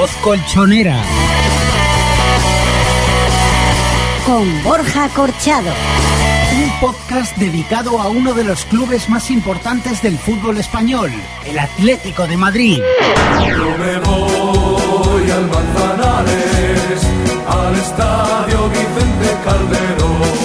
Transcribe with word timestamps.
voz 0.00 0.16
colchonera. 0.22 0.96
Con 4.24 4.62
Borja 4.62 5.10
Corchado. 5.10 5.70
Un 6.54 6.80
podcast 6.80 7.36
dedicado 7.36 8.00
a 8.00 8.08
uno 8.08 8.32
de 8.32 8.44
los 8.44 8.64
clubes 8.64 9.10
más 9.10 9.30
importantes 9.30 10.00
del 10.00 10.16
fútbol 10.16 10.56
español, 10.56 11.12
el 11.44 11.58
Atlético 11.58 12.26
de 12.26 12.38
Madrid. 12.38 12.78
Yo 13.46 13.76
me 13.76 13.98
voy 13.98 15.30
al 15.32 15.46
Manzanares, 15.48 17.02
al 17.46 17.74
estadio 17.74 18.70
Vicente 18.70 19.36
Calderón, 19.44 20.39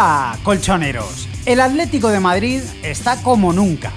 Hola, 0.00 0.38
colchoneros. 0.44 1.28
El 1.44 1.60
Atlético 1.60 2.08
de 2.08 2.20
Madrid 2.20 2.62
está 2.82 3.20
como 3.22 3.52
nunca. 3.52 3.92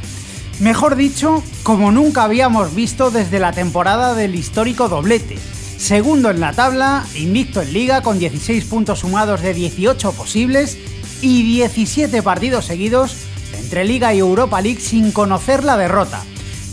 Mejor 0.59 0.97
dicho, 0.97 1.41
como 1.63 1.93
nunca 1.93 2.23
habíamos 2.25 2.75
visto 2.75 3.09
desde 3.09 3.39
la 3.39 3.53
temporada 3.53 4.13
del 4.13 4.35
histórico 4.35 4.89
doblete. 4.89 5.37
Segundo 5.77 6.29
en 6.29 6.41
la 6.41 6.51
tabla, 6.51 7.05
invicto 7.15 7.61
en 7.61 7.71
liga 7.71 8.01
con 8.01 8.19
16 8.19 8.65
puntos 8.65 8.99
sumados 8.99 9.41
de 9.41 9.53
18 9.53 10.11
posibles 10.11 10.77
y 11.21 11.43
17 11.43 12.21
partidos 12.21 12.65
seguidos 12.65 13.15
entre 13.57 13.85
Liga 13.85 14.13
y 14.13 14.19
Europa 14.19 14.59
League 14.59 14.81
sin 14.81 15.13
conocer 15.13 15.63
la 15.63 15.77
derrota. 15.77 16.21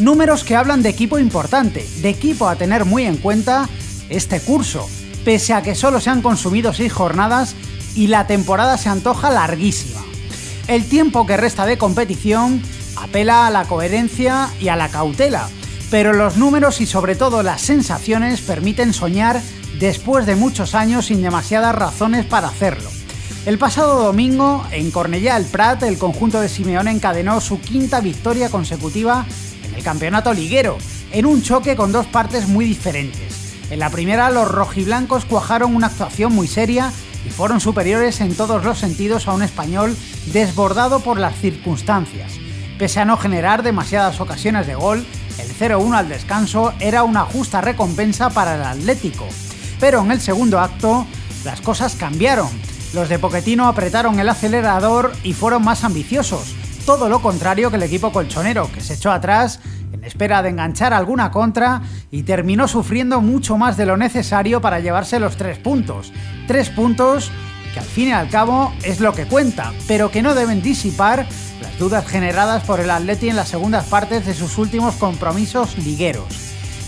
Números 0.01 0.43
que 0.43 0.57
hablan 0.57 0.83
de 0.83 0.89
equipo 0.89 1.21
importante, 1.21 1.89
de 2.03 2.09
equipo 2.09 2.49
a 2.49 2.57
tener 2.57 2.85
muy 2.85 3.05
en 3.05 3.17
cuenta 3.17 3.69
este 4.09 4.41
curso, 4.41 4.91
pese 5.25 5.55
a 5.55 5.63
que 5.63 5.77
solo 5.77 6.01
se 6.01 6.11
han 6.11 6.21
consumido 6.21 6.73
6 6.73 6.93
jornadas 6.93 7.55
y 8.01 8.07
la 8.07 8.27
temporada 8.27 8.79
se 8.79 8.89
antoja 8.89 9.29
larguísima. 9.29 10.01
El 10.69 10.87
tiempo 10.87 11.27
que 11.27 11.37
resta 11.37 11.67
de 11.67 11.77
competición 11.77 12.63
apela 12.97 13.47
a 13.47 13.51
la 13.51 13.67
coherencia 13.67 14.49
y 14.59 14.69
a 14.69 14.77
la 14.77 14.89
cautela, 14.89 15.51
pero 15.91 16.15
los 16.15 16.39
números 16.39 16.81
y 16.81 16.87
sobre 16.87 17.15
todo 17.15 17.43
las 17.43 17.61
sensaciones 17.61 18.41
permiten 18.41 18.95
soñar 18.95 19.43
después 19.79 20.25
de 20.25 20.35
muchos 20.35 20.75
años 20.75 21.07
sin 21.07 21.21
demasiadas 21.21 21.75
razones 21.75 22.25
para 22.25 22.49
hacerlo. 22.49 22.89
El 23.45 23.59
pasado 23.59 24.03
domingo, 24.03 24.65
en 24.71 24.91
Cornellá 24.91 25.37
el 25.37 25.45
Prat, 25.45 25.83
el 25.83 25.99
conjunto 25.99 26.41
de 26.41 26.49
Simeone 26.49 26.93
encadenó 26.93 27.39
su 27.43 27.61
quinta 27.61 28.01
victoria 28.01 28.49
consecutiva 28.49 29.27
en 29.69 29.75
el 29.75 29.83
campeonato 29.83 30.33
liguero, 30.33 30.79
en 31.13 31.27
un 31.27 31.43
choque 31.43 31.77
con 31.77 31.93
dos 31.93 32.07
partes 32.07 32.49
muy 32.49 32.65
diferentes. 32.65 33.53
En 33.69 33.79
la 33.79 33.91
primera, 33.91 34.31
los 34.31 34.51
rojiblancos 34.51 35.27
cuajaron 35.27 35.77
una 35.77 35.89
actuación 35.89 36.33
muy 36.33 36.49
seria 36.49 36.95
y 37.25 37.31
fueron 37.31 37.61
superiores 37.61 38.21
en 38.21 38.35
todos 38.35 38.65
los 38.65 38.79
sentidos 38.79 39.29
a 39.29 39.33
un 39.33 39.43
español 39.43 39.97
desbordado 40.33 41.01
por 41.01 41.19
las 41.19 41.37
circunstancias. 41.37 42.33
Pese 42.79 43.01
a 43.01 43.05
no 43.05 43.17
generar 43.17 43.63
demasiadas 43.63 44.21
ocasiones 44.21 44.67
de 44.67 44.75
gol, 44.75 45.05
el 45.39 45.49
0-1 45.49 45.95
al 45.95 46.09
descanso 46.09 46.73
era 46.81 47.03
una 47.03 47.23
justa 47.23 47.61
recompensa 47.61 48.31
para 48.31 48.55
el 48.55 48.63
Atlético. 48.63 49.27
Pero 49.79 50.01
en 50.01 50.11
el 50.11 50.21
segundo 50.21 50.61
acto, 50.61 51.07
las 51.45 51.61
cosas 51.61 51.95
cambiaron. 51.95 52.49
Los 52.93 53.09
de 53.09 53.19
Poquetino 53.19 53.69
apretaron 53.69 54.19
el 54.19 54.29
acelerador 54.29 55.13
y 55.23 55.33
fueron 55.33 55.63
más 55.63 55.85
ambiciosos. 55.85 56.55
Todo 56.87 57.09
lo 57.09 57.23
contrario 57.23 57.71
que 57.71 57.77
el 57.77 57.83
equipo 57.83 58.13
colchonero, 58.13 58.71
que 58.73 58.81
se 58.81 58.95
echó 58.95 59.13
atrás 59.13 59.61
en 60.01 60.07
espera 60.07 60.43
de 60.43 60.49
enganchar 60.49 60.95
alguna 60.95 61.31
contra 61.31 61.83
y 62.11 62.23
terminó 62.23 62.67
sufriendo 62.69 63.21
mucho 63.21 63.59
más 63.59 63.77
de 63.77 63.85
lo 63.85 63.99
necesario 63.99 64.63
para 64.63 64.81
llevarse 64.81 65.21
los 65.21 65.37
tres 65.37 65.59
puntos. 65.59 66.11
Tres 66.49 66.71
puntos 66.71 67.31
que 67.75 67.81
al 67.81 67.85
fin 67.85 68.09
y 68.09 68.13
al 68.13 68.31
cabo 68.31 68.73
es 68.83 69.01
lo 69.01 69.13
que 69.13 69.27
cuenta, 69.27 69.75
pero 69.87 70.11
que 70.11 70.23
no 70.23 70.35
deben 70.35 70.63
disipar 70.63 71.27
las 71.61 71.79
dudas 71.79 72.07
generadas 72.07 72.65
por 72.65 72.81
el 72.81 72.91
Atleti 72.91 73.29
en 73.29 73.37
las 73.37 73.49
segundas 73.49 73.85
partes 73.85 74.25
de 74.25 74.33
sus 74.33 74.57
últimos 74.57 74.95
compromisos 74.95 75.77
ligueros. 75.77 76.29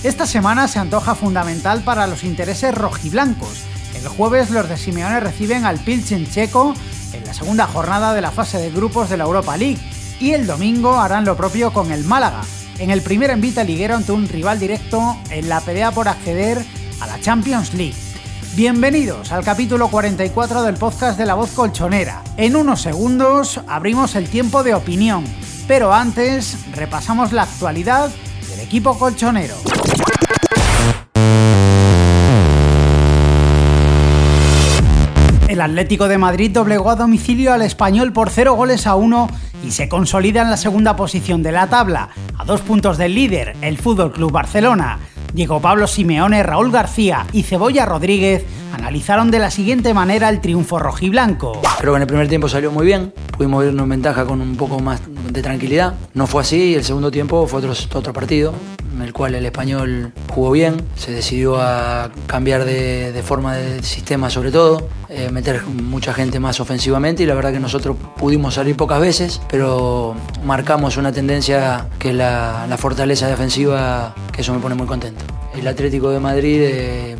Esta 0.05 0.27
semana 0.27 0.67
se 0.67 0.79
antoja 0.79 1.15
fundamental 1.15 1.83
para 1.83 2.07
los 2.07 2.25
intereses 2.25 2.75
rojiblancos. 2.75 3.63
El 3.95 4.09
jueves 4.09 4.51
los 4.51 4.71
de 4.71 4.79
Simeone 4.79 5.21
reciben 5.21 5.67
al 5.67 5.79
Pilchen 5.81 6.27
checo 6.31 6.73
en 7.13 7.27
la 7.27 7.35
segunda 7.35 7.67
jornada 7.67 8.15
de 8.15 8.23
la 8.23 8.31
fase 8.31 8.57
de 8.57 8.71
grupos 8.71 9.11
de 9.11 9.19
la 9.19 9.25
Europa 9.25 9.59
League 9.59 9.81
y 10.19 10.31
el 10.31 10.47
domingo 10.47 10.99
harán 10.99 11.27
lo 11.27 11.37
propio 11.37 11.75
con 11.75 11.93
el 11.93 12.05
Málaga, 12.05 12.41
en 12.79 12.91
el 12.91 13.03
primer 13.03 13.31
envite 13.31 13.65
liguero 13.65 13.97
ante 13.97 14.13
un 14.13 14.29
rival 14.29 14.59
directo 14.59 15.17
en 15.31 15.49
la 15.49 15.61
pelea 15.61 15.91
por 15.93 16.09
acceder 16.09 16.65
a 17.01 17.07
la 17.07 17.21
Champions 17.21 17.75
League. 17.75 17.95
Bienvenidos 18.55 19.33
al 19.33 19.45
capítulo 19.45 19.89
44 19.89 20.63
del 20.63 20.77
podcast 20.77 21.19
de 21.19 21.27
La 21.27 21.35
Voz 21.35 21.51
Colchonera. 21.53 22.23
En 22.37 22.57
unos 22.57 22.83
segundos 22.83 23.61
abrimos 23.67 24.15
el 24.15 24.29
tiempo 24.29 24.63
de 24.63 24.75
opinión, 24.75 25.25
pero 25.67 25.93
antes 25.93 26.59
repasamos 26.75 27.33
la 27.33 27.43
actualidad 27.43 28.11
del 28.51 28.61
equipo 28.61 28.99
colchonero. 28.99 29.55
El 35.49 35.61
Atlético 35.61 36.09
de 36.09 36.17
Madrid 36.17 36.51
doblegó 36.51 36.91
a 36.91 36.97
domicilio 36.97 37.53
al 37.53 37.61
español 37.61 38.13
por 38.13 38.31
0 38.31 38.55
goles 38.55 38.87
a 38.87 38.95
1 38.95 39.29
y 39.65 39.71
se 39.71 39.89
consolida 39.89 40.43
en 40.43 40.51
la 40.51 40.57
segunda 40.57 40.97
posición 40.97 41.43
de 41.43 41.53
la 41.53 41.69
tabla, 41.69 42.11
a 42.37 42.45
dos 42.45 42.61
puntos 42.61 42.99
del 42.99 43.15
líder, 43.15 43.57
el 43.61 43.79
Fútbol 43.79 44.13
Club 44.13 44.33
Barcelona. 44.33 44.99
Diego 45.33 45.61
Pablo 45.61 45.87
Simeone, 45.87 46.43
Raúl 46.43 46.71
García 46.71 47.27
y 47.33 47.43
Cebolla 47.45 47.87
Rodríguez 47.87 48.45
analizaron 48.75 49.31
de 49.31 49.39
la 49.39 49.51
siguiente 49.51 49.95
manera 49.95 50.29
el 50.29 50.41
triunfo 50.41 50.79
rojiblanco. 50.79 51.61
Creo 51.79 51.93
que 51.93 51.97
en 51.97 52.03
el 52.03 52.09
primer 52.09 52.29
tiempo 52.29 52.49
salió 52.49 52.71
muy 52.71 52.85
bien, 52.85 53.13
pudimos 53.37 53.65
irnos 53.65 53.85
en 53.85 53.89
ventaja 53.89 54.27
con 54.27 54.41
un 54.41 54.57
poco 54.57 54.81
más 54.81 55.01
de 55.31 55.43
tranquilidad. 55.43 55.95
No 56.15 56.27
fue 56.27 56.43
así 56.43 56.57
y 56.57 56.75
el 56.75 56.85
segundo 56.85 57.11
tiempo 57.11 57.47
fue 57.47 57.61
otro, 57.61 57.73
otro 57.95 58.13
partido 58.13 58.53
en 59.03 59.09
el 59.09 59.13
cual 59.13 59.35
el 59.35 59.45
español 59.45 60.13
jugó 60.33 60.53
bien, 60.53 60.81
se 60.95 61.11
decidió 61.11 61.61
a 61.61 62.11
cambiar 62.27 62.65
de, 62.65 63.21
forma 63.25 63.57
de 63.57 63.83
sistema 63.83 64.31
sobre 64.31 64.53
todo, 64.53 64.89
eh, 65.09 65.29
meter 65.31 65.65
mucha 65.65 66.15
gente 66.15 66.39
más 66.39 66.61
ofensivamente 66.61 67.25
y 67.25 67.27
la 67.27 67.35
verdad 67.35 67.53
que 67.53 67.61
nosotros 67.61 67.97
pudimos 68.17 68.55
salir 68.55 68.77
pocas 68.77 69.01
veces, 69.01 69.41
pero 69.51 70.15
marcamos 70.45 70.97
una 70.97 71.13
tendencia 71.13 71.89
que 71.99 72.13
la, 72.13 72.67
la 72.69 72.79
fortaleza 72.79 73.27
defensiva, 73.27 74.15
que 74.33 74.43
eso 74.43 74.55
me 74.55 74.61
pone 74.61 74.77
muy 74.77 74.87
contento. 74.87 75.25
El 75.55 75.67
Atlético 75.67 76.11
de 76.11 76.21
Madrid, 76.21 76.61
eh, 76.63 77.17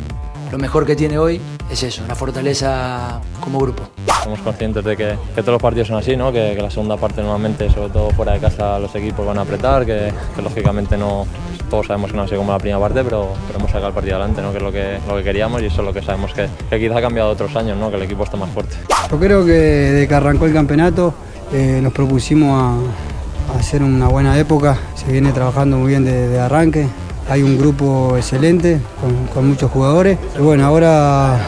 lo 0.53 0.57
mejor 0.57 0.85
que 0.85 0.95
tiene 0.95 1.17
hoy 1.17 1.41
es 1.71 1.81
eso, 1.81 2.03
la 2.07 2.15
fortaleza 2.15 3.19
como 3.39 3.59
grupo. 3.59 3.89
Somos 4.23 4.39
conscientes 4.41 4.83
de 4.83 4.95
que, 4.95 5.17
que 5.33 5.41
todos 5.41 5.53
los 5.53 5.61
partidos 5.61 5.87
son 5.87 5.97
así, 5.97 6.15
¿no? 6.15 6.31
que, 6.31 6.55
la 6.55 6.69
segunda 6.69 6.95
parte 6.95 7.21
normalmente, 7.21 7.69
sobre 7.71 7.89
todo 7.89 8.11
fuera 8.11 8.33
de 8.33 8.39
casa, 8.39 8.77
los 8.77 8.93
equipos 8.95 9.25
van 9.25 9.39
a 9.39 9.41
apretar, 9.41 9.85
que 9.85 10.13
lógicamente 10.41 10.95
no, 10.95 11.25
todos 11.73 11.87
sabemos 11.87 12.11
que 12.11 12.17
no 12.17 12.21
ha 12.21 12.27
sido 12.27 12.37
como 12.37 12.51
la 12.51 12.59
primera 12.59 12.79
parte, 12.79 13.03
pero, 13.03 13.29
pero 13.47 13.57
hemos 13.57 13.71
sacado 13.71 13.87
el 13.87 13.95
partido 13.95 14.17
adelante, 14.17 14.43
¿no? 14.43 14.51
que 14.51 14.57
es 14.57 14.63
lo 14.63 14.71
que, 14.71 14.99
lo 15.07 15.17
que 15.17 15.23
queríamos 15.23 15.59
y 15.63 15.65
eso 15.65 15.81
es 15.81 15.87
lo 15.87 15.91
que 15.91 16.03
sabemos 16.03 16.31
que, 16.31 16.47
que 16.69 16.79
quizá 16.79 16.99
ha 16.99 17.01
cambiado 17.01 17.31
otros 17.31 17.55
años, 17.55 17.79
¿no? 17.79 17.89
que 17.89 17.95
el 17.95 18.03
equipo 18.03 18.23
está 18.23 18.37
más 18.37 18.51
fuerte. 18.51 18.75
Yo 19.09 19.19
creo 19.19 19.43
que 19.43 19.51
desde 19.53 20.07
que 20.07 20.13
arrancó 20.13 20.45
el 20.45 20.53
campeonato 20.53 21.15
eh, 21.51 21.79
nos 21.81 21.91
propusimos 21.91 22.61
a, 23.55 23.57
hacer 23.57 23.81
una 23.81 24.07
buena 24.07 24.37
época, 24.37 24.77
se 24.93 25.11
viene 25.11 25.31
trabajando 25.31 25.77
muy 25.77 25.89
bien 25.89 26.05
desde 26.05 26.27
de 26.27 26.39
arranque, 26.39 26.85
hay 27.27 27.41
un 27.41 27.57
grupo 27.57 28.17
excelente 28.17 28.79
con 29.33 29.47
muchos 29.47 29.71
jugadores. 29.71 30.19
Y 30.37 30.43
bueno, 30.43 30.67
ahora 30.67 31.39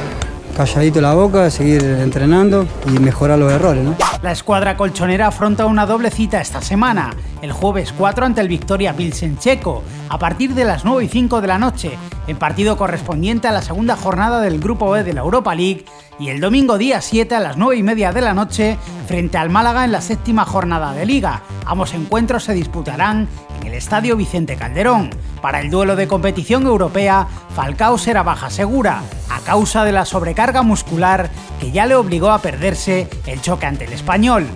calladito 0.56 1.02
la 1.02 1.14
boca, 1.14 1.50
seguir 1.52 1.84
entrenando 1.84 2.66
y 2.88 3.00
mejorar 3.00 3.38
los 3.38 3.52
errores. 3.52 3.86
La 4.22 4.32
escuadra 4.32 4.78
colchonera 4.78 5.28
afronta 5.28 5.66
una 5.66 5.86
doble 5.86 6.10
cita 6.10 6.40
esta 6.42 6.62
semana. 6.62 7.14
El 7.42 7.52
jueves 7.52 7.94
4 7.96 8.26
ante 8.26 8.42
el 8.42 8.48
Victoria 8.48 8.96
Pilsen-Checo, 8.96 9.84
a 10.10 10.18
partir 10.18 10.56
de 10.56 10.66
las 10.66 10.86
9 10.86 11.04
y 11.04 11.10
5 11.10 11.42
de 11.42 11.48
la 11.48 11.60
noche, 11.60 11.98
en 12.28 12.38
partido 12.38 12.78
correspondiente 12.78 13.48
a 13.48 13.52
la 13.52 13.62
segunda 13.62 13.96
jornada 13.96 14.42
del 14.42 14.60
Grupo 14.60 14.90
B 14.90 15.04
de 15.04 15.14
la 15.14 15.22
Europa 15.22 15.54
League, 15.54 15.86
y 16.18 16.30
el 16.30 16.40
domingo 16.40 16.78
día 16.78 17.02
7 17.02 17.36
a 17.36 17.42
las 17.42 17.58
9 17.58 17.76
y 17.76 17.84
media 17.84 18.14
de 18.14 18.22
la 18.22 18.34
noche, 18.34 18.78
frente 19.08 19.38
al 19.38 19.50
Málaga 19.50 19.84
en 19.84 19.92
la 19.92 20.02
séptima 20.02 20.46
jornada 20.46 20.94
de 20.94 21.06
Liga. 21.06 21.42
Ambos 21.66 21.94
encuentros 21.94 22.46
se 22.46 22.54
disputarán 22.54 23.28
en 23.66 23.72
el 23.72 23.78
Estadio 23.78 24.16
Vicente 24.16 24.56
Calderón. 24.56 25.10
Para 25.42 25.60
el 25.60 25.72
duelo 25.72 25.96
de 25.96 26.08
competición 26.08 26.66
europea, 26.66 27.28
Falcao 27.56 27.98
será 27.98 28.22
baja 28.24 28.50
segura, 28.50 29.04
a 29.30 29.40
causa 29.42 29.84
de 29.84 29.92
la 29.92 30.06
sobrecarga 30.06 30.62
muscular 30.62 31.30
que 31.60 31.72
ya 31.72 31.86
le 31.86 31.96
obligó 31.96 32.30
a 32.30 32.42
perderse 32.42 33.10
el 33.26 33.42
choque 33.42 33.66
ante 33.66 33.84
el 33.86 33.94
español. 33.94 34.48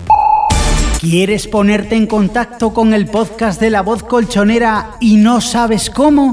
¿Quieres 1.00 1.48
ponerte 1.48 1.96
en 1.96 2.06
contacto 2.06 2.74
con 2.74 2.94
el 2.94 3.06
podcast 3.06 3.60
de 3.60 3.70
la 3.70 3.82
voz 3.82 4.02
colchonera 4.02 4.96
y 5.00 5.16
no 5.16 5.40
sabes 5.40 5.88
cómo? 5.90 6.32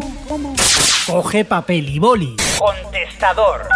Coge 1.07 1.45
papel 1.45 1.89
y 1.89 1.99
boli. 1.99 2.35
Contestador. 2.59 3.67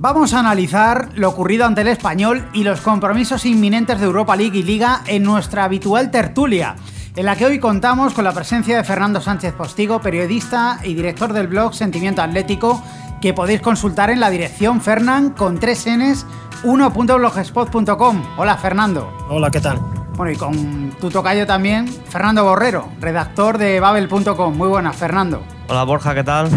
Vamos 0.00 0.32
a 0.32 0.40
analizar 0.40 1.10
lo 1.14 1.28
ocurrido 1.28 1.66
ante 1.66 1.82
el 1.82 1.88
español 1.88 2.48
y 2.52 2.64
los 2.64 2.80
compromisos 2.80 3.44
inminentes 3.44 4.00
de 4.00 4.06
Europa 4.06 4.34
League 4.34 4.58
y 4.58 4.62
Liga 4.62 5.02
en 5.06 5.22
nuestra 5.22 5.64
habitual 5.64 6.10
tertulia, 6.10 6.76
en 7.18 7.26
la 7.26 7.34
que 7.34 7.46
hoy 7.46 7.58
contamos 7.58 8.14
con 8.14 8.22
la 8.22 8.30
presencia 8.30 8.76
de 8.76 8.84
Fernando 8.84 9.20
Sánchez 9.20 9.52
Postigo, 9.52 10.00
periodista 10.00 10.78
y 10.84 10.94
director 10.94 11.32
del 11.32 11.48
blog 11.48 11.74
Sentimiento 11.74 12.22
Atlético, 12.22 12.80
que 13.20 13.34
podéis 13.34 13.60
consultar 13.60 14.10
en 14.10 14.20
la 14.20 14.30
dirección 14.30 14.80
Fernan 14.80 15.30
con 15.30 15.58
3 15.58 15.86
Ns 15.98 16.26
1.blogspot.com. 16.62 18.22
Hola 18.36 18.56
Fernando. 18.56 19.12
Hola, 19.28 19.50
¿qué 19.50 19.60
tal? 19.60 19.80
Bueno, 20.14 20.30
y 20.30 20.36
con 20.36 20.90
tu 21.00 21.10
tocayo 21.10 21.44
también, 21.44 21.88
Fernando 21.88 22.44
Borrero, 22.44 22.88
redactor 23.00 23.58
de 23.58 23.80
babel.com. 23.80 24.56
Muy 24.56 24.68
buenas, 24.68 24.94
Fernando. 24.94 25.42
Hola 25.66 25.82
Borja, 25.82 26.14
¿qué 26.14 26.22
tal? 26.22 26.48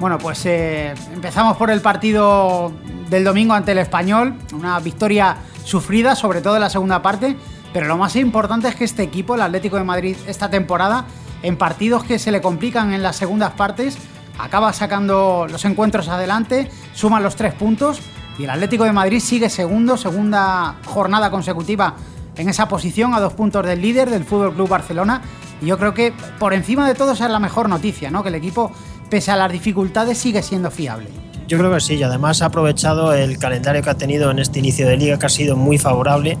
Bueno, 0.00 0.16
pues 0.16 0.46
eh, 0.46 0.94
empezamos 1.12 1.58
por 1.58 1.70
el 1.70 1.82
partido 1.82 2.72
del 3.10 3.22
domingo 3.22 3.52
ante 3.52 3.72
el 3.72 3.78
español, 3.78 4.34
una 4.54 4.80
victoria 4.80 5.36
sufrida, 5.62 6.14
sobre 6.14 6.40
todo 6.40 6.54
en 6.54 6.62
la 6.62 6.70
segunda 6.70 7.02
parte, 7.02 7.36
pero 7.76 7.88
lo 7.88 7.98
más 7.98 8.16
importante 8.16 8.68
es 8.68 8.74
que 8.74 8.84
este 8.84 9.02
equipo, 9.02 9.34
el 9.34 9.42
Atlético 9.42 9.76
de 9.76 9.84
Madrid, 9.84 10.16
esta 10.26 10.48
temporada, 10.48 11.04
en 11.42 11.58
partidos 11.58 12.04
que 12.04 12.18
se 12.18 12.32
le 12.32 12.40
complican 12.40 12.94
en 12.94 13.02
las 13.02 13.16
segundas 13.16 13.52
partes, 13.52 13.98
acaba 14.38 14.72
sacando 14.72 15.46
los 15.46 15.62
encuentros 15.66 16.08
adelante, 16.08 16.70
suma 16.94 17.20
los 17.20 17.36
tres 17.36 17.52
puntos 17.52 18.00
y 18.38 18.44
el 18.44 18.48
Atlético 18.48 18.84
de 18.84 18.92
Madrid 18.92 19.20
sigue 19.20 19.50
segundo, 19.50 19.98
segunda 19.98 20.76
jornada 20.86 21.30
consecutiva 21.30 21.96
en 22.38 22.48
esa 22.48 22.66
posición, 22.66 23.12
a 23.12 23.20
dos 23.20 23.34
puntos 23.34 23.66
del 23.66 23.82
líder 23.82 24.08
del 24.08 24.24
Fútbol 24.24 24.54
Club 24.54 24.70
Barcelona. 24.70 25.20
Y 25.60 25.66
yo 25.66 25.76
creo 25.76 25.92
que 25.92 26.14
por 26.38 26.54
encima 26.54 26.88
de 26.88 26.94
todo 26.94 27.12
esa 27.12 27.26
es 27.26 27.30
la 27.30 27.40
mejor 27.40 27.68
noticia, 27.68 28.10
¿no? 28.10 28.22
Que 28.22 28.30
el 28.30 28.36
equipo, 28.36 28.72
pese 29.10 29.32
a 29.32 29.36
las 29.36 29.52
dificultades, 29.52 30.16
sigue 30.16 30.42
siendo 30.42 30.70
fiable. 30.70 31.10
Yo 31.46 31.58
creo 31.58 31.74
que 31.74 31.80
sí, 31.80 31.96
y 31.96 32.02
además 32.02 32.40
ha 32.40 32.46
aprovechado 32.46 33.12
el 33.12 33.36
calendario 33.38 33.82
que 33.82 33.90
ha 33.90 33.98
tenido 33.98 34.30
en 34.30 34.38
este 34.38 34.60
inicio 34.60 34.88
de 34.88 34.96
liga, 34.96 35.18
que 35.18 35.26
ha 35.26 35.28
sido 35.28 35.56
muy 35.56 35.76
favorable, 35.76 36.38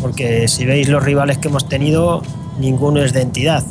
porque 0.00 0.48
si 0.48 0.64
veis 0.64 0.88
los 0.88 1.02
rivales 1.02 1.38
que 1.38 1.48
hemos 1.48 1.68
tenido, 1.68 2.22
ninguno 2.58 3.02
es 3.02 3.12
de 3.12 3.22
entidad. 3.22 3.64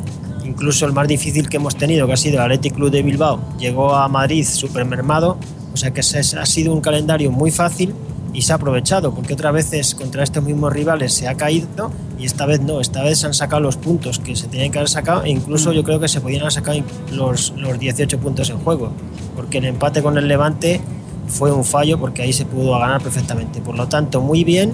Incluso 0.44 0.86
el 0.86 0.92
más 0.92 1.06
difícil 1.08 1.48
que 1.48 1.56
hemos 1.58 1.76
tenido, 1.76 2.06
que 2.06 2.14
ha 2.14 2.16
sido 2.16 2.36
el 2.36 2.42
Athletic 2.42 2.74
Club 2.74 2.90
de 2.90 3.02
Bilbao, 3.02 3.40
llegó 3.58 3.94
a 3.94 4.08
Madrid 4.08 4.44
súper 4.46 4.84
mermado, 4.84 5.36
o 5.72 5.76
sea 5.76 5.92
que 5.92 6.02
se- 6.02 6.18
ha 6.38 6.46
sido 6.46 6.72
un 6.72 6.80
calendario 6.80 7.30
muy 7.30 7.50
fácil 7.50 7.94
y 8.34 8.42
se 8.42 8.52
ha 8.52 8.56
aprovechado, 8.56 9.14
porque 9.14 9.34
otras 9.34 9.52
veces 9.52 9.94
contra 9.94 10.22
estos 10.24 10.42
mismos 10.42 10.72
rivales 10.72 11.12
se 11.12 11.28
ha 11.28 11.34
caído 11.36 11.90
y 12.18 12.24
esta 12.24 12.46
vez 12.46 12.60
no, 12.60 12.80
esta 12.80 13.02
vez 13.02 13.18
se 13.18 13.26
han 13.26 13.34
sacado 13.34 13.60
los 13.60 13.76
puntos 13.76 14.18
que 14.18 14.34
se 14.34 14.48
tenían 14.48 14.70
que 14.72 14.78
haber 14.78 14.88
sacado 14.88 15.22
e 15.24 15.30
incluso 15.30 15.72
yo 15.72 15.84
creo 15.84 16.00
que 16.00 16.08
se 16.08 16.20
podían 16.20 16.40
haber 16.40 16.52
sacado 16.52 16.78
los, 17.12 17.52
los 17.56 17.78
18 17.78 18.18
puntos 18.18 18.48
en 18.50 18.58
juego, 18.58 18.90
porque 19.36 19.58
el 19.58 19.66
empate 19.66 20.02
con 20.02 20.16
el 20.18 20.26
Levante 20.28 20.80
fue 21.28 21.52
un 21.52 21.64
fallo 21.64 21.98
porque 22.00 22.22
ahí 22.22 22.32
se 22.32 22.44
pudo 22.46 22.78
ganar 22.78 23.00
perfectamente. 23.02 23.60
Por 23.60 23.76
lo 23.76 23.86
tanto, 23.86 24.20
muy 24.20 24.44
bien, 24.44 24.72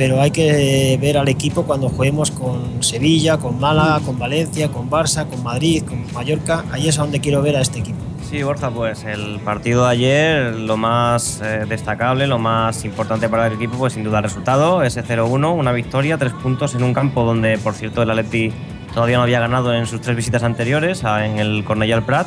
pero 0.00 0.18
hay 0.18 0.30
que 0.30 0.98
ver 0.98 1.18
al 1.18 1.28
equipo 1.28 1.64
cuando 1.64 1.90
juguemos 1.90 2.30
con 2.30 2.82
Sevilla, 2.82 3.36
con 3.36 3.60
Málaga, 3.60 4.00
con 4.00 4.18
Valencia, 4.18 4.68
con 4.68 4.88
Barça, 4.88 5.28
con 5.28 5.42
Madrid, 5.42 5.84
con 5.86 6.10
Mallorca. 6.14 6.64
Ahí 6.72 6.88
es 6.88 6.98
a 6.98 7.02
donde 7.02 7.20
quiero 7.20 7.42
ver 7.42 7.54
a 7.56 7.60
este 7.60 7.80
equipo. 7.80 7.98
Sí, 8.22 8.42
Borja, 8.42 8.70
pues 8.70 9.04
el 9.04 9.40
partido 9.40 9.84
de 9.84 9.90
ayer, 9.90 10.54
lo 10.54 10.78
más 10.78 11.42
eh, 11.44 11.66
destacable, 11.68 12.26
lo 12.26 12.38
más 12.38 12.82
importante 12.86 13.28
para 13.28 13.48
el 13.48 13.52
equipo, 13.52 13.76
pues 13.76 13.92
sin 13.92 14.02
duda 14.02 14.20
el 14.20 14.24
resultado, 14.24 14.82
ese 14.82 15.04
0-1, 15.04 15.54
una 15.54 15.72
victoria, 15.72 16.16
tres 16.16 16.32
puntos 16.32 16.74
en 16.74 16.82
un 16.82 16.94
campo 16.94 17.22
donde, 17.24 17.58
por 17.58 17.74
cierto, 17.74 18.00
el 18.00 18.08
Atleti 18.08 18.54
todavía 18.94 19.18
no 19.18 19.24
había 19.24 19.40
ganado 19.40 19.74
en 19.74 19.84
sus 19.84 20.00
tres 20.00 20.16
visitas 20.16 20.42
anteriores, 20.42 21.04
en 21.04 21.38
el 21.38 21.62
Cornellà 21.62 22.00
Prat. 22.06 22.26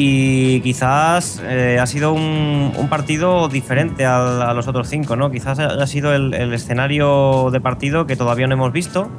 Y 0.00 0.60
quizás 0.60 1.42
eh, 1.44 1.78
ha 1.80 1.86
sido 1.86 2.12
un, 2.12 2.86
partido 2.88 3.48
diferente 3.48 4.06
a, 4.06 4.54
los 4.54 4.68
otros 4.68 4.88
cinco, 4.88 5.16
¿no? 5.16 5.32
Quizás 5.32 5.58
ha 5.58 5.86
sido 5.88 6.14
el, 6.14 6.52
escenario 6.54 7.50
de 7.50 7.60
partido 7.60 8.06
que 8.06 8.14
todavía 8.14 8.46
no 8.46 8.54
hemos 8.54 8.70
visto. 8.72 9.10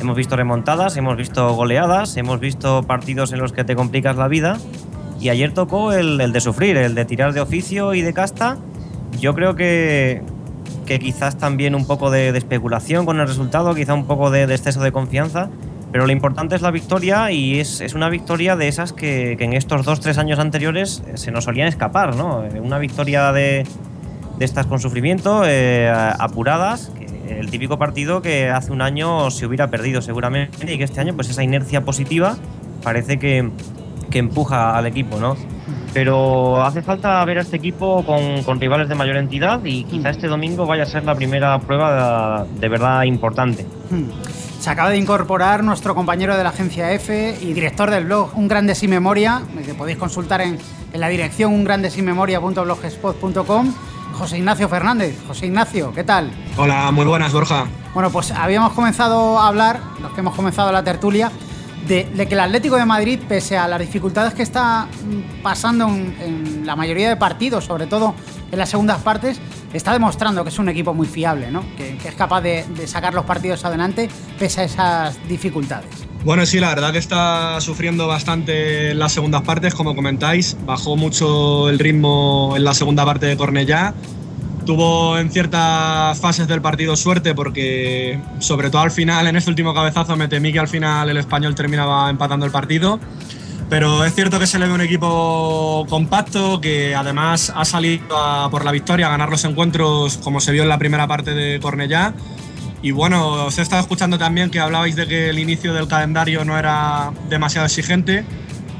Hemos 0.00 0.16
visto 0.16 0.34
remontadas, 0.34 0.96
hemos 0.96 1.18
visto 1.18 1.52
goleadas, 1.52 2.16
hemos 2.16 2.40
visto 2.40 2.82
partidos 2.84 3.34
en 3.34 3.40
los 3.40 3.52
que 3.52 3.62
te 3.64 3.76
complicas 3.76 4.16
la 4.16 4.26
vida. 4.26 4.56
Y 5.20 5.28
ayer 5.28 5.52
tocó 5.52 5.92
el, 5.92 6.16
de 6.16 6.40
sufrir, 6.40 6.78
el 6.78 6.94
de 6.94 7.04
tirar 7.04 7.34
de 7.34 7.42
oficio 7.42 7.92
y 7.92 8.00
de 8.00 8.14
casta. 8.14 8.56
Yo 9.20 9.34
creo 9.34 9.54
que, 9.54 10.22
que 10.86 10.98
quizás 10.98 11.36
también 11.36 11.74
un 11.74 11.86
poco 11.86 12.10
de, 12.10 12.30
especulación 12.30 13.04
con 13.04 13.20
el 13.20 13.28
resultado, 13.28 13.74
quizá 13.74 13.92
un 13.92 14.06
poco 14.06 14.30
de 14.30 14.44
exceso 14.44 14.80
de 14.80 14.92
confianza. 14.92 15.50
Pero 15.92 16.06
lo 16.06 16.12
importante 16.12 16.56
es 16.56 16.62
la 16.62 16.70
victoria 16.70 17.30
y 17.30 17.60
es, 17.60 17.82
es 17.82 17.94
una 17.94 18.08
victoria 18.08 18.56
de 18.56 18.66
esas 18.66 18.94
que, 18.94 19.36
que 19.36 19.44
en 19.44 19.52
estos 19.52 19.84
dos, 19.84 20.00
tres 20.00 20.16
años 20.16 20.38
anteriores 20.38 21.02
eh, 21.06 21.18
se 21.18 21.30
nos 21.30 21.44
solían 21.44 21.68
escapar, 21.68 22.16
¿no? 22.16 22.44
Eh, 22.44 22.60
Una 22.60 22.78
victoria 22.78 23.30
de, 23.30 23.66
de 24.38 24.44
estas 24.44 24.66
con 24.66 24.80
sufrimiento, 24.80 25.42
eh, 25.44 25.92
apuradas, 26.18 26.90
que 26.98 27.38
el 27.38 27.50
típico 27.50 27.78
partido 27.78 28.22
que 28.22 28.48
hace 28.48 28.72
un 28.72 28.80
año 28.80 29.30
se 29.30 29.46
hubiera 29.46 29.68
perdido 29.68 30.00
seguramente 30.00 30.72
y 30.72 30.78
que 30.78 30.84
este 30.84 31.00
año 31.00 31.14
pues 31.14 31.28
esa 31.28 31.44
inercia 31.44 31.82
positiva 31.82 32.36
parece 32.82 33.18
que, 33.18 33.50
que 34.10 34.18
empuja 34.18 34.76
al 34.76 34.86
equipo, 34.86 35.20
¿no? 35.20 35.36
Pero 35.92 36.62
hace 36.64 36.80
falta 36.80 37.22
ver 37.26 37.36
a 37.36 37.42
este 37.42 37.56
equipo 37.58 38.02
con, 38.04 38.42
con 38.44 38.58
rivales 38.58 38.88
de 38.88 38.94
mayor 38.94 39.16
entidad 39.18 39.62
y 39.62 39.84
quizá 39.84 40.08
este 40.08 40.26
domingo 40.26 40.64
vaya 40.64 40.84
a 40.84 40.86
ser 40.86 41.04
la 41.04 41.14
primera 41.14 41.58
prueba 41.58 42.44
de, 42.44 42.60
de 42.60 42.68
verdad 42.68 43.02
importante. 43.02 43.66
Hmm. 43.90 44.08
Se 44.62 44.70
acaba 44.70 44.88
de 44.90 44.96
incorporar 44.96 45.64
nuestro 45.64 45.96
compañero 45.96 46.36
de 46.36 46.44
la 46.44 46.50
agencia 46.50 46.92
F 46.92 47.36
y 47.40 47.52
director 47.52 47.90
del 47.90 48.04
blog 48.04 48.30
Un 48.38 48.46
Grande 48.46 48.76
Sin 48.76 48.90
Memoria, 48.90 49.42
que 49.66 49.74
podéis 49.74 49.98
consultar 49.98 50.40
en, 50.40 50.56
en 50.92 51.00
la 51.00 51.08
dirección 51.08 51.52
ungrandesimemoria.blogspot.com, 51.52 53.74
José 54.12 54.38
Ignacio 54.38 54.68
Fernández. 54.68 55.18
José 55.26 55.46
Ignacio, 55.46 55.92
¿qué 55.92 56.04
tal? 56.04 56.30
Hola, 56.56 56.92
muy 56.92 57.04
buenas, 57.04 57.32
Borja. 57.32 57.66
Bueno, 57.92 58.10
pues 58.10 58.30
habíamos 58.30 58.72
comenzado 58.74 59.40
a 59.40 59.48
hablar, 59.48 59.80
los 60.00 60.12
que 60.12 60.20
hemos 60.20 60.36
comenzado 60.36 60.70
la 60.70 60.84
tertulia, 60.84 61.32
de, 61.88 62.04
de 62.04 62.28
que 62.28 62.34
el 62.34 62.40
Atlético 62.40 62.76
de 62.76 62.84
Madrid, 62.84 63.18
pese 63.28 63.56
a 63.56 63.66
las 63.68 63.80
dificultades 63.80 64.34
que 64.34 64.42
está 64.42 64.86
mm, 64.86 65.42
pasando 65.42 65.88
en, 65.88 66.14
en 66.20 66.66
la 66.66 66.76
mayoría 66.76 67.08
de 67.08 67.16
partidos, 67.16 67.64
sobre 67.64 67.86
todo 67.86 68.14
en 68.50 68.58
las 68.58 68.68
segundas 68.68 69.00
partes, 69.02 69.40
está 69.72 69.92
demostrando 69.92 70.42
que 70.44 70.50
es 70.50 70.58
un 70.58 70.68
equipo 70.68 70.94
muy 70.94 71.06
fiable, 71.06 71.50
¿no? 71.50 71.64
que, 71.76 71.96
que 71.96 72.08
es 72.08 72.14
capaz 72.14 72.42
de, 72.42 72.64
de 72.76 72.86
sacar 72.86 73.14
los 73.14 73.24
partidos 73.24 73.64
adelante 73.64 74.08
pese 74.38 74.62
a 74.62 74.64
esas 74.64 75.28
dificultades. 75.28 76.06
Bueno, 76.24 76.46
sí, 76.46 76.60
la 76.60 76.68
verdad 76.68 76.92
que 76.92 76.98
está 76.98 77.60
sufriendo 77.60 78.06
bastante 78.06 78.92
en 78.92 78.98
las 79.00 79.12
segundas 79.12 79.42
partes, 79.42 79.74
como 79.74 79.96
comentáis. 79.96 80.56
Bajó 80.64 80.96
mucho 80.96 81.68
el 81.68 81.80
ritmo 81.80 82.54
en 82.56 82.62
la 82.62 82.74
segunda 82.74 83.04
parte 83.04 83.26
de 83.26 83.36
Cornellá. 83.36 83.92
Tuvo 84.66 85.18
en 85.18 85.30
ciertas 85.30 86.18
fases 86.20 86.46
del 86.46 86.62
partido 86.62 86.94
suerte 86.96 87.34
porque, 87.34 88.20
sobre 88.38 88.70
todo 88.70 88.82
al 88.82 88.92
final, 88.92 89.26
en 89.26 89.36
este 89.36 89.50
último 89.50 89.74
cabezazo, 89.74 90.16
me 90.16 90.28
temí 90.28 90.52
que 90.52 90.60
al 90.60 90.68
final 90.68 91.08
el 91.10 91.16
español 91.16 91.54
terminaba 91.54 92.08
empatando 92.08 92.46
el 92.46 92.52
partido. 92.52 93.00
Pero 93.68 94.04
es 94.04 94.14
cierto 94.14 94.38
que 94.38 94.46
se 94.46 94.58
le 94.58 94.66
ve 94.66 94.72
un 94.74 94.80
equipo 94.82 95.84
compacto, 95.88 96.60
que 96.60 96.94
además 96.94 97.52
ha 97.56 97.64
salido 97.64 98.16
a- 98.16 98.50
por 98.50 98.64
la 98.64 98.70
victoria 98.70 99.06
a 99.06 99.10
ganar 99.10 99.30
los 99.30 99.44
encuentros 99.44 100.18
como 100.18 100.40
se 100.40 100.52
vio 100.52 100.62
en 100.62 100.68
la 100.68 100.78
primera 100.78 101.06
parte 101.08 101.32
de 101.32 101.58
Cornellá. 101.58 102.12
Y 102.82 102.90
bueno, 102.90 103.46
os 103.46 103.58
he 103.58 103.62
estado 103.62 103.80
escuchando 103.80 104.18
también 104.18 104.50
que 104.50 104.60
hablabais 104.60 104.94
de 104.94 105.06
que 105.06 105.30
el 105.30 105.38
inicio 105.38 105.72
del 105.72 105.88
calendario 105.88 106.44
no 106.44 106.58
era 106.58 107.12
demasiado 107.30 107.66
exigente. 107.66 108.24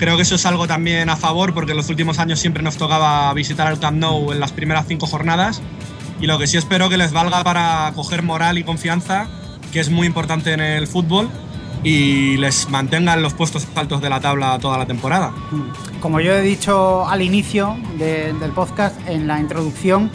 Creo 0.02 0.16
que 0.16 0.22
eso 0.22 0.34
es 0.34 0.44
algo 0.46 0.66
también 0.66 1.08
a 1.10 1.16
favor 1.16 1.54
porque 1.54 1.70
en 1.70 1.76
los 1.76 1.88
últimos 1.88 2.18
años 2.18 2.40
siempre 2.40 2.60
nos 2.60 2.76
tocaba 2.76 3.32
visitar 3.34 3.70
el 3.70 3.78
Camp 3.78 3.98
Nou 3.98 4.32
en 4.32 4.40
las 4.40 4.50
primeras 4.50 4.86
cinco 4.88 5.06
jornadas. 5.06 5.62
Y 6.20 6.26
lo 6.26 6.40
que 6.40 6.48
sí 6.48 6.56
espero 6.56 6.88
que 6.88 6.96
les 6.96 7.12
valga 7.12 7.44
para 7.44 7.92
coger 7.94 8.24
moral 8.24 8.58
y 8.58 8.64
confianza, 8.64 9.28
que 9.72 9.78
es 9.78 9.90
muy 9.90 10.08
importante 10.08 10.54
en 10.54 10.58
el 10.60 10.88
fútbol, 10.88 11.30
y 11.84 12.36
les 12.38 12.68
mantengan 12.68 13.22
los 13.22 13.34
puestos 13.34 13.68
altos 13.76 14.02
de 14.02 14.10
la 14.10 14.18
tabla 14.18 14.58
toda 14.60 14.76
la 14.76 14.86
temporada. 14.86 15.30
Como 16.00 16.18
yo 16.18 16.32
he 16.32 16.42
dicho 16.42 17.08
al 17.08 17.22
inicio 17.22 17.76
de- 17.96 18.32
del 18.32 18.50
podcast, 18.50 18.96
en 19.06 19.28
la 19.28 19.38
introducción, 19.38 20.10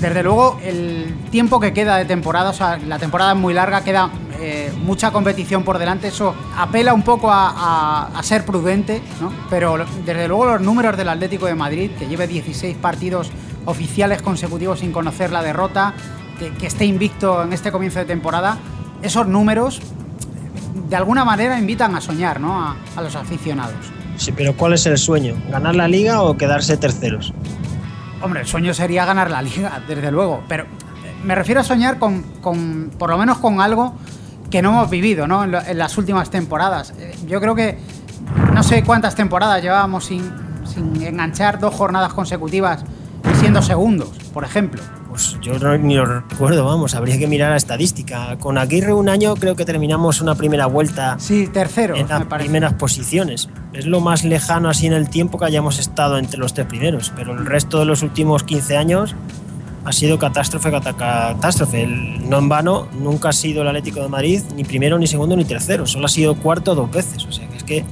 desde 0.00 0.22
luego 0.22 0.60
el 0.62 1.12
tiempo 1.32 1.58
que 1.58 1.72
queda 1.72 1.96
de 1.96 2.04
temporada, 2.04 2.50
o 2.50 2.54
sea, 2.54 2.76
la 2.78 3.00
temporada 3.00 3.32
es 3.32 3.38
muy 3.38 3.52
larga, 3.52 3.82
queda 3.82 4.10
eh, 4.40 4.72
mucha 4.84 5.10
competición 5.10 5.62
por 5.64 5.78
delante, 5.78 6.08
eso 6.08 6.34
apela 6.56 6.92
un 6.94 7.02
poco 7.02 7.30
a, 7.30 7.50
a- 7.50 8.18
a 8.18 8.22
ser 8.22 8.44
prudente, 8.44 9.02
¿no? 9.20 9.32
pero 9.50 9.76
desde 10.04 10.28
luego 10.28 10.46
los 10.46 10.60
números 10.60 10.96
del 10.96 11.08
Atlético 11.08 11.46
de 11.46 11.54
Madrid, 11.54 11.90
que 11.98 12.06
lleve 12.06 12.26
16 12.26 12.76
partidos 12.76 13.30
oficiales 13.64 14.22
consecutivos 14.22 14.80
sin 14.80 14.92
conocer 14.92 15.32
la 15.32 15.42
derrota, 15.42 15.94
que, 16.38 16.50
que 16.52 16.66
esté 16.66 16.84
invicto 16.84 17.42
en 17.42 17.52
este 17.52 17.72
comienzo 17.72 17.98
de 17.98 18.04
temporada, 18.04 18.58
esos 19.02 19.26
números 19.26 19.80
de 20.88 20.96
alguna 20.96 21.24
manera 21.24 21.58
invitan 21.58 21.94
a 21.94 22.00
soñar 22.00 22.38
¿no? 22.40 22.60
a- 22.62 22.76
a 22.96 23.02
los 23.02 23.16
aficionados. 23.16 23.74
Sí, 24.16 24.32
pero 24.32 24.54
¿cuál 24.56 24.72
es 24.74 24.86
el 24.86 24.96
sueño? 24.98 25.34
¿Ganar 25.50 25.74
la 25.74 25.88
liga 25.88 26.22
o 26.22 26.36
quedarse 26.36 26.76
terceros? 26.76 27.32
Hombre, 28.22 28.40
el 28.40 28.46
sueño 28.46 28.72
sería 28.72 29.04
ganar 29.04 29.30
la 29.30 29.42
liga, 29.42 29.80
desde 29.86 30.10
luego, 30.10 30.42
pero 30.48 30.64
me 31.24 31.34
refiero 31.34 31.60
a 31.60 31.64
soñar 31.64 31.98
con, 31.98 32.22
con 32.40 32.90
por 32.98 33.10
lo 33.10 33.18
menos 33.18 33.38
con 33.38 33.60
algo 33.60 33.94
que 34.50 34.62
no 34.62 34.70
hemos 34.70 34.90
vivido 34.90 35.26
¿no? 35.26 35.44
en, 35.44 35.52
lo- 35.52 35.60
en 35.62 35.78
las 35.78 35.96
últimas 35.98 36.30
temporadas. 36.30 36.92
Eh, 36.98 37.14
Yo 37.26 37.40
creo 37.40 37.54
que 37.54 37.78
no 38.54 38.62
sé 38.62 38.82
cuántas 38.84 39.14
temporadas 39.14 39.62
llevábamos 39.62 40.04
sin, 40.06 40.22
sin 40.64 41.00
enganchar 41.02 41.58
dos 41.58 41.74
jornadas 41.74 42.12
consecutivas 42.14 42.84
siendo 43.40 43.60
segundos, 43.60 44.10
por 44.32 44.44
ejemplo. 44.44 44.80
Pues 45.08 45.36
yo 45.40 45.58
no- 45.58 45.76
ni 45.78 45.94
lo 45.94 46.04
recuerdo, 46.06 46.64
vamos, 46.64 46.94
habría 46.94 47.18
que 47.18 47.26
mirar 47.26 47.50
la 47.50 47.56
estadística. 47.56 48.36
Con 48.38 48.56
Aguirre 48.58 48.92
un 48.92 49.08
año 49.08 49.34
creo 49.34 49.56
que 49.56 49.64
terminamos 49.64 50.20
una 50.20 50.34
primera 50.34 50.66
vuelta 50.66 51.16
Sí, 51.18 51.46
tercero, 51.48 51.96
en 51.96 52.08
las 52.08 52.24
primeras 52.26 52.74
posiciones. 52.74 53.48
Es 53.72 53.86
lo 53.86 54.00
más 54.00 54.24
lejano 54.24 54.68
así 54.68 54.86
en 54.86 54.92
el 54.92 55.08
tiempo 55.10 55.38
que 55.38 55.46
hayamos 55.46 55.78
estado 55.78 56.18
entre 56.18 56.38
los 56.38 56.54
tres 56.54 56.66
primeros, 56.66 57.12
pero 57.16 57.32
el 57.32 57.46
resto 57.46 57.78
de 57.78 57.86
los 57.86 58.02
últimos 58.02 58.42
15 58.44 58.76
años 58.76 59.14
ha 59.86 59.92
sido 59.92 60.18
catástrofe, 60.18 60.70
catástrofe. 60.70 61.86
No 61.86 62.38
en 62.38 62.48
vano, 62.48 62.88
nunca 62.98 63.28
ha 63.28 63.32
sido 63.32 63.62
el 63.62 63.68
Atlético 63.68 64.02
de 64.02 64.08
Madrid 64.08 64.42
ni 64.56 64.64
primero, 64.64 64.98
ni 64.98 65.06
segundo, 65.06 65.36
ni 65.36 65.44
tercero. 65.44 65.86
Solo 65.86 66.06
ha 66.06 66.08
sido 66.08 66.34
cuarto 66.34 66.74
dos 66.74 66.90
veces. 66.90 67.24
O 67.24 67.30
sea 67.30 67.46
que 67.48 67.56
es 67.56 67.62
que 67.62 67.84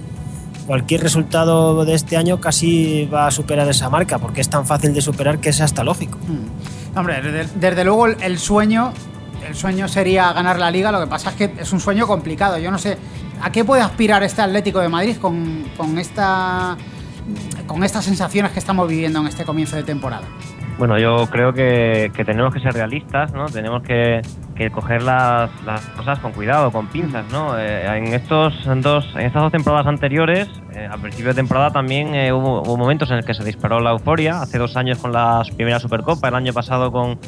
cualquier 0.66 1.02
resultado 1.02 1.84
de 1.84 1.94
este 1.94 2.16
año 2.16 2.40
casi 2.40 3.06
va 3.06 3.28
a 3.28 3.30
superar 3.30 3.68
esa 3.68 3.90
marca, 3.90 4.18
porque 4.18 4.40
es 4.40 4.50
tan 4.50 4.66
fácil 4.66 4.92
de 4.92 5.00
superar 5.00 5.38
que 5.38 5.50
es 5.50 5.60
hasta 5.60 5.84
lógico. 5.84 6.18
Mm. 6.18 6.98
Hombre, 6.98 7.22
desde, 7.22 7.58
desde 7.60 7.84
luego 7.84 8.06
el, 8.06 8.16
el 8.20 8.40
sueño, 8.40 8.92
el 9.46 9.54
sueño 9.54 9.86
sería 9.86 10.32
ganar 10.32 10.58
la 10.58 10.72
liga. 10.72 10.90
Lo 10.90 11.00
que 11.00 11.06
pasa 11.06 11.30
es 11.30 11.36
que 11.36 11.54
es 11.60 11.72
un 11.72 11.78
sueño 11.78 12.08
complicado. 12.08 12.58
Yo 12.58 12.72
no 12.72 12.78
sé 12.78 12.98
a 13.40 13.52
qué 13.52 13.64
puede 13.64 13.82
aspirar 13.82 14.24
este 14.24 14.42
Atlético 14.42 14.80
de 14.80 14.88
Madrid 14.88 15.16
con, 15.20 15.64
con 15.76 15.96
esta 15.98 16.76
con 17.66 17.82
estas 17.82 18.04
sensaciones 18.04 18.52
que 18.52 18.58
estamos 18.58 18.86
viviendo 18.88 19.20
en 19.20 19.28
este 19.28 19.44
comienzo 19.44 19.76
de 19.76 19.84
temporada. 19.84 20.26
Bueno, 20.76 20.98
yo 20.98 21.28
creo 21.30 21.52
que, 21.52 22.10
que 22.14 22.24
tenemos 22.24 22.52
que 22.52 22.58
ser 22.58 22.72
realistas, 22.72 23.32
¿no? 23.32 23.46
Tenemos 23.46 23.82
que, 23.82 24.22
coger 24.72 25.02
las, 25.02 25.50
las 25.64 25.80
cosas 25.90 26.18
con 26.18 26.32
cuidado, 26.32 26.72
con 26.72 26.88
pinzas, 26.88 27.24
¿no? 27.30 27.56
Eh, 27.56 27.86
en, 27.96 28.12
estos 28.12 28.54
dos, 28.82 29.08
en 29.14 29.22
estas 29.22 29.42
dos 29.42 29.52
temporadas 29.52 29.86
anteriores, 29.86 30.48
eh, 30.72 30.88
al 30.90 31.00
principio 31.00 31.28
de 31.28 31.34
temporada 31.34 31.70
también 31.70 32.14
eh, 32.14 32.32
hubo, 32.32 32.62
hubo 32.62 32.76
momentos 32.76 33.08
en 33.10 33.18
los 33.18 33.26
que 33.26 33.34
se 33.34 33.44
disparó 33.44 33.78
la 33.78 33.92
euforia. 33.92 34.42
Hace 34.42 34.58
dos 34.58 34.76
años 34.76 34.98
con 34.98 35.12
la 35.12 35.42
primera 35.56 35.78
Supercopa, 35.78 36.28
el 36.28 36.34
año 36.34 36.52
pasado 36.52 36.90
con 36.90 37.20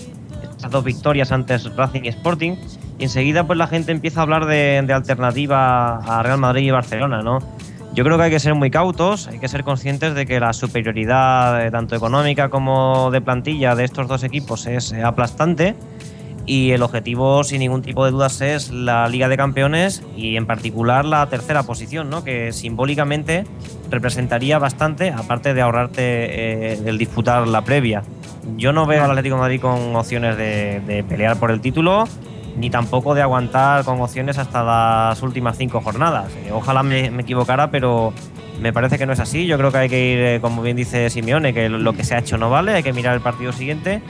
estas 0.43 0.71
dos 0.71 0.83
victorias 0.83 1.31
antes 1.31 1.73
Racing 1.77 2.03
y 2.03 2.09
Sporting. 2.09 2.57
Y 2.99 3.05
enseguida 3.05 3.47
pues 3.47 3.59
la 3.59 3.69
gente 3.69 3.93
empieza 3.93 4.21
a 4.21 4.23
hablar 4.25 4.47
de, 4.47 4.83
de 4.85 4.93
alternativa 4.93 5.99
a 5.99 6.23
Real 6.25 6.39
Madrid 6.39 6.65
y 6.65 6.71
Barcelona, 6.73 7.23
¿no? 7.23 7.39
Yo 7.97 8.05
creo 8.05 8.19
que 8.19 8.25
hay 8.25 8.31
que 8.31 8.41
ser 8.41 8.55
muy 8.55 8.71
cautos, 8.71 9.27
hay 9.27 9.39
que 9.39 9.49
ser 9.49 9.65
conscientes 9.65 10.15
de 10.15 10.27
que 10.27 10.39
la 10.39 10.53
superioridad 10.53 11.65
eh, 11.65 11.71
tanto 11.71 11.97
económica 11.97 12.51
como 12.51 13.11
de 13.11 13.23
plantilla 13.23 13.75
de 13.75 13.85
estos 13.85 14.07
dos 14.07 14.23
equipos 14.23 14.67
es 14.67 14.93
eh, 14.93 15.03
aplastante 15.03 15.75
y 16.45 16.73
el 16.73 16.83
objetivo 16.83 17.43
sin 17.43 17.61
ningún 17.61 17.81
tipo 17.81 18.05
de 18.05 18.11
dudas 18.11 18.43
es 18.43 18.71
la 18.71 19.09
Liga 19.09 19.31
de 19.31 19.39
Campeones 19.39 20.03
y 20.15 20.37
en 20.37 20.45
particular 20.45 21.07
la 21.07 21.27
tercera 21.31 21.63
posición, 21.63 22.11
¿no? 22.11 22.23
que 22.23 22.53
simbólicamente 22.53 23.47
representaría 23.91 24.59
bastante, 24.59 25.09
aparte 25.09 25.55
de 25.55 25.63
ahorrarte 25.63 26.03
eh, 26.03 26.79
el 26.85 26.99
disputar 26.99 27.49
la 27.49 27.63
previa. 27.63 28.03
Yo 28.59 28.75
no 28.75 28.85
veo 28.85 29.05
al 29.05 29.11
Atlético 29.13 29.37
de 29.37 29.41
Madrid 29.41 29.61
con 29.63 29.97
opciones 29.97 30.37
de, 30.37 30.83
de 30.87 31.03
pelear 31.03 31.39
por 31.39 31.51
el 31.51 31.63
título 31.63 32.05
ni 32.57 32.71
tampoco 32.71 33.15
de 33.15 33.23
aguantar 33.23 33.85
con 33.85 34.01
opciones 34.01 34.39
hasta 34.39 34.63
las 34.63 35.23
últimas 35.23 35.57
cinco 35.57 35.81
jornadas. 35.81 36.33
Eh, 36.45 36.51
ojalá 36.53 36.83
me, 36.83 37.11
me 37.11 37.23
equivocara, 37.23 37.71
pero 37.71 38.13
me 38.61 38.73
parece 38.73 38.99
que 38.99 39.07
no 39.07 39.13
es 39.13 39.21
así. 39.21 39.47
Yo 39.47 39.59
creo 39.59 39.71
que 39.71 39.79
hay 39.79 39.89
que 39.89 40.13
ir, 40.13 40.19
eh, 40.19 40.39
como 40.41 40.63
bien 40.63 40.77
dice 40.77 41.11
Simeone, 41.11 41.53
que 41.53 41.69
lo, 41.69 41.93
que 41.93 42.05
se 42.05 42.15
ha 42.15 42.19
hecho 42.19 42.39
no 42.39 42.51
vale, 42.51 42.75
hay 42.75 42.83
que 42.83 42.93
mirar 42.93 43.15
el 43.15 43.21
partido 43.21 43.53
siguiente 43.53 44.03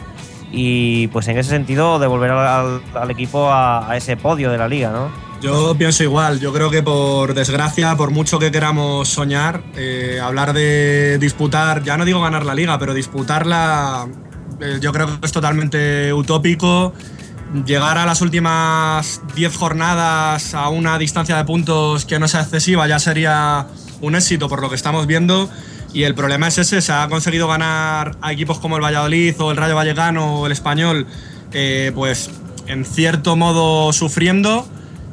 y 0.53 1.09
pues 1.09 1.27
en 1.29 1.39
ese 1.39 1.51
sentido 1.51 1.99
devolver 1.99 2.31
al, 2.31 3.11
equipo 3.11 3.51
a, 3.51 3.97
ese 3.97 4.17
podio 4.17 4.51
de 4.51 4.59
la 4.59 4.69
liga, 4.69 4.91
¿no? 4.91 5.11
Yo 5.43 5.75
pienso 5.77 6.03
igual, 6.03 6.41
yo 6.41 6.53
creo 6.53 6.71
que 6.71 6.83
por 6.83 7.35
desgracia, 7.35 7.95
por 7.97 8.11
mucho 8.11 8.39
que 8.39 8.51
queramos 8.51 9.09
soñar, 9.09 9.63
eh, 9.77 10.19
hablar 10.23 10.55
de 10.55 11.19
disputar, 11.19 11.83
ya 11.83 11.99
no 11.99 12.07
digo 12.07 12.23
ganar 12.23 12.47
la 12.47 12.55
liga, 12.55 12.79
pero 12.79 12.95
disputarla, 12.95 14.09
yo 14.81 14.93
creo 14.93 15.07
que 15.21 15.27
es 15.27 15.33
totalmente 15.33 16.13
utópico. 16.13 16.95
Llegar 17.65 17.97
a 17.97 18.05
las 18.05 18.23
últimas 18.23 19.23
10 19.37 19.57
jornadas 19.57 20.53
a 20.55 20.69
una 20.69 20.99
distancia 20.99 21.37
de 21.37 21.45
puntos 21.45 22.05
que 22.05 22.19
no 22.19 22.27
sea 22.27 22.41
excesiva 22.41 22.89
ya 22.89 22.99
sería 22.99 23.69
un 24.01 24.17
éxito 24.17 24.49
por 24.49 24.61
lo 24.61 24.69
que 24.69 24.75
estamos 24.75 25.07
viendo. 25.07 25.49
Y 25.93 26.03
el 26.03 26.15
problema 26.15 26.49
es 26.49 26.59
ese, 26.59 26.83
se 26.83 26.93
ha 26.93 27.09
conseguido 27.09 27.47
ganar 27.47 28.17
a 28.21 28.33
equipos 28.33 28.59
como 28.59 28.77
el 28.77 28.83
Valladolid 28.83 29.35
o 29.39 29.53
el 29.53 29.57
Rayo 29.57 29.77
Vallecano 29.77 30.41
o 30.41 30.47
el 30.47 30.53
Español, 30.53 31.07
eh, 31.53 31.93
pues 31.95 32.31
en 32.67 32.85
cierto 32.85 33.37
modo 33.37 33.93
sufriendo 33.93 34.69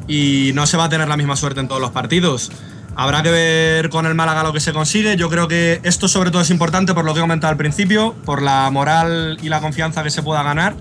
y 0.08 0.52
no 0.56 0.66
se 0.66 0.76
va 0.76 0.86
a 0.86 0.90
tener 0.90 1.08
la 1.08 1.18
misma 1.18 1.36
suerte 1.36 1.60
en 1.60 1.68
todos 1.68 1.80
los 1.80 1.92
partidos. 1.92 2.52
Habrá 2.96 3.24
que 3.24 3.32
ver 3.32 3.90
con 3.90 4.06
el 4.08 4.16
Málaga 4.16 4.44
lo 4.44 4.54
que 4.54 4.60
se 4.60 4.74
consigue. 4.74 5.16
Yo 5.16 5.30
creo 5.30 5.48
que 5.48 5.80
esto 5.84 6.08
sobre 6.08 6.32
todo 6.32 6.42
es 6.42 6.50
importante 6.50 6.94
por 6.94 7.06
lo 7.06 7.14
que 7.14 7.20
he 7.20 7.24
comentado 7.24 7.52
al 7.52 7.58
principio, 7.58 8.14
por 8.26 8.42
la 8.42 8.70
moral 8.72 9.38
y 9.42 9.50
la 9.50 9.62
confianza 9.62 10.04
que 10.04 10.10
se 10.10 10.24
pueda 10.24 10.44
ganar 10.44 10.76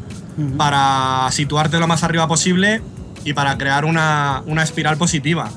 para 0.56 1.28
situarte 1.30 1.78
lo 1.78 1.86
más 1.86 2.02
arriba 2.02 2.26
posible 2.28 2.80
y 3.24 3.32
para 3.32 3.56
crear 3.58 3.84
una, 3.84 4.42
una 4.46 4.62
espiral 4.62 4.96
positiva. 4.96 5.50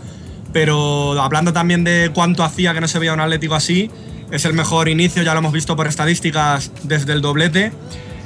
Pero 0.54 1.22
hablando 1.22 1.54
también 1.54 1.84
de 1.84 2.12
cuánto 2.14 2.44
hacía 2.44 2.74
que 2.74 2.82
no 2.82 2.88
se 2.88 3.00
veía 3.00 3.14
un 3.14 3.20
Atlético 3.20 3.56
así, 3.56 3.90
es 4.32 4.46
el 4.46 4.54
mejor 4.54 4.90
inicio, 4.90 5.24
ya 5.24 5.34
lo 5.34 5.40
hemos 5.40 5.54
visto 5.54 5.76
por 5.76 5.88
estadísticas 5.88 6.72
desde 6.84 7.14
el 7.14 7.22
doblete. 7.22 7.72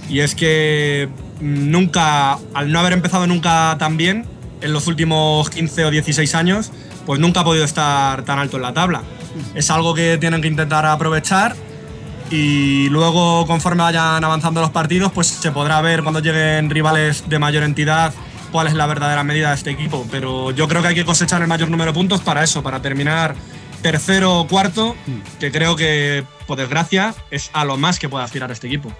Y 0.09 0.21
es 0.21 0.35
que 0.35 1.09
nunca, 1.39 2.39
al 2.53 2.71
no 2.71 2.79
haber 2.79 2.93
empezado 2.93 3.27
nunca 3.27 3.75
tan 3.79 3.97
bien, 3.97 4.25
en 4.61 4.73
los 4.73 4.87
últimos 4.87 5.49
15 5.49 5.85
o 5.85 5.91
16 5.91 6.35
años, 6.35 6.71
pues 7.05 7.19
nunca 7.19 7.41
ha 7.41 7.43
podido 7.43 7.65
estar 7.65 8.23
tan 8.23 8.39
alto 8.39 8.57
en 8.57 8.63
la 8.63 8.73
tabla. 8.73 9.03
Es 9.55 9.69
algo 9.69 9.93
que 9.93 10.17
tienen 10.17 10.41
que 10.41 10.47
intentar 10.47 10.85
aprovechar 10.85 11.55
y 12.29 12.89
luego 12.89 13.45
conforme 13.47 13.83
vayan 13.83 14.23
avanzando 14.23 14.61
los 14.61 14.69
partidos, 14.69 15.11
pues 15.11 15.27
se 15.27 15.51
podrá 15.51 15.81
ver 15.81 16.03
cuando 16.03 16.19
lleguen 16.19 16.69
rivales 16.69 17.27
de 17.27 17.39
mayor 17.39 17.63
entidad 17.63 18.13
cuál 18.51 18.67
es 18.67 18.73
la 18.73 18.87
verdadera 18.87 19.23
medida 19.23 19.49
de 19.49 19.55
este 19.55 19.71
equipo. 19.71 20.05
Pero 20.11 20.51
yo 20.51 20.67
creo 20.67 20.81
que 20.81 20.89
hay 20.89 20.95
que 20.95 21.05
cosechar 21.05 21.41
el 21.41 21.47
mayor 21.47 21.69
número 21.69 21.91
de 21.91 21.95
puntos 21.95 22.21
para 22.21 22.43
eso, 22.43 22.63
para 22.63 22.81
terminar 22.81 23.35
tercero 23.81 24.39
o 24.39 24.47
cuarto, 24.47 24.95
que 25.39 25.51
creo 25.51 25.75
que, 25.75 26.25
por 26.47 26.57
desgracia, 26.57 27.13
es 27.31 27.49
a 27.53 27.63
lo 27.63 27.77
más 27.77 27.97
que 27.97 28.09
puede 28.09 28.25
aspirar 28.25 28.51
este 28.51 28.67
equipo. 28.67 28.91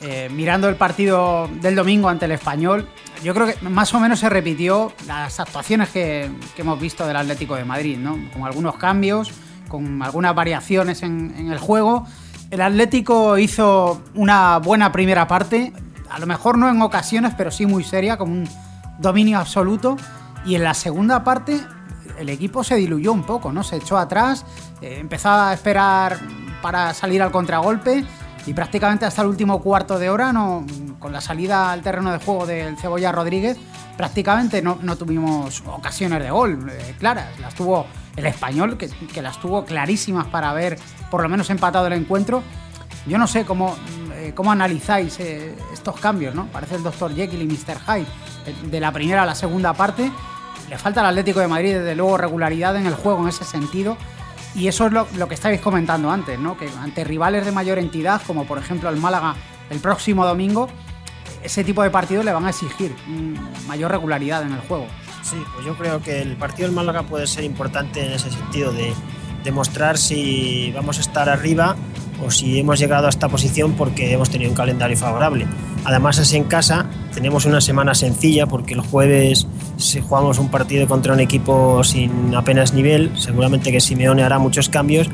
Eh, 0.00 0.28
mirando 0.32 0.68
el 0.68 0.76
partido 0.76 1.48
del 1.60 1.74
domingo 1.74 2.08
ante 2.08 2.26
el 2.26 2.32
español, 2.32 2.88
yo 3.24 3.34
creo 3.34 3.46
que 3.46 3.56
más 3.68 3.92
o 3.94 4.00
menos 4.00 4.20
se 4.20 4.28
repitió 4.28 4.92
las 5.06 5.40
actuaciones 5.40 5.88
que, 5.88 6.30
que 6.54 6.62
hemos 6.62 6.80
visto 6.80 7.06
del 7.06 7.16
Atlético 7.16 7.56
de 7.56 7.64
Madrid, 7.64 7.98
¿no? 7.98 8.16
Con 8.32 8.44
algunos 8.44 8.76
cambios, 8.76 9.32
con 9.68 10.00
algunas 10.02 10.34
variaciones 10.34 11.02
en, 11.02 11.34
en 11.36 11.50
el 11.50 11.58
juego. 11.58 12.06
El 12.50 12.60
Atlético 12.60 13.38
hizo 13.38 14.00
una 14.14 14.58
buena 14.58 14.92
primera 14.92 15.26
parte, 15.26 15.72
a 16.08 16.18
lo 16.20 16.26
mejor 16.26 16.58
no 16.58 16.68
en 16.68 16.80
ocasiones, 16.80 17.34
pero 17.36 17.50
sí 17.50 17.66
muy 17.66 17.82
seria, 17.82 18.16
con 18.16 18.30
un 18.30 18.48
dominio 18.98 19.38
absoluto. 19.38 19.96
Y 20.44 20.54
en 20.54 20.62
la 20.62 20.74
segunda 20.74 21.24
parte 21.24 21.60
el 22.18 22.28
equipo 22.28 22.62
se 22.62 22.76
diluyó 22.76 23.12
un 23.12 23.24
poco, 23.24 23.52
¿no? 23.52 23.64
Se 23.64 23.76
echó 23.76 23.98
atrás, 23.98 24.44
eh, 24.80 24.98
empezó 25.00 25.30
a 25.30 25.52
esperar 25.52 26.18
para 26.62 26.94
salir 26.94 27.20
al 27.20 27.32
contragolpe 27.32 28.04
y 28.46 28.54
prácticamente 28.54 29.04
hasta 29.04 29.22
el 29.22 29.28
último 29.28 29.60
cuarto 29.60 29.98
de 29.98 30.08
hora, 30.08 30.32
no, 30.32 30.64
con 31.00 31.12
la 31.12 31.20
salida 31.20 31.72
al 31.72 31.82
terreno 31.82 32.12
de 32.12 32.18
juego 32.18 32.46
del 32.46 32.78
Cebolla 32.78 33.10
Rodríguez, 33.10 33.58
prácticamente 33.96 34.62
no, 34.62 34.78
no 34.82 34.96
tuvimos 34.96 35.62
ocasiones 35.66 36.22
de 36.22 36.30
gol 36.30 36.70
eh, 36.70 36.94
claras. 36.98 37.38
Las 37.40 37.54
tuvo 37.54 37.86
el 38.14 38.24
español, 38.26 38.78
que, 38.78 38.88
que 38.88 39.20
las 39.20 39.40
tuvo 39.40 39.64
clarísimas 39.64 40.26
para 40.28 40.50
haber 40.50 40.78
por 41.10 41.22
lo 41.22 41.28
menos 41.28 41.50
empatado 41.50 41.88
el 41.88 41.94
encuentro. 41.94 42.42
Yo 43.06 43.18
no 43.18 43.26
sé 43.26 43.44
cómo, 43.44 43.76
eh, 44.14 44.32
cómo 44.34 44.52
analizáis 44.52 45.18
eh, 45.18 45.54
estos 45.72 45.98
cambios, 45.98 46.34
¿no? 46.34 46.46
Parece 46.46 46.76
el 46.76 46.84
Dr. 46.84 47.14
Jekyll 47.14 47.42
y 47.42 47.46
Mr. 47.46 47.78
Hyde 47.80 48.70
de 48.70 48.80
la 48.80 48.92
primera 48.92 49.22
a 49.22 49.26
la 49.26 49.34
segunda 49.34 49.74
parte. 49.74 50.10
Le 50.70 50.78
falta 50.78 51.00
al 51.00 51.06
Atlético 51.06 51.40
de 51.40 51.48
Madrid, 51.48 51.74
desde 51.74 51.94
luego, 51.94 52.16
regularidad 52.16 52.76
en 52.76 52.86
el 52.86 52.94
juego 52.94 53.22
en 53.22 53.28
ese 53.28 53.44
sentido. 53.44 53.96
Y 54.56 54.68
eso 54.68 54.86
es 54.86 54.92
lo, 54.92 55.28
que 55.28 55.34
estabais 55.34 55.60
comentando 55.60 56.10
antes, 56.10 56.38
¿no? 56.38 56.56
Que 56.56 56.68
ante 56.80 57.04
rivales 57.04 57.44
de 57.44 57.52
mayor 57.52 57.78
entidad, 57.78 58.22
como 58.26 58.46
por 58.46 58.58
ejemplo 58.58 58.88
el 58.88 58.96
Málaga 58.96 59.36
el 59.68 59.80
próximo 59.80 60.24
domingo, 60.24 60.68
ese 61.42 61.62
tipo 61.62 61.82
de 61.82 61.90
partidos 61.90 62.24
le 62.24 62.32
van 62.32 62.46
a 62.46 62.50
exigir 62.50 62.94
mm, 63.06 63.66
mayor 63.66 63.90
regularidad 63.90 64.42
en 64.42 64.52
el 64.52 64.60
juego. 64.60 64.86
Sí, 65.22 65.36
pues 65.54 65.66
yo 65.66 65.76
creo 65.76 66.00
que 66.00 66.22
el 66.22 66.36
partido 66.36 66.68
del 66.68 66.74
Málaga 66.74 67.02
puede 67.02 67.26
ser 67.26 67.44
importante 67.44 68.06
en 68.06 68.12
ese 68.12 68.30
sentido 68.30 68.72
de 68.72 68.94
demostrar 69.44 69.98
si 69.98 70.72
vamos 70.74 70.98
a 70.98 71.00
estar 71.02 71.28
arriba 71.28 71.76
o 72.24 72.30
si 72.30 72.58
hemos 72.58 72.78
llegado 72.78 73.06
a 73.06 73.10
esta 73.10 73.28
posición 73.28 73.72
porque 73.72 74.12
hemos 74.12 74.30
tenido 74.30 74.50
un 74.50 74.56
calendario 74.56 74.96
favorable. 74.96 75.46
Además 75.84 76.18
es 76.18 76.32
en 76.32 76.44
casa, 76.44 76.86
tenemos 77.14 77.44
una 77.44 77.60
semana 77.60 77.94
sencilla 77.94 78.46
porque 78.46 78.74
el 78.74 78.80
jueves 78.80 79.46
si 79.76 80.00
jugamos 80.00 80.38
un 80.38 80.48
partido 80.50 80.86
contra 80.86 81.12
un 81.12 81.20
equipo 81.20 81.84
sin 81.84 82.34
apenas 82.34 82.72
nivel, 82.72 83.12
seguramente 83.16 83.70
que 83.72 83.80
Simeone 83.80 84.22
hará 84.22 84.38
muchos 84.38 84.68
cambios 84.68 85.08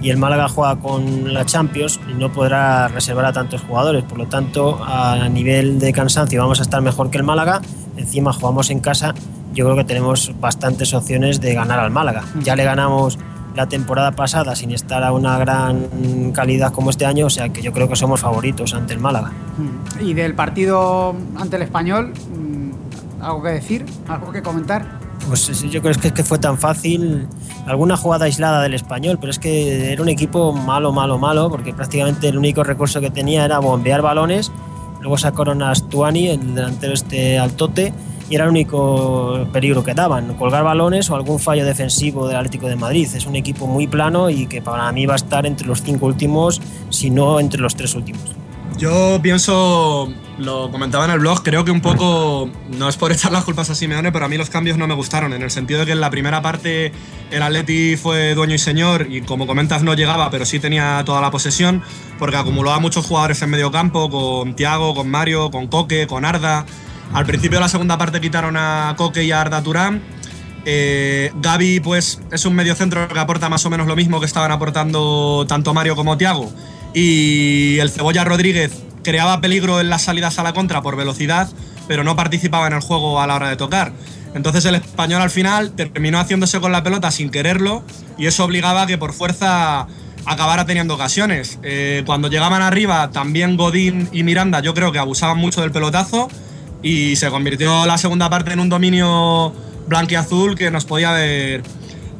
y 0.00 0.10
el 0.10 0.16
Málaga 0.16 0.48
juega 0.48 0.76
con 0.76 1.32
la 1.32 1.44
Champions 1.46 2.00
y 2.10 2.14
no 2.14 2.32
podrá 2.32 2.88
reservar 2.88 3.24
a 3.26 3.32
tantos 3.32 3.62
jugadores, 3.62 4.04
por 4.04 4.18
lo 4.18 4.26
tanto 4.26 4.82
a 4.84 5.28
nivel 5.28 5.78
de 5.78 5.92
cansancio 5.92 6.40
vamos 6.40 6.60
a 6.60 6.62
estar 6.62 6.82
mejor 6.82 7.10
que 7.10 7.18
el 7.18 7.24
Málaga, 7.24 7.60
encima 7.96 8.32
jugamos 8.32 8.70
en 8.70 8.80
casa, 8.80 9.14
yo 9.54 9.64
creo 9.64 9.76
que 9.76 9.84
tenemos 9.84 10.32
bastantes 10.38 10.92
opciones 10.92 11.40
de 11.40 11.54
ganar 11.54 11.78
al 11.78 11.90
Málaga. 11.90 12.24
Ya 12.42 12.56
le 12.56 12.64
ganamos 12.64 13.18
la 13.56 13.66
temporada 13.66 14.12
pasada 14.12 14.54
sin 14.54 14.70
estar 14.70 15.02
a 15.02 15.12
una 15.12 15.38
gran 15.38 16.32
calidad 16.32 16.72
como 16.72 16.90
este 16.90 17.06
año, 17.06 17.26
o 17.26 17.30
sea 17.30 17.48
que 17.48 17.62
yo 17.62 17.72
creo 17.72 17.88
que 17.88 17.96
somos 17.96 18.20
favoritos 18.20 18.74
ante 18.74 18.92
el 18.92 19.00
Málaga. 19.00 19.32
Y 20.00 20.14
del 20.14 20.34
partido 20.34 21.14
ante 21.36 21.56
el 21.56 21.62
español, 21.62 22.12
mm, 22.12 23.22
¿algo 23.22 23.42
que 23.42 23.48
decir? 23.48 23.86
¿Algo 24.08 24.30
que 24.30 24.42
comentar? 24.42 24.84
Pues 25.26 25.48
yo 25.62 25.80
creo 25.80 25.94
que 25.94 26.08
es 26.08 26.12
que 26.12 26.22
fue 26.22 26.38
tan 26.38 26.58
fácil. 26.58 27.26
Alguna 27.66 27.96
jugada 27.96 28.26
aislada 28.26 28.62
del 28.62 28.74
español, 28.74 29.18
pero 29.18 29.30
es 29.30 29.38
que 29.38 29.92
era 29.92 30.00
un 30.00 30.08
equipo 30.08 30.52
malo, 30.52 30.92
malo, 30.92 31.18
malo, 31.18 31.50
porque 31.50 31.72
prácticamente 31.72 32.28
el 32.28 32.38
único 32.38 32.62
recurso 32.62 33.00
que 33.00 33.10
tenía 33.10 33.44
era 33.44 33.58
bombear 33.58 34.02
balones. 34.02 34.52
Luego 35.00 35.18
sacaron 35.18 35.62
a 35.62 35.74
Stuani, 35.74 36.28
el 36.28 36.54
delantero 36.54 36.92
este 36.92 37.38
altote, 37.38 37.92
y 38.28 38.34
era 38.34 38.44
el 38.44 38.50
único 38.50 39.46
peligro 39.52 39.84
que 39.84 39.94
daban, 39.94 40.34
colgar 40.34 40.64
balones 40.64 41.10
o 41.10 41.16
algún 41.16 41.38
fallo 41.38 41.64
defensivo 41.64 42.26
del 42.26 42.36
Atlético 42.36 42.68
de 42.68 42.76
Madrid. 42.76 43.08
Es 43.14 43.26
un 43.26 43.36
equipo 43.36 43.66
muy 43.66 43.86
plano 43.86 44.30
y 44.30 44.46
que 44.46 44.62
para 44.62 44.90
mí 44.92 45.06
va 45.06 45.14
a 45.14 45.16
estar 45.16 45.46
entre 45.46 45.66
los 45.66 45.82
cinco 45.82 46.06
últimos, 46.06 46.60
si 46.90 47.10
no 47.10 47.40
entre 47.40 47.60
los 47.60 47.76
tres 47.76 47.94
últimos. 47.94 48.36
Yo 48.78 49.18
pienso, 49.22 50.12
lo 50.36 50.70
comentaba 50.70 51.06
en 51.06 51.12
el 51.12 51.20
blog, 51.20 51.42
creo 51.42 51.64
que 51.64 51.70
un 51.70 51.80
poco, 51.80 52.50
no 52.68 52.90
es 52.90 52.96
por 52.96 53.10
echar 53.12 53.32
las 53.32 53.44
culpas 53.44 53.70
a 53.70 53.74
Simeone, 53.74 54.12
pero 54.12 54.26
a 54.26 54.28
mí 54.28 54.36
los 54.36 54.50
cambios 54.50 54.76
no 54.76 54.86
me 54.86 54.92
gustaron, 54.92 55.32
en 55.32 55.42
el 55.42 55.50
sentido 55.50 55.80
de 55.80 55.86
que 55.86 55.92
en 55.92 56.00
la 56.00 56.10
primera 56.10 56.42
parte 56.42 56.92
el 57.30 57.42
Atleti 57.42 57.96
fue 57.96 58.34
dueño 58.34 58.54
y 58.54 58.58
señor 58.58 59.06
y 59.08 59.22
como 59.22 59.46
comentas 59.46 59.82
no 59.82 59.94
llegaba, 59.94 60.30
pero 60.30 60.44
sí 60.44 60.60
tenía 60.60 61.02
toda 61.06 61.22
la 61.22 61.30
posesión, 61.30 61.82
porque 62.18 62.36
acumuló 62.36 62.72
a 62.72 62.78
muchos 62.78 63.06
jugadores 63.06 63.40
en 63.40 63.48
medio 63.48 63.70
campo, 63.70 64.10
con 64.10 64.54
Tiago, 64.54 64.94
con 64.94 65.08
Mario, 65.08 65.50
con 65.50 65.68
Coque, 65.68 66.06
con 66.06 66.26
Arda. 66.26 66.66
Al 67.12 67.26
principio 67.26 67.58
de 67.58 67.62
la 67.62 67.68
segunda 67.68 67.96
parte 67.98 68.20
quitaron 68.20 68.56
a 68.56 68.94
Coque 68.96 69.24
y 69.24 69.32
a 69.32 69.40
Arda 69.40 69.62
Turán. 69.62 70.02
Eh, 70.64 71.30
Gaby 71.36 71.80
pues 71.80 72.20
es 72.32 72.44
un 72.44 72.54
mediocentro 72.54 73.06
que 73.06 73.18
aporta 73.18 73.48
más 73.48 73.64
o 73.64 73.70
menos 73.70 73.86
lo 73.86 73.94
mismo 73.94 74.18
que 74.18 74.26
estaban 74.26 74.50
aportando 74.50 75.46
tanto 75.48 75.72
Mario 75.72 75.94
como 75.94 76.18
Tiago 76.18 76.52
y 76.92 77.78
el 77.78 77.90
Cebolla 77.90 78.24
Rodríguez 78.24 78.72
creaba 79.04 79.42
peligro 79.42 79.80
en 79.80 79.90
las 79.90 80.02
salidas 80.02 80.38
a 80.38 80.42
la 80.42 80.54
contra 80.54 80.80
por 80.80 80.96
velocidad, 80.96 81.46
pero 81.86 82.04
no 82.04 82.16
participaba 82.16 82.66
en 82.66 82.72
el 82.72 82.80
juego 82.80 83.20
a 83.20 83.26
la 83.26 83.34
hora 83.34 83.50
de 83.50 83.56
tocar. 83.56 83.92
Entonces 84.34 84.64
el 84.64 84.76
español 84.76 85.20
al 85.20 85.28
final 85.28 85.72
terminó 85.72 86.18
haciéndose 86.18 86.58
con 86.58 86.72
la 86.72 86.82
pelota 86.82 87.10
sin 87.10 87.30
quererlo 87.30 87.84
y 88.16 88.26
eso 88.26 88.44
obligaba 88.44 88.82
a 88.82 88.86
que 88.86 88.96
por 88.96 89.12
fuerza 89.12 89.86
acabara 90.24 90.64
teniendo 90.64 90.94
ocasiones. 90.94 91.58
Eh, 91.62 92.02
cuando 92.06 92.28
llegaban 92.28 92.62
arriba, 92.62 93.10
también 93.10 93.58
Godín 93.58 94.08
y 94.10 94.22
Miranda 94.22 94.60
yo 94.60 94.72
creo 94.72 94.90
que 94.90 94.98
abusaban 94.98 95.36
mucho 95.36 95.60
del 95.60 95.72
pelotazo 95.72 96.28
y 96.86 97.16
se 97.16 97.28
convirtió 97.30 97.84
la 97.84 97.98
segunda 97.98 98.30
parte 98.30 98.52
en 98.52 98.60
un 98.60 98.68
dominio 98.68 99.52
blanquiazul 99.88 100.54
que 100.54 100.70
nos 100.70 100.84
podía 100.84 101.10
haber 101.10 101.64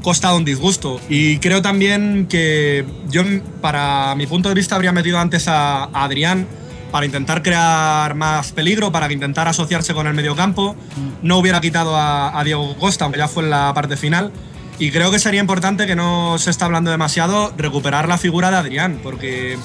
costado 0.03 0.37
un 0.37 0.45
disgusto. 0.45 1.01
Y 1.09 1.39
creo 1.39 1.63
también 1.63 2.27
que 2.29 2.85
yo, 3.09 3.23
para 3.61 4.17
mi 4.17 4.27
punto 4.27 4.49
de 4.49 4.57
vista, 4.57 4.75
habría 4.75 4.91
metido 4.91 5.21
antes 5.21 5.47
a, 5.47 5.85
a 5.85 6.05
Adrián 6.05 6.49
para 6.91 7.07
intentar 7.07 7.45
crear 7.45 8.17
más 8.17 8.51
peligro, 8.51 8.91
para 8.91 9.07
que 9.07 9.15
intentara 9.15 9.51
asociarse 9.51 9.95
con 9.95 10.09
el 10.09 10.15
mediocampo. 10.15 10.75
No 11.23 11.39
hubiera 11.39 11.61
quitado 11.61 11.95
a, 11.95 12.37
a 12.37 12.43
Diego 12.43 12.77
Costa, 12.77 13.05
aunque 13.05 13.21
ya 13.21 13.29
fue 13.29 13.45
en 13.45 13.51
la 13.51 13.73
parte 13.73 13.97
final. 13.97 14.33
Y 14.81 14.91
creo 14.91 15.13
que 15.13 15.21
sería 15.21 15.41
importante, 15.41 15.87
que 15.87 15.95
no 15.95 16.39
se 16.39 16.51
está 16.51 16.65
hablando 16.65 16.91
demasiado, 16.91 17.55
recuperar 17.57 18.09
la 18.09 18.19
figura 18.19 18.51
de 18.51 18.57
Adrián, 18.57 18.99
porque 19.01 19.57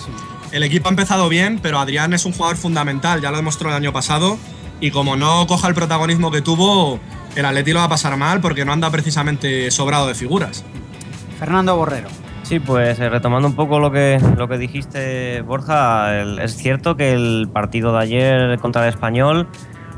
el 0.52 0.62
equipo 0.62 0.90
ha 0.90 0.92
empezado 0.92 1.28
bien, 1.28 1.58
pero 1.60 1.80
Adrián 1.80 2.14
es 2.14 2.26
un 2.26 2.34
jugador 2.34 2.58
fundamental, 2.58 3.20
ya 3.20 3.32
lo 3.32 3.38
demostró 3.38 3.70
el 3.70 3.76
año 3.76 3.92
pasado, 3.92 4.38
y 4.82 4.92
como 4.92 5.16
no 5.16 5.48
coja 5.48 5.68
el 5.70 5.74
protagonismo 5.76 6.32
que 6.32 6.42
tuvo, 6.42 7.00
el 7.36 7.46
Atleti 7.46 7.72
lo 7.72 7.80
va 7.80 7.86
a 7.86 7.90
pasar 7.90 8.18
mal 8.18 8.42
porque 8.42 8.66
no 8.66 8.74
anda 8.74 8.90
precisamente 8.92 9.72
sobrado 9.72 10.08
de 10.08 10.16
figuras. 10.16 10.66
Fernando 11.40 11.76
Borrero. 11.78 12.10
Sí, 12.44 12.60
pues 12.60 13.00
eh, 13.00 13.08
retomando 13.08 13.48
un 13.48 13.56
poco 13.56 13.80
lo 13.80 13.92
que, 13.92 14.20
lo 14.38 14.48
que 14.50 14.58
dijiste, 14.58 15.42
Borja, 15.42 16.20
el- 16.20 16.40
es 16.40 16.58
cierto 16.58 16.98
que 16.98 17.14
el 17.14 17.48
partido 17.54 17.94
de 17.94 18.00
ayer 18.00 18.60
contra 18.60 18.84
el 18.84 18.90
Español 18.90 19.48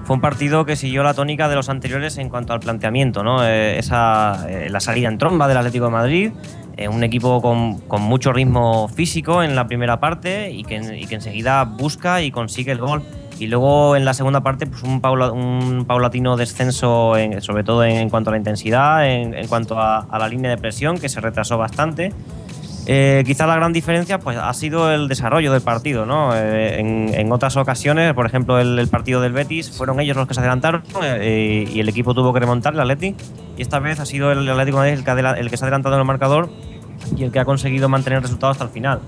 fue 0.03 0.17
un 0.17 0.21
partido 0.21 0.65
que 0.65 0.75
siguió 0.75 1.01
la 1.01 1.13
tónica 1.13 1.47
de 1.49 1.55
los 1.55 1.69
anteriores 1.69 2.17
en 2.17 2.29
cuanto 2.29 2.53
al 2.53 2.59
planteamiento, 2.59 3.23
¿no? 3.23 3.43
Eh, 3.43 3.79
esa, 3.79 4.45
eh, 4.49 4.67
la 4.69 4.81
salida 4.81 5.07
en 5.07 5.17
tromba 5.17 5.47
del 5.47 5.57
Atlético 5.57 5.85
de 5.85 5.91
Madrid, 5.91 6.31
eh, 6.77 6.87
un 6.89 7.03
equipo 7.03 7.41
con, 7.41 7.79
con 7.87 8.01
mucho 8.01 8.33
ritmo 8.33 8.87
físico 8.89 9.41
en 9.41 9.55
la 9.55 9.65
primera 9.65 9.99
parte 9.99 10.51
y 10.51 10.63
que, 10.63 10.99
y 10.99 11.07
que 11.07 11.15
enseguida 11.15 11.63
busca 11.63 12.21
y 12.21 12.29
consigue 12.31 12.73
el 12.73 12.79
gol. 12.79 13.01
Y 13.43 13.47
luego 13.47 13.95
en 13.97 14.05
la 14.05 14.13
segunda 14.13 14.41
parte, 14.41 14.65
pues 14.67 14.83
un, 14.83 15.01
paula- 15.01 15.31
un 15.31 15.83
paulatino 15.85 16.37
descenso, 16.37 17.17
en- 17.17 17.41
sobre 17.41 17.63
todo 17.63 17.83
en, 17.83 18.09
cuanto 18.09 18.29
a 18.29 18.31
la 18.31 18.37
intensidad, 18.37 19.05
en, 19.05 19.33
en 19.33 19.47
cuanto 19.47 19.77
a, 19.77 19.99
a 19.99 20.17
la 20.19 20.27
línea 20.29 20.49
de 20.49 20.57
presión, 20.57 20.97
que 20.97 21.09
se 21.09 21.19
retrasó 21.19 21.57
bastante. 21.57 22.13
Eh, 22.85 23.23
quizá 23.25 23.47
la 23.47 23.55
gran 23.55 23.71
diferencia 23.71 24.19
pues, 24.19 24.37
ha 24.37 24.53
sido 24.53 24.91
el 24.91 25.07
desarrollo 25.07 25.51
del 25.53 25.61
partido. 25.61 26.05
¿no? 26.05 26.35
Eh, 26.35 26.79
en, 26.79 27.11
en 27.13 27.31
otras 27.31 27.55
ocasiones, 27.57 28.13
por 28.13 28.25
ejemplo, 28.25 28.59
el, 28.59 28.77
el 28.79 28.87
partido 28.87 29.19
del 29.21 29.33
Betis, 29.33 29.71
fueron 29.71 29.99
ellos 29.99 30.15
los 30.17 30.27
que 30.27 30.33
se 30.33 30.39
adelantaron 30.41 30.83
eh, 31.01 31.65
y 31.69 31.79
el 31.79 31.89
equipo 31.89 32.13
tuvo 32.13 32.33
que 32.33 32.39
remontar, 32.39 32.73
el 32.73 32.79
Atleti. 32.79 33.15
Y 33.57 33.61
esta 33.61 33.79
vez 33.79 33.99
ha 33.99 34.05
sido 34.05 34.31
el 34.31 34.49
Atlético 34.49 34.77
Madrid 34.77 34.93
el 34.93 35.03
que, 35.03 35.11
el 35.11 35.49
que 35.49 35.57
se 35.57 35.63
ha 35.63 35.67
adelantado 35.67 35.95
en 35.95 36.01
el 36.01 36.07
marcador 36.07 36.49
y 37.17 37.23
el 37.23 37.31
que 37.31 37.39
ha 37.39 37.45
conseguido 37.45 37.89
mantener 37.89 38.17
el 38.17 38.23
resultado 38.23 38.51
hasta 38.51 38.63
el 38.63 38.69
final. 38.69 38.99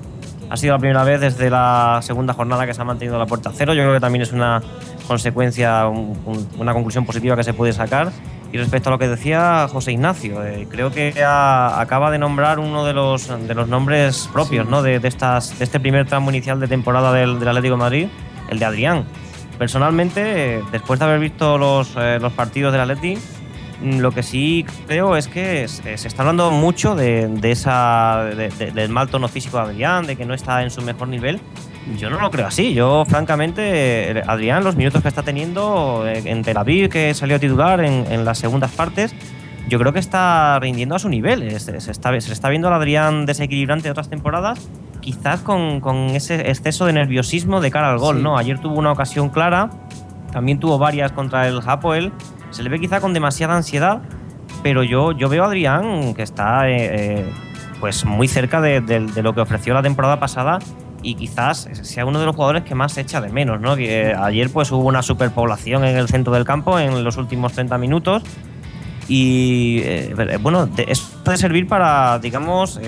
Ha 0.50 0.58
sido 0.58 0.74
la 0.74 0.80
primera 0.80 1.04
vez 1.04 1.20
desde 1.20 1.50
la 1.50 2.00
segunda 2.04 2.34
jornada 2.34 2.66
que 2.68 2.74
se 2.74 2.82
ha 2.82 2.86
mantenido 2.86 3.18
la 3.18 3.26
puerta 3.26 3.50
a 3.50 3.54
cero. 3.54 3.74
Yo 3.74 3.82
creo 3.82 3.94
que 3.96 4.00
también 4.00 4.22
es 4.22 4.32
una 4.32 4.62
consecuencia, 5.08 5.88
un- 5.88 6.18
un- 6.26 6.48
una 6.60 6.74
conclusión 6.74 7.06
positiva 7.06 7.36
que 7.36 7.44
se 7.44 7.54
puede 7.54 7.74
sacar. 7.74 8.12
Y 8.52 8.58
respecto 8.58 8.90
a 8.90 8.92
lo 8.92 9.00
que 9.00 9.08
decía 9.08 9.68
José 9.70 9.92
Ignacio, 9.92 10.46
eh, 10.46 10.68
creo 10.70 10.92
que 10.92 11.24
ha- 11.26 11.82
acaba 11.82 12.12
de 12.12 12.20
nombrar 12.20 12.60
uno 12.60 12.86
de 12.86 12.94
los, 12.94 13.28
de 13.48 13.54
los 13.56 13.68
nombres 13.68 14.30
propios 14.32 14.68
¿no? 14.70 14.82
de, 14.82 15.00
de 15.00 15.08
estas, 15.08 15.58
de 15.58 15.66
este 15.66 15.80
primer 15.80 16.06
tramo 16.06 16.30
inicial 16.30 16.60
de 16.60 16.68
temporada 16.68 17.12
del, 17.12 17.40
del 17.40 17.48
Atlético 17.50 17.74
de 17.76 17.80
Madrid, 17.80 18.08
el 18.50 18.60
de 18.60 18.66
Adrián. 18.66 19.04
Personalmente, 19.58 20.58
eh, 20.58 20.64
después 20.72 21.00
de 21.00 21.06
haber 21.06 21.20
visto 21.20 21.58
los, 21.58 21.94
eh, 21.98 22.20
los 22.22 22.32
partidos 22.34 22.72
del 22.72 22.82
Atleti, 22.82 23.16
mm, 23.16 23.35
lo 23.84 24.12
que 24.12 24.24
sí 24.24 24.66
creo 24.88 25.16
es 25.18 25.28
que 25.28 25.68
se, 25.68 25.98
se 25.98 26.08
está 26.08 26.22
hablando 26.24 26.52
mucho 26.52 26.96
de, 26.96 27.28
de 27.28 27.52
esa, 27.52 28.24
de- 28.36 28.50
de- 28.50 28.72
del 28.72 28.90
mal 28.90 29.10
tono 29.10 29.28
físico 29.28 29.58
de 29.58 29.64
Adrián, 29.64 30.06
de 30.08 30.16
que 30.16 30.26
no 30.26 30.34
está 30.34 30.64
en 30.64 30.70
su 30.72 30.82
mejor 30.82 31.08
nivel. 31.08 31.40
Yo 31.98 32.10
no 32.10 32.20
lo 32.20 32.32
creo 32.32 32.48
así. 32.48 32.74
Yo, 32.74 33.06
francamente, 33.06 33.62
eh, 34.20 34.24
Adrián, 34.26 34.64
los 34.64 34.76
minutos 34.76 35.02
que 35.04 35.08
está 35.08 35.22
teniendo 35.24 36.04
eh, 36.08 36.22
en 36.26 36.42
Tel 36.44 36.58
Aviv, 36.58 36.90
que 36.90 37.14
salió 37.14 37.40
titular 37.40 37.84
en, 37.84 38.06
en 38.12 38.26
las 38.26 38.40
segundas 38.40 38.72
partes, 38.72 39.14
yo 39.68 39.78
creo 39.78 39.94
que 39.94 40.00
está 40.00 40.58
rindiendo 40.60 40.96
a 40.96 41.00
su 41.00 41.10
nivel. 41.10 41.44
Es- 41.44 41.64
Se, 41.66 41.92
está, 41.92 42.20
se 42.22 42.32
está 42.34 42.50
viendo 42.50 42.70
al 42.70 42.74
Adrián 42.76 43.26
desequilibrante 43.28 43.84
de 43.84 43.92
otras 43.92 44.10
temporadas, 44.10 44.60
quizás 45.02 45.42
con, 45.42 45.80
con 45.80 45.96
ese 46.12 46.50
exceso 46.50 46.86
de 46.86 46.94
nerviosismo 46.94 47.62
de 47.62 47.70
cara 47.70 47.92
al 47.92 48.00
gol. 48.00 48.18
Sí. 48.18 48.24
¿no? 48.24 48.38
Ayer 48.38 48.58
tuvo 48.58 48.80
una 48.80 48.92
ocasión 48.92 49.30
clara, 49.30 49.70
también 50.32 50.60
tuvo 50.60 50.80
varias 50.80 51.12
contra 51.12 51.48
el 51.48 51.60
Hapoel. 51.64 52.12
Se 52.56 52.64
le 52.64 52.70
ve 52.70 52.80
quizá 52.80 53.02
con 53.02 53.14
demasiada 53.14 53.56
ansiedad 53.56 54.02
pero 54.64 54.82
yo, 54.84 55.12
yo 55.12 55.30
veo 55.30 55.44
a 55.44 55.48
Adrián 55.48 56.16
que 56.16 56.24
está 56.24 56.68
eh, 56.70 57.20
eh, 57.20 57.34
pues 57.80 58.04
muy 58.06 58.28
cerca 58.28 58.62
de, 58.62 58.82
lo 59.22 59.36
que 59.36 59.42
ofreció 59.42 59.76
la 59.76 59.84
temporada 59.84 60.20
pasada 60.20 60.58
y 61.04 61.14
quizás 61.14 61.70
sea 61.84 62.04
uno 62.06 62.20
de 62.20 62.26
los 62.26 62.36
jugadores 62.36 62.64
que 62.64 62.74
más 62.74 62.94
se 62.94 63.02
echa 63.02 63.22
de 63.22 63.30
menos, 63.30 63.62
¿no? 63.62 63.76
Que, 63.76 64.10
eh, 64.10 64.16
ayer 64.16 64.50
pues 64.50 64.72
hubo 64.72 64.86
una 64.86 65.04
superpoblación 65.04 65.86
en 65.86 65.98
el 65.98 66.08
centro 66.08 66.34
del 66.34 66.46
campo 66.46 66.80
en 66.80 67.04
los 67.04 67.18
últimos 67.18 67.54
30 67.54 67.78
minutos 67.78 68.24
y 69.08 69.84
bueno, 70.42 70.68
eso 70.88 71.04
puede 71.24 71.38
servir 71.38 71.68
para, 71.68 72.18
digamos, 72.18 72.80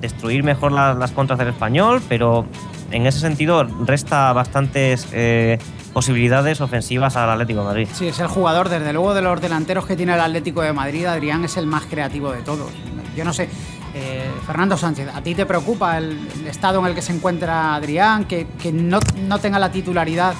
destruir 0.00 0.42
mejor 0.42 0.72
la- 0.72 0.94
las 0.94 1.12
contras 1.12 1.38
del 1.38 1.46
español, 1.48 2.02
pero 2.08 2.44
en 2.90 3.06
ese 3.06 3.20
sentido 3.20 3.64
resta 3.64 4.32
bastantes 4.32 5.08
eh, 5.12 5.58
posibilidades 5.92 6.60
ofensivas 6.60 7.16
al 7.16 7.30
Atlético 7.30 7.60
de 7.60 7.66
Madrid. 7.66 7.88
Sí, 7.92 8.08
es 8.08 8.20
el 8.20 8.28
jugador, 8.28 8.68
desde 8.68 8.92
luego, 8.92 9.14
de 9.14 9.22
los 9.22 9.40
delanteros 9.40 9.86
que 9.86 9.96
tiene 9.96 10.14
el 10.14 10.20
Atlético 10.20 10.62
de 10.62 10.72
Madrid. 10.72 11.06
Adrián 11.06 11.44
es 11.44 11.56
el 11.56 11.66
más 11.66 11.84
creativo 11.84 12.32
de 12.32 12.42
todos. 12.42 12.70
Yo 13.16 13.24
no 13.24 13.32
sé, 13.32 13.48
eh, 13.94 14.30
Fernando 14.46 14.76
Sánchez, 14.76 15.08
¿a 15.12 15.20
ti 15.20 15.34
te 15.34 15.46
preocupa 15.46 15.98
el, 15.98 16.16
estado 16.46 16.78
en 16.80 16.86
el 16.86 16.94
que 16.94 17.02
se 17.02 17.12
encuentra 17.12 17.74
Adrián? 17.74 18.24
Que, 18.24 18.46
no, 18.72 19.00
tenga 19.40 19.58
la 19.58 19.72
titularidad 19.72 20.34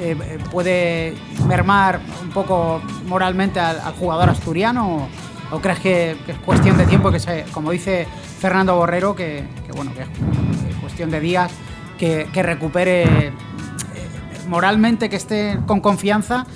eh, 0.00 0.38
puede 0.50 1.14
mermar 1.46 2.00
un 2.22 2.30
poco 2.30 2.82
moralmente 3.06 3.60
al, 3.60 3.80
jugador 3.94 4.28
asturiano? 4.28 5.08
¿O, 5.50 5.60
crees 5.60 5.78
que, 5.78 6.10
es 6.26 6.36
cuestión 6.44 6.76
de 6.76 6.84
tiempo, 6.84 7.10
que 7.10 7.20
se, 7.20 7.44
como 7.52 7.70
dice 7.70 8.06
Fernando 8.38 8.74
Borrero, 8.76 9.14
que, 9.14 9.44
bueno, 9.74 9.92
que 9.94 10.02
es 10.02 10.08
cuestión 10.80 11.10
de 11.10 11.20
días, 11.20 11.50
que, 12.04 12.26
que 12.32 12.42
recupere 12.42 13.02
eh, 13.04 13.32
moralmente, 14.46 15.08
que 15.08 15.16
esté 15.16 15.58
con 15.66 15.80
confianza 15.80 16.46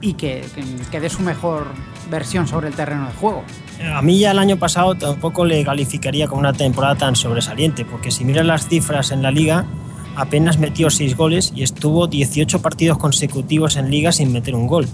y 0.00 0.14
que, 0.14 0.44
que, 0.54 0.64
que 0.90 1.00
dé 1.00 1.08
su 1.08 1.22
mejor 1.22 1.68
versión 2.10 2.48
sobre 2.48 2.68
el 2.68 2.74
terreno 2.74 3.06
de 3.06 3.12
juego? 3.14 3.44
A 3.94 4.02
mí 4.02 4.18
ya 4.18 4.32
el 4.32 4.38
año 4.40 4.56
pasado 4.56 4.96
tampoco 4.96 5.44
le 5.44 5.64
calificaría 5.64 6.26
como 6.26 6.40
una 6.40 6.52
temporada 6.52 6.96
tan 6.96 7.14
sobresaliente, 7.14 7.84
porque 7.84 8.10
si 8.10 8.24
miras 8.24 8.46
las 8.46 8.66
cifras 8.66 9.12
en 9.12 9.22
la 9.22 9.30
liga, 9.30 9.64
apenas 10.16 10.58
metió 10.58 10.90
6 10.90 11.16
goles 11.16 11.52
y 11.54 11.62
estuvo 11.62 12.08
18 12.08 12.60
partidos 12.60 12.98
consecutivos 12.98 13.76
en 13.76 13.90
liga 13.90 14.10
sin 14.10 14.32
meter 14.32 14.56
un 14.56 14.66
gol. 14.66 14.88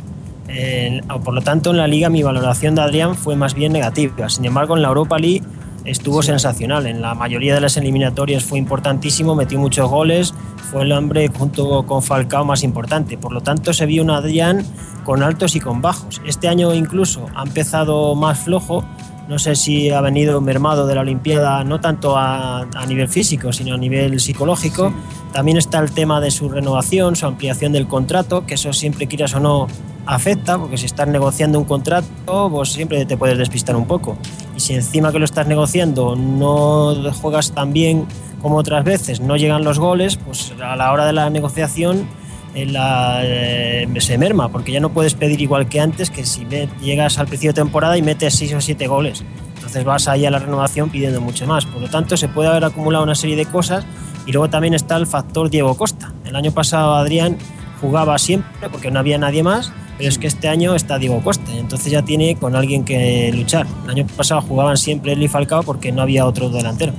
Eh, 0.49 1.01
por 1.25 1.33
lo 1.33 1.41
tanto, 1.41 1.71
en 1.71 1.79
la 1.79 1.87
liga 1.87 2.11
mi 2.11 2.23
valoración 2.23 2.75
de 2.75 2.83
Adrián 2.83 3.15
fue 3.15 3.35
más 3.35 3.55
bien 3.55 3.73
negativa. 3.73 4.29
Sin 4.29 4.45
embargo, 4.45 4.77
en 4.77 4.83
la 4.83 4.89
Europa 4.89 5.19
League 5.19 5.43
estuvo 5.85 6.23
sensacional. 6.23 6.87
En 6.87 7.01
la 7.03 7.15
mayoría 7.15 7.55
de 7.55 7.61
las 7.61 7.77
eliminatorias 7.77 8.45
fue 8.45 8.59
importantísimo, 8.59 9.35
metió 9.35 9.59
muchos 9.59 9.89
goles, 9.89 10.35
fue 10.71 10.83
el 10.83 10.93
hombre 10.93 11.29
junto 11.29 11.85
con 11.87 12.03
Falcao 12.03 12.45
más 12.45 12.63
importante. 12.63 13.19
Por 13.19 13.33
lo 13.33 13.41
tanto, 13.41 13.73
se 13.73 13.87
vio 13.87 14.03
un 14.03 14.11
Adrián 14.11 14.65
con 15.05 15.23
altos 15.23 15.57
y 15.57 15.61
con 15.61 15.83
bajos. 15.83 16.21
Este 16.27 16.49
año 16.49 16.73
incluso 16.75 17.27
ha 17.35 17.43
empezado 17.43 18.15
más 18.15 18.41
flojo. 18.41 18.85
No 19.33 19.39
sé 19.39 19.57
si 19.57 19.89
ha 19.89 20.03
venido 20.03 20.43
mermado 20.43 20.87
de 20.87 20.95
la 20.95 21.01
Olimpiada, 21.01 21.65
no 21.65 21.81
tanto 21.81 22.19
a, 22.19 22.69
a 22.75 22.87
nivel 22.87 23.09
físico, 23.09 23.51
sino 23.51 23.77
a 23.77 23.79
nivel 23.79 24.21
psicológico. 24.21 24.93
También 25.33 25.57
está 25.57 25.79
el 25.79 25.91
tema 25.91 26.21
de 26.21 26.31
su 26.31 26.51
renovación, 26.51 27.17
su 27.17 27.25
ampliación 27.25 27.73
del 27.73 27.89
contrato, 27.89 28.45
que 28.45 28.55
eso 28.55 28.75
siempre 28.75 29.07
quieras 29.07 29.35
o 29.35 29.41
no 29.41 29.69
afecta, 30.05 30.59
porque 30.59 30.77
si 30.77 30.85
estás 30.85 31.09
negociando 31.09 31.59
un 31.59 31.65
contrato, 31.65 32.51
pues 32.51 32.73
siempre 32.73 33.07
te 33.07 33.17
puedes 33.17 33.39
despistar 33.39 33.75
un 33.75 33.87
poco. 33.87 34.19
Y 34.55 34.61
si 34.61 34.75
encima 34.75 35.13
que 35.13 35.19
lo 35.19 35.25
estás 35.25 35.47
negociando 35.47 36.15
no 36.15 36.95
juegas 37.15 37.53
tan 37.53 37.73
bien 37.73 38.05
como 38.43 38.59
otras 38.59 38.85
veces, 38.85 39.21
no 39.21 39.39
llegan 39.39 39.65
los 39.65 39.79
goles, 39.79 40.19
pues 40.19 40.53
a 40.63 40.77
la 40.77 40.93
hora 40.93 41.07
de 41.07 41.15
la 41.15 41.31
negociación 41.31 42.07
la, 42.55 43.21
eh, 43.25 43.89
se 43.99 44.19
merma, 44.19 44.51
porque 44.51 44.73
ya 44.73 44.81
no 44.81 44.91
puedes 44.91 45.15
pedir 45.15 45.41
igual 45.41 45.69
que 45.69 45.81
antes, 45.81 46.11
que 46.11 46.25
si 46.25 46.47
llegas 46.83 47.19
al 47.19 47.27
principio 47.27 47.53
de 47.53 47.63
temporada 47.63 47.97
y 47.97 48.03
metes 48.03 48.35
6 48.35 48.55
o 48.55 48.61
7 48.61 48.87
goles. 48.87 49.25
Entonces 49.57 49.85
vas 49.85 50.09
ahí 50.09 50.27
a 50.27 50.31
la 50.31 50.39
renovación 50.39 50.91
pidiendo 50.91 51.21
mucho 51.21 51.47
más. 51.47 51.65
Por 51.67 51.81
lo 51.81 51.89
tanto, 51.89 52.17
se 52.17 52.29
puede 52.29 52.49
haber 52.49 52.65
acumulado 52.65 53.05
una 53.05 53.15
serie 53.15 53.37
de 53.37 53.47
cosas 53.47 53.87
y 54.27 54.33
luego 54.33 54.51
también 54.51 54.75
está 54.75 54.97
el 54.97 55.07
factor 55.07 55.51
Diego 55.51 55.77
Costa. 55.77 56.13
El 56.25 56.37
año 56.37 56.53
pasado 56.53 56.95
Adrián 56.95 57.39
jugaba 57.81 58.19
siempre 58.19 58.69
porque 58.71 58.91
no 58.91 58.99
había 58.99 59.19
nadie 59.19 59.43
más, 59.43 59.73
pero 59.99 60.09
es 60.09 60.19
que 60.19 60.27
este 60.27 60.49
año 60.49 60.75
está 60.75 60.99
Diego 60.99 61.23
Costa, 61.23 61.53
entonces 61.57 61.93
ya 61.93 62.03
tiene 62.03 62.37
con 62.37 62.57
alguien 62.57 62.85
que 62.85 63.33
luchar. 63.35 63.67
El 63.85 63.91
año 63.91 64.07
pasado 64.17 64.41
jugaban 64.41 64.77
siempre 64.77 65.13
él 65.13 65.23
y 65.23 65.29
Falcao 65.29 65.63
porque 65.63 65.93
no 65.93 66.03
había 66.03 66.27
otro 66.27 66.49
delantero. 66.49 66.93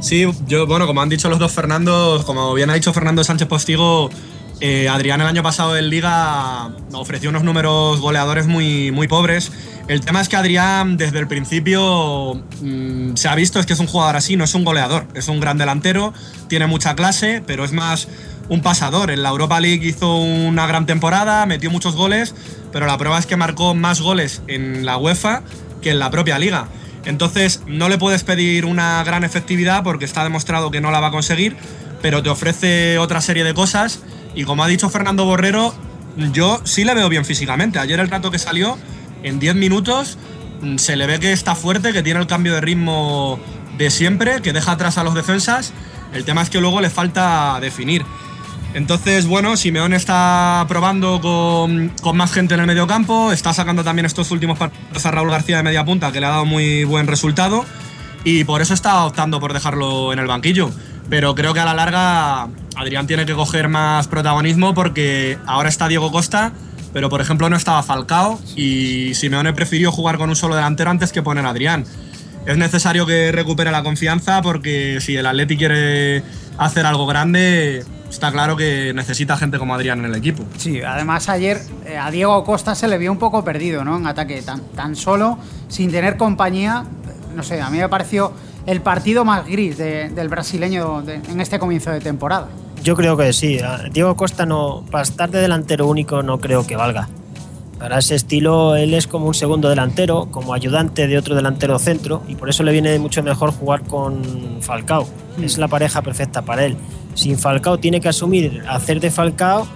Sí, 0.00 0.26
yo, 0.46 0.66
bueno, 0.66 0.86
como 0.86 1.02
han 1.02 1.08
dicho 1.10 1.28
los 1.28 1.38
dos 1.38 1.52
Fernando, 1.52 2.22
como 2.24 2.54
bien 2.54 2.70
ha 2.70 2.74
dicho 2.74 2.92
Fernando 2.92 3.22
Sánchez 3.22 3.46
Postigo, 3.48 4.08
eh, 4.60 4.88
Adrián 4.88 5.20
el 5.20 5.26
año 5.26 5.42
pasado 5.42 5.76
en 5.76 5.88
Liga 5.88 6.70
ofreció 6.92 7.30
unos 7.30 7.44
números 7.44 8.00
goleadores 8.00 8.46
muy, 8.46 8.90
muy 8.92 9.08
pobres. 9.08 9.50
El 9.88 10.02
tema 10.02 10.20
es 10.20 10.28
que 10.28 10.36
Adrián 10.36 10.98
desde 10.98 11.18
el 11.18 11.26
principio 11.26 12.34
mm, 12.60 13.14
se 13.14 13.28
ha 13.28 13.34
visto 13.34 13.58
es 13.58 13.66
que 13.66 13.72
es 13.72 13.80
un 13.80 13.86
jugador 13.86 14.16
así, 14.16 14.36
no 14.36 14.44
es 14.44 14.54
un 14.54 14.64
goleador, 14.64 15.06
es 15.14 15.28
un 15.28 15.40
gran 15.40 15.56
delantero, 15.56 16.12
tiene 16.48 16.66
mucha 16.66 16.94
clase, 16.94 17.42
pero 17.46 17.64
es 17.64 17.72
más 17.72 18.06
un 18.50 18.60
pasador. 18.60 19.10
En 19.10 19.22
la 19.22 19.30
Europa 19.30 19.60
League 19.60 19.86
hizo 19.86 20.16
una 20.16 20.66
gran 20.66 20.84
temporada, 20.84 21.46
metió 21.46 21.70
muchos 21.70 21.96
goles, 21.96 22.34
pero 22.70 22.86
la 22.86 22.98
prueba 22.98 23.18
es 23.18 23.24
que 23.24 23.36
marcó 23.36 23.74
más 23.74 24.02
goles 24.02 24.42
en 24.46 24.84
la 24.84 24.98
UEFA 24.98 25.42
que 25.80 25.90
en 25.90 25.98
la 25.98 26.10
propia 26.10 26.38
liga. 26.38 26.68
Entonces 27.06 27.62
no 27.66 27.88
le 27.88 27.96
puedes 27.96 28.24
pedir 28.24 28.66
una 28.66 29.02
gran 29.04 29.24
efectividad 29.24 29.82
porque 29.84 30.04
está 30.04 30.22
demostrado 30.22 30.70
que 30.70 30.82
no 30.82 30.90
la 30.90 31.00
va 31.00 31.06
a 31.06 31.10
conseguir, 31.10 31.56
pero 32.02 32.22
te 32.22 32.28
ofrece 32.28 32.98
otra 32.98 33.22
serie 33.22 33.42
de 33.42 33.54
cosas 33.54 34.00
y 34.34 34.44
como 34.44 34.64
ha 34.64 34.68
dicho 34.68 34.88
Fernando 34.90 35.24
Borrero, 35.24 35.74
yo 36.32 36.60
sí 36.64 36.84
le 36.84 36.94
veo 36.94 37.08
bien 37.08 37.24
físicamente. 37.24 37.78
Ayer 37.78 38.00
el 38.00 38.08
rato 38.08 38.30
que 38.30 38.38
salió, 38.38 38.78
en 39.22 39.38
10 39.38 39.54
minutos, 39.56 40.18
mm, 40.60 40.76
se 40.76 40.96
le 40.96 41.06
ve 41.06 41.18
que 41.18 41.32
está 41.32 41.54
fuerte, 41.54 41.92
que 41.92 42.02
tiene 42.02 42.20
el 42.20 42.26
cambio 42.26 42.54
de 42.54 42.60
ritmo 42.60 43.38
de 43.76 43.90
siempre, 43.90 44.42
que 44.42 44.52
deja 44.52 44.72
atrás 44.72 44.98
a 44.98 45.04
los 45.04 45.14
defensas. 45.14 45.72
El 46.12 46.24
tema 46.24 46.42
es 46.42 46.50
que 46.50 46.60
luego 46.60 46.80
le 46.80 46.90
falta 46.90 47.58
definir. 47.60 48.04
Entonces, 48.72 49.26
bueno, 49.26 49.56
Simeone 49.56 49.96
está 49.96 50.64
probando 50.68 51.20
con, 51.20 51.92
con 52.02 52.16
más 52.16 52.32
gente 52.32 52.54
en 52.54 52.60
el 52.60 52.66
medio 52.66 52.86
campo, 52.86 53.32
está 53.32 53.52
sacando 53.52 53.82
también 53.82 54.06
estos 54.06 54.30
últimos 54.30 54.58
partidos 54.58 55.04
a 55.06 55.10
Raúl 55.10 55.30
García 55.30 55.56
de 55.56 55.64
media 55.64 55.84
punta, 55.84 56.12
que 56.12 56.20
le 56.20 56.26
ha 56.26 56.30
dado 56.30 56.44
muy 56.44 56.84
buen 56.84 57.08
resultado, 57.08 57.64
y 58.22 58.44
por 58.44 58.62
eso 58.62 58.72
está 58.72 59.04
optando 59.04 59.40
por 59.40 59.52
dejarlo 59.54 60.12
en 60.12 60.20
el 60.20 60.28
banquillo. 60.28 60.70
Pero 61.10 61.34
creo 61.34 61.52
que 61.52 61.60
a 61.60 61.64
la 61.64 61.74
larga 61.74 62.48
Adrián 62.76 63.08
tiene 63.08 63.26
que 63.26 63.34
coger 63.34 63.68
más 63.68 64.06
protagonismo 64.06 64.74
porque 64.74 65.38
ahora 65.44 65.68
está 65.68 65.88
Diego 65.88 66.12
Costa, 66.12 66.52
pero 66.92 67.10
por 67.10 67.20
ejemplo 67.20 67.50
no 67.50 67.56
estaba 67.56 67.82
Falcao 67.82 68.38
y 68.54 69.12
Simeone 69.14 69.52
prefirió 69.52 69.90
jugar 69.90 70.18
con 70.18 70.30
un 70.30 70.36
solo 70.36 70.54
delantero 70.54 70.88
antes 70.88 71.10
que 71.10 71.20
poner 71.20 71.44
a 71.44 71.50
Adrián. 71.50 71.84
Es 72.46 72.56
necesario 72.56 73.06
que 73.06 73.32
recupere 73.32 73.72
la 73.72 73.82
confianza 73.82 74.40
porque 74.40 74.98
si 75.00 75.16
el 75.16 75.26
Atleti 75.26 75.56
quiere 75.56 76.22
hacer 76.58 76.86
algo 76.86 77.06
grande, 77.06 77.84
está 78.08 78.30
claro 78.30 78.56
que 78.56 78.92
necesita 78.94 79.36
gente 79.36 79.58
como 79.58 79.74
Adrián 79.74 79.98
en 79.98 80.06
el 80.06 80.14
equipo. 80.14 80.44
Sí, 80.58 80.80
además 80.80 81.28
ayer 81.28 81.60
eh, 81.86 81.98
a 81.98 82.10
Diego 82.12 82.44
Costa 82.44 82.76
se 82.76 82.86
le 82.86 82.98
vio 82.98 83.10
un 83.10 83.18
poco 83.18 83.44
perdido, 83.44 83.84
¿no? 83.84 83.96
En 83.96 84.06
ataque, 84.06 84.42
tan, 84.42 84.60
tan 84.76 84.94
solo, 84.94 85.38
sin 85.68 85.90
tener 85.90 86.16
compañía. 86.16 86.84
No 87.34 87.42
sé, 87.42 87.60
a 87.60 87.68
mí 87.68 87.78
me 87.78 87.88
pareció 87.88 88.32
el 88.66 88.80
partido 88.80 89.24
más 89.24 89.46
gris 89.46 89.76
de- 89.78 90.08
del 90.10 90.28
brasileño 90.28 91.02
de- 91.02 91.14
en 91.16 91.40
este 91.40 91.58
comienzo 91.58 91.90
de 91.90 92.00
temporada. 92.00 92.48
Yo 92.82 92.96
creo 92.96 93.16
que 93.16 93.32
sí. 93.32 93.58
Diego 93.92 94.16
Costa 94.16 94.46
no, 94.46 94.84
para 94.90 95.02
estar 95.02 95.30
de 95.30 95.40
delantero 95.40 95.86
único 95.86 96.22
no 96.22 96.38
creo 96.38 96.66
que 96.66 96.76
valga. 96.76 97.08
Para 97.78 97.98
ese 97.98 98.14
estilo 98.14 98.76
él 98.76 98.92
es 98.94 99.06
como 99.06 99.26
un 99.26 99.34
segundo 99.34 99.68
delantero, 99.70 100.28
como 100.30 100.52
ayudante 100.52 101.06
de 101.06 101.16
otro 101.16 101.34
delantero 101.34 101.78
centro 101.78 102.22
y 102.28 102.34
por 102.34 102.48
eso 102.50 102.62
le 102.62 102.72
viene 102.72 102.98
mucho 102.98 103.22
mejor 103.22 103.52
jugar 103.52 103.82
con 103.84 104.22
Falcao. 104.60 105.06
Es 105.42 105.56
la 105.56 105.66
pareja 105.68 106.02
perfecta 106.02 106.42
para 106.42 106.64
él. 106.66 106.76
Sin 107.14 107.38
Falcao 107.38 107.78
tiene 107.78 108.00
que 108.00 108.08
asumir 108.10 108.62
hacer 108.68 109.00
de 109.00 109.10
Falcao 109.10 109.66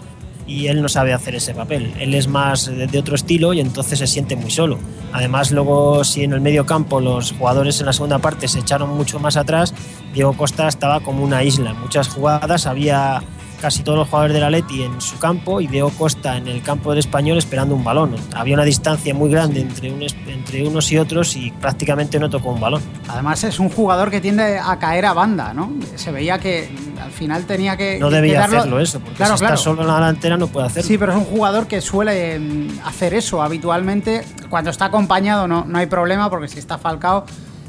y 0.47 0.67
él 0.67 0.83
no 0.83 0.89
sabe 0.89 1.13
hacer 1.13 1.35
ese 1.35 1.55
papel. 1.55 1.95
Él 1.99 2.15
es 2.15 2.29
más 2.29 2.67
de 2.67 2.99
otro 2.99 3.15
estilo 3.15 3.53
y 3.53 3.61
entonces 3.61 3.99
se 3.99 4.07
siente 4.07 4.37
muy 4.37 4.51
solo. 4.51 4.79
Además, 5.13 5.51
luego 5.51 6.05
si 6.05 6.25
en 6.25 6.33
el 6.33 6.41
medio 6.41 6.67
campo 6.67 7.01
los 7.01 7.33
jugadores 7.33 7.81
en 7.81 7.87
la 7.87 7.93
segunda 7.93 8.19
parte 8.19 8.49
se 8.49 8.61
echaron 8.61 8.91
mucho 8.91 9.19
más 9.19 9.37
atrás, 9.37 9.75
Diego 10.13 10.35
Costa 10.35 10.69
estaba 10.69 11.01
como 11.01 11.25
una 11.25 11.43
isla. 11.43 11.75
Muchas 11.75 12.09
jugadas 12.09 12.67
había 12.67 13.23
casi 13.65 13.83
todos 13.83 13.97
los 13.97 14.09
jugadores 14.09 14.35
del 14.35 14.45
Atleti 14.45 14.83
en 14.83 15.01
su 15.01 15.19
campo 15.19 15.59
y 15.59 15.67
Diego 15.67 15.89
Costa 15.97 16.37
en 16.37 16.49
el 16.49 16.61
campo 16.61 16.91
del 16.91 16.99
Español 16.99 17.39
esperando 17.39 17.75
un 17.75 17.83
balón. 17.83 18.15
Había 18.35 18.57
una 18.57 18.65
distancia 18.65 19.15
muy 19.15 19.31
grande 19.31 19.63
entre, 19.63 19.91
un- 19.91 20.03
entre 20.29 20.69
unos 20.69 20.93
y 20.93 20.99
otros 20.99 21.35
y 21.35 21.51
prácticamente 21.51 22.19
no 22.21 22.29
tocó 22.29 22.51
un 22.51 22.61
balón. 22.61 22.83
Además 23.09 23.43
es 23.43 23.59
un 23.59 23.71
jugador 23.71 24.11
que 24.11 24.21
tiende 24.21 24.59
a 24.59 24.79
caer 24.79 25.07
a 25.07 25.15
banda, 25.15 25.55
¿no? 25.55 25.73
Se 25.95 26.13
veía 26.13 26.39
que 26.39 26.69
al 27.03 27.11
final 27.11 27.45
tenía 27.47 27.75
que... 27.79 27.99
No 27.99 28.11
debía 28.11 28.45
hacerlo 28.45 28.79
eso, 28.81 29.01
porque 29.01 29.17
Claro, 29.17 29.31
si 29.39 29.45
está 29.45 29.47
claro. 29.55 29.63
solo 29.63 29.81
en 29.81 29.89
la 29.89 29.95
delantera 29.95 30.37
no 30.37 30.49
puede 30.49 30.67
hacerlo. 30.67 30.87
Sí, 30.87 30.99
pero 30.99 31.13
es 31.13 31.19
un 31.19 31.25
jugador 31.25 31.67
que 31.67 31.81
suele 31.81 32.39
mm, 32.39 32.81
hacer 32.85 33.15
eso 33.15 33.43
habitualmente. 33.43 34.27
Cuando 34.51 34.69
está 34.69 34.85
acompañado 34.85 35.49
no, 35.49 35.65
no 35.65 35.79
hay 35.79 35.87
problema, 35.87 36.29
porque 36.29 36.49
si 36.49 36.59
está 36.59 36.77
Falcao, 36.77 37.25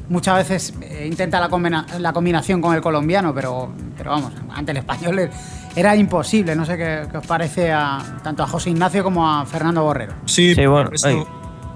muchas 0.10 0.36
veces 0.36 0.74
eh, 0.82 1.08
intenta 1.10 1.40
la, 1.40 1.48
combina- 1.48 1.86
la 2.00 2.12
combinación 2.12 2.62
con 2.62 2.76
el 2.76 2.82
colombiano, 2.82 3.34
pero, 3.34 3.72
pero 3.98 4.12
vamos, 4.12 4.34
ante 4.54 4.72
el 4.72 4.78
español 4.80 5.30
era 5.76 5.96
imposible. 5.96 6.56
No 6.56 6.66
sé 6.66 6.78
qué, 6.78 7.08
qué 7.12 7.18
os 7.18 7.28
parece 7.28 7.72
a, 7.72 8.00
tanto 8.24 8.44
a 8.44 8.48
José 8.48 8.70
Ignacio 8.70 9.04
como 9.04 9.30
a 9.30 9.46
Fernando 9.46 9.84
Borrero. 9.84 10.14
Sí, 10.26 10.56
Sí, 10.56 10.66
bueno. 10.66 10.92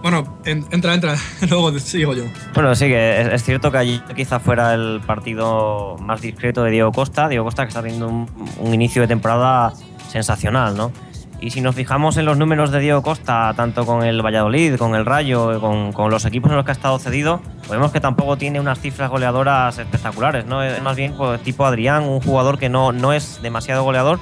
Bueno, 0.02 0.40
entra, 0.46 0.94
entra, 0.94 1.16
luego 1.50 1.78
sigo 1.78 2.14
yo. 2.14 2.24
Bueno, 2.54 2.74
sí, 2.74 2.86
que 2.86 3.34
es, 3.34 3.44
cierto 3.44 3.72
que 3.72 3.78
allí 3.80 4.02
quizá 4.16 4.40
fuera 4.40 4.74
el 4.74 5.02
partido 5.06 5.98
más 6.00 6.22
discreto 6.22 6.64
de 6.64 6.72
Diego 6.72 6.92
Costa. 6.92 7.28
Diego 7.28 7.44
Costa 7.44 7.64
que 7.64 7.70
está 7.70 7.82
teniendo 7.82 8.08
un, 8.08 8.74
inicio 8.74 9.02
de 9.02 9.10
temporada 9.10 9.74
sensacional, 10.10 10.78
¿no? 10.78 10.92
Y 11.42 11.52
si 11.52 11.62
nos 11.62 11.76
fijamos 11.76 12.18
en 12.18 12.26
los 12.26 12.38
números 12.38 12.72
de 12.72 12.80
Diego 12.80 13.02
Costa, 13.02 13.54
tanto 13.56 13.86
con 13.86 14.04
el 14.04 14.22
Valladolid, 14.22 14.76
con 14.76 14.94
el 14.96 15.06
Rayo, 15.06 15.62
con, 15.62 16.12
los 16.12 16.26
equipos 16.26 16.52
en 16.52 16.58
los 16.58 16.66
que 16.66 16.72
ha 16.72 16.74
estado 16.74 17.00
cedido, 17.00 17.42
vemos 17.70 17.92
que 17.92 18.02
tampoco 18.02 18.38
tiene 18.38 18.60
unas 18.60 18.80
cifras 18.80 19.10
goleadoras 19.10 19.78
espectaculares, 19.78 20.46
¿no? 20.46 20.62
Es 20.64 20.82
más 20.82 20.98
bien 20.98 21.14
pues, 21.16 21.42
tipo 21.42 21.66
Adrián, 21.66 22.04
un 22.04 22.20
jugador 22.22 22.60
que 22.60 22.68
no, 22.68 22.92
no 22.92 23.14
es 23.14 23.42
demasiado 23.42 23.84
goleador, 23.84 24.20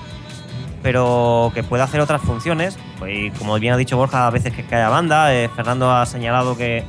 pero 0.83 1.51
que 1.53 1.63
puede 1.63 1.83
hacer 1.83 2.01
otras 2.01 2.21
funciones. 2.21 2.77
Pues, 2.99 3.37
como 3.37 3.57
bien 3.59 3.73
ha 3.73 3.77
dicho 3.77 3.97
Borja, 3.97 4.27
a 4.27 4.29
veces 4.29 4.53
que 4.53 4.63
cae 4.63 4.81
a 4.81 4.89
banda. 4.89 5.33
Eh, 5.33 5.49
Fernando 5.55 5.91
ha 5.91 6.05
señalado 6.05 6.55
que, 6.55 6.85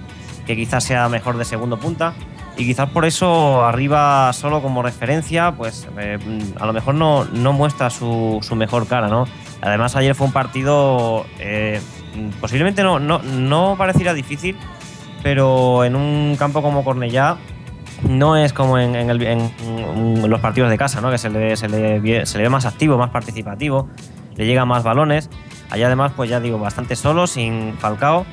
quizás 0.47 0.85
sea 0.85 1.09
mejor 1.09 1.37
de 1.39 1.45
segundo 1.45 1.79
punta. 1.79 2.15
Y 2.59 2.67
quizás 2.67 2.91
por 2.91 3.05
eso 3.05 3.65
arriba 3.65 4.33
solo 4.33 4.61
como 4.61 4.83
referencia, 4.83 5.53
pues 5.53 5.89
eh, 5.97 6.19
a 6.59 6.67
lo 6.67 6.73
mejor 6.73 6.97
no, 6.97 7.25
no 7.25 7.53
muestra 7.53 7.89
su, 7.89 8.41
su, 8.43 8.57
mejor 8.57 8.87
cara, 8.87 9.09
¿no? 9.09 9.27
Además 9.63 9.95
ayer 9.97 10.15
fue 10.15 10.27
un 10.27 10.33
partido 10.33 11.25
eh, 11.39 11.81
posiblemente 12.41 12.83
no, 12.83 12.99
no, 12.99 13.21
no 13.21 13.77
pareciera 13.79 14.15
difícil, 14.15 14.57
pero 15.23 15.85
en 15.85 15.97
un 15.97 16.37
campo 16.37 16.63
como 16.63 16.85
Cornellá 16.85 17.37
no 18.09 18.37
es 18.37 18.53
como 18.53 18.79
en, 18.79 19.09
los 20.29 20.41
partidos 20.41 20.71
de 20.71 20.79
casa, 20.79 21.01
¿no? 21.01 21.11
que 21.11 21.19
se 21.19 21.31
le, 21.31 21.57
se, 21.57 21.69
le, 21.69 22.01
ve 22.01 22.49
más 22.49 22.65
activo, 22.65 22.97
más 22.97 23.11
participativo, 23.11 23.89
le 24.37 24.47
llegan 24.47 24.69
más 24.69 24.85
balones. 24.85 25.31
Allá 25.71 25.87
además, 25.87 26.13
pues 26.17 26.31
ya 26.31 26.41
digo, 26.41 26.59
bastante 26.59 26.97
solo, 26.97 27.27
sin 27.27 27.75
Falcao. 27.79 28.25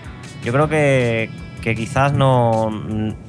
Yo 0.44 0.54
creo 0.54 0.70
que, 0.70 1.30
quizás 1.74 2.14
no 2.14 2.70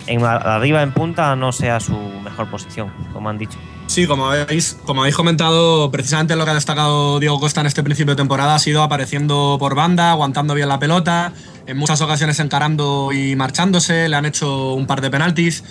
en, 0.07 0.25
arriba 0.25 0.83
en 0.83 0.93
punta 0.93 1.35
no 1.37 1.53
sea 1.53 1.81
su 1.81 1.97
mejor 2.23 2.51
posición, 2.51 2.93
como 3.13 3.31
han 3.31 3.39
dicho. 3.39 3.59
Sí, 3.87 4.07
como 4.07 4.27
habéis, 4.27 4.77
como 4.85 5.03
habéis 5.03 5.17
comentado, 5.17 5.91
precisamente 5.91 6.35
lo 6.35 6.45
que 6.45 6.51
ha 6.51 6.55
destacado 6.55 7.21
Diego 7.21 7.39
Costa 7.39 7.61
en 7.61 7.69
este 7.69 7.83
principio 7.83 8.15
de 8.15 8.17
temporada 8.17 8.57
ha 8.57 8.59
sido 8.59 8.83
apareciendo 8.83 9.57
por 9.61 9.75
banda, 9.75 10.11
aguantando 10.11 10.55
bien 10.55 10.69
la 10.69 10.79
pelota, 10.79 11.33
en 11.67 11.77
muchas 11.77 12.01
ocasiones 12.01 12.41
encarando 12.41 13.13
y 13.13 13.37
marchándose, 13.37 14.09
le 14.09 14.17
han 14.17 14.27
hecho 14.27 14.75
un 14.75 14.87
par 14.87 15.01
de 15.01 15.11
penaltis. 15.11 15.63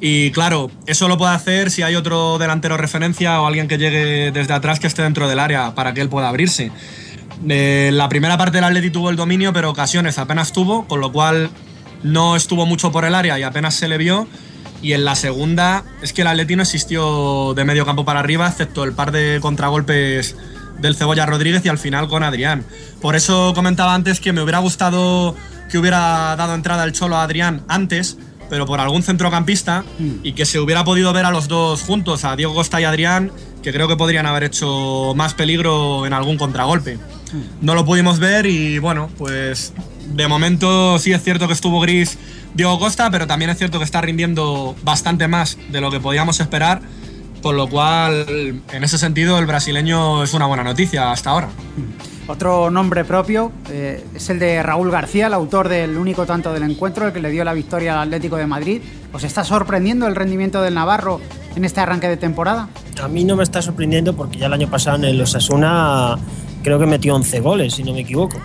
Y 0.00 0.30
claro, 0.32 0.70
eso 0.86 1.08
lo 1.08 1.18
puede 1.18 1.34
hacer 1.34 1.70
si 1.70 1.82
hay 1.82 1.94
otro 1.94 2.38
delantero 2.38 2.76
referencia 2.76 3.40
o 3.40 3.46
alguien 3.46 3.68
que 3.68 3.78
llegue 3.78 4.32
desde 4.32 4.52
atrás 4.54 4.80
que 4.80 4.86
esté 4.86 5.02
dentro 5.02 5.28
del 5.28 5.38
área 5.38 5.74
para 5.74 5.94
que 5.94 6.00
él 6.00 6.08
pueda 6.08 6.28
abrirse. 6.28 6.72
Eh, 7.48 7.90
la 7.92 8.08
primera 8.08 8.36
parte 8.36 8.58
del 8.58 8.64
Atleti 8.64 8.90
tuvo 8.90 9.10
el 9.10 9.16
dominio, 9.16 9.52
pero 9.52 9.70
ocasiones 9.70 10.18
apenas 10.18 10.52
tuvo, 10.52 10.86
con 10.86 11.00
lo 11.00 11.12
cual 11.12 11.50
no 12.02 12.36
estuvo 12.36 12.66
mucho 12.66 12.92
por 12.92 13.04
el 13.04 13.14
área 13.14 13.38
y 13.38 13.42
apenas 13.42 13.74
se 13.74 13.88
le 13.88 13.98
vio. 13.98 14.26
Y 14.82 14.94
en 14.94 15.04
la 15.04 15.14
segunda 15.14 15.84
es 16.00 16.12
que 16.12 16.22
el 16.22 16.28
Atleti 16.28 16.56
no 16.56 16.62
existió 16.62 17.52
de 17.54 17.64
medio 17.64 17.84
campo 17.84 18.04
para 18.04 18.20
arriba, 18.20 18.48
excepto 18.48 18.84
el 18.84 18.92
par 18.92 19.12
de 19.12 19.38
contragolpes 19.42 20.36
del 20.78 20.96
Cebolla 20.96 21.26
Rodríguez 21.26 21.64
y 21.64 21.68
al 21.68 21.78
final 21.78 22.08
con 22.08 22.22
Adrián. 22.22 22.64
Por 23.02 23.14
eso 23.14 23.52
comentaba 23.54 23.94
antes 23.94 24.20
que 24.20 24.32
me 24.32 24.42
hubiera 24.42 24.58
gustado 24.58 25.36
que 25.70 25.78
hubiera 25.78 26.34
dado 26.36 26.54
entrada 26.54 26.84
el 26.84 26.92
Cholo 26.92 27.16
a 27.16 27.22
Adrián 27.22 27.62
antes, 27.68 28.18
pero 28.48 28.66
por 28.66 28.80
algún 28.80 29.02
centrocampista 29.02 29.84
mm. 29.98 30.10
y 30.24 30.32
que 30.32 30.44
se 30.44 30.58
hubiera 30.58 30.84
podido 30.84 31.12
ver 31.12 31.24
a 31.24 31.30
los 31.30 31.46
dos 31.46 31.82
juntos, 31.82 32.24
a 32.24 32.34
Diego 32.34 32.54
Costa 32.54 32.80
y 32.80 32.84
Adrián, 32.84 33.30
que 33.62 33.72
creo 33.72 33.86
que 33.86 33.96
podrían 33.96 34.26
haber 34.26 34.44
hecho 34.44 35.12
más 35.14 35.34
peligro 35.34 36.06
en 36.06 36.12
algún 36.12 36.36
contragolpe. 36.36 36.96
Mm. 36.96 37.64
No 37.64 37.74
lo 37.74 37.84
pudimos 37.84 38.18
ver 38.18 38.46
y 38.46 38.78
bueno, 38.78 39.08
pues 39.16 39.72
de 40.10 40.28
momento 40.28 40.98
sí 40.98 41.12
es 41.12 41.22
cierto 41.22 41.46
que 41.46 41.52
estuvo 41.52 41.80
gris 41.80 42.18
Diego 42.54 42.78
Costa, 42.78 43.10
pero 43.10 43.26
también 43.26 43.50
es 43.50 43.58
cierto 43.58 43.78
que 43.78 43.84
está 43.84 44.00
rindiendo 44.00 44.74
bastante 44.82 45.28
más 45.28 45.56
de 45.70 45.80
lo 45.80 45.90
que 45.90 46.00
podíamos 46.00 46.40
esperar, 46.40 46.80
con 47.42 47.56
lo 47.56 47.68
cual 47.68 48.62
en 48.72 48.84
ese 48.84 48.98
sentido 48.98 49.38
el 49.38 49.46
brasileño 49.46 50.22
es 50.22 50.34
una 50.34 50.46
buena 50.46 50.64
noticia 50.64 51.12
hasta 51.12 51.30
ahora. 51.30 51.48
Otro 52.26 52.70
nombre 52.70 53.04
propio 53.04 53.50
eh, 53.70 54.04
es 54.14 54.30
el 54.30 54.38
de 54.38 54.62
Raúl 54.62 54.90
García, 54.90 55.26
el 55.26 55.34
autor 55.34 55.68
del 55.68 55.96
único 55.96 56.26
tanto 56.26 56.52
del 56.52 56.62
encuentro, 56.62 57.06
el 57.06 57.12
que 57.12 57.20
le 57.20 57.30
dio 57.30 57.42
la 57.42 57.52
victoria 57.54 57.94
al 57.94 58.08
Atlético 58.08 58.36
de 58.36 58.46
Madrid. 58.46 58.82
¿Os 59.12 59.24
está 59.24 59.42
sorprendiendo 59.42 60.06
el 60.06 60.14
rendimiento 60.14 60.62
del 60.62 60.74
Navarro 60.74 61.20
en 61.56 61.64
este 61.64 61.80
arranque 61.80 62.08
de 62.08 62.16
temporada? 62.16 62.68
A 63.02 63.08
mí 63.08 63.24
no 63.24 63.34
me 63.34 63.42
está 63.42 63.62
sorprendiendo 63.62 64.14
porque 64.14 64.38
ya 64.38 64.46
el 64.46 64.52
año 64.52 64.70
pasado 64.70 64.96
en 64.98 65.04
el 65.06 65.20
Osasuna 65.20 66.18
creo 66.62 66.78
que 66.78 66.86
metió 66.86 67.16
11 67.16 67.40
goles, 67.40 67.74
si 67.74 67.82
no 67.82 67.92
me 67.92 68.00
equivoco. 68.00 68.40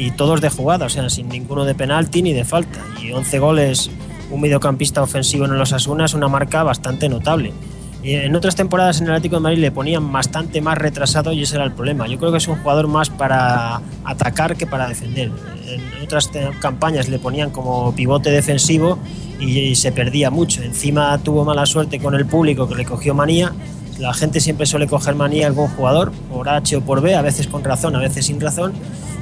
Y 0.00 0.12
todos 0.12 0.40
de 0.40 0.48
jugada, 0.48 0.86
o 0.86 0.88
sea, 0.88 1.10
sin 1.10 1.28
ninguno 1.28 1.66
de 1.66 1.74
penalti 1.74 2.22
ni 2.22 2.32
de 2.32 2.46
falta. 2.46 2.80
Y 3.02 3.12
11 3.12 3.38
goles, 3.38 3.90
un 4.30 4.40
mediocampista 4.40 5.02
ofensivo 5.02 5.44
en 5.44 5.52
el 5.52 5.60
Osasuna 5.60 6.06
es 6.06 6.14
una 6.14 6.26
marca 6.26 6.62
bastante 6.62 7.06
notable. 7.10 7.52
En 8.02 8.34
otras 8.34 8.56
temporadas 8.56 8.98
en 9.00 9.08
el 9.08 9.12
Atlético 9.12 9.36
de 9.36 9.42
Madrid 9.42 9.58
le 9.58 9.72
ponían 9.72 10.10
bastante 10.10 10.62
más 10.62 10.78
retrasado 10.78 11.32
y 11.34 11.42
ese 11.42 11.56
era 11.56 11.64
el 11.64 11.72
problema. 11.72 12.06
Yo 12.06 12.18
creo 12.18 12.32
que 12.32 12.38
es 12.38 12.48
un 12.48 12.56
jugador 12.56 12.88
más 12.88 13.10
para 13.10 13.82
atacar 14.04 14.56
que 14.56 14.66
para 14.66 14.88
defender. 14.88 15.30
En 15.66 16.02
otras 16.02 16.30
campañas 16.60 17.10
le 17.10 17.18
ponían 17.18 17.50
como 17.50 17.94
pivote 17.94 18.30
defensivo 18.30 18.98
y, 19.38 19.74
se 19.74 19.92
perdía 19.92 20.30
mucho. 20.30 20.62
Encima 20.62 21.18
tuvo 21.18 21.44
mala 21.44 21.66
suerte 21.66 21.98
con 21.98 22.14
el 22.14 22.24
público 22.24 22.66
que 22.66 22.74
le 22.74 22.86
cogió 22.86 23.12
manía. 23.14 23.52
La 24.00 24.14
gente 24.14 24.40
siempre 24.40 24.64
suele 24.64 24.86
coger 24.86 25.14
manía 25.14 25.44
a 25.44 25.48
algún 25.48 25.68
jugador, 25.68 26.10
por 26.32 26.48
H 26.48 26.74
o 26.76 26.80
por 26.80 27.02
B, 27.02 27.14
a 27.14 27.20
veces 27.20 27.46
con 27.46 27.62
razón, 27.62 27.94
a 27.94 27.98
veces 27.98 28.24
sin 28.24 28.40
razón. 28.40 28.72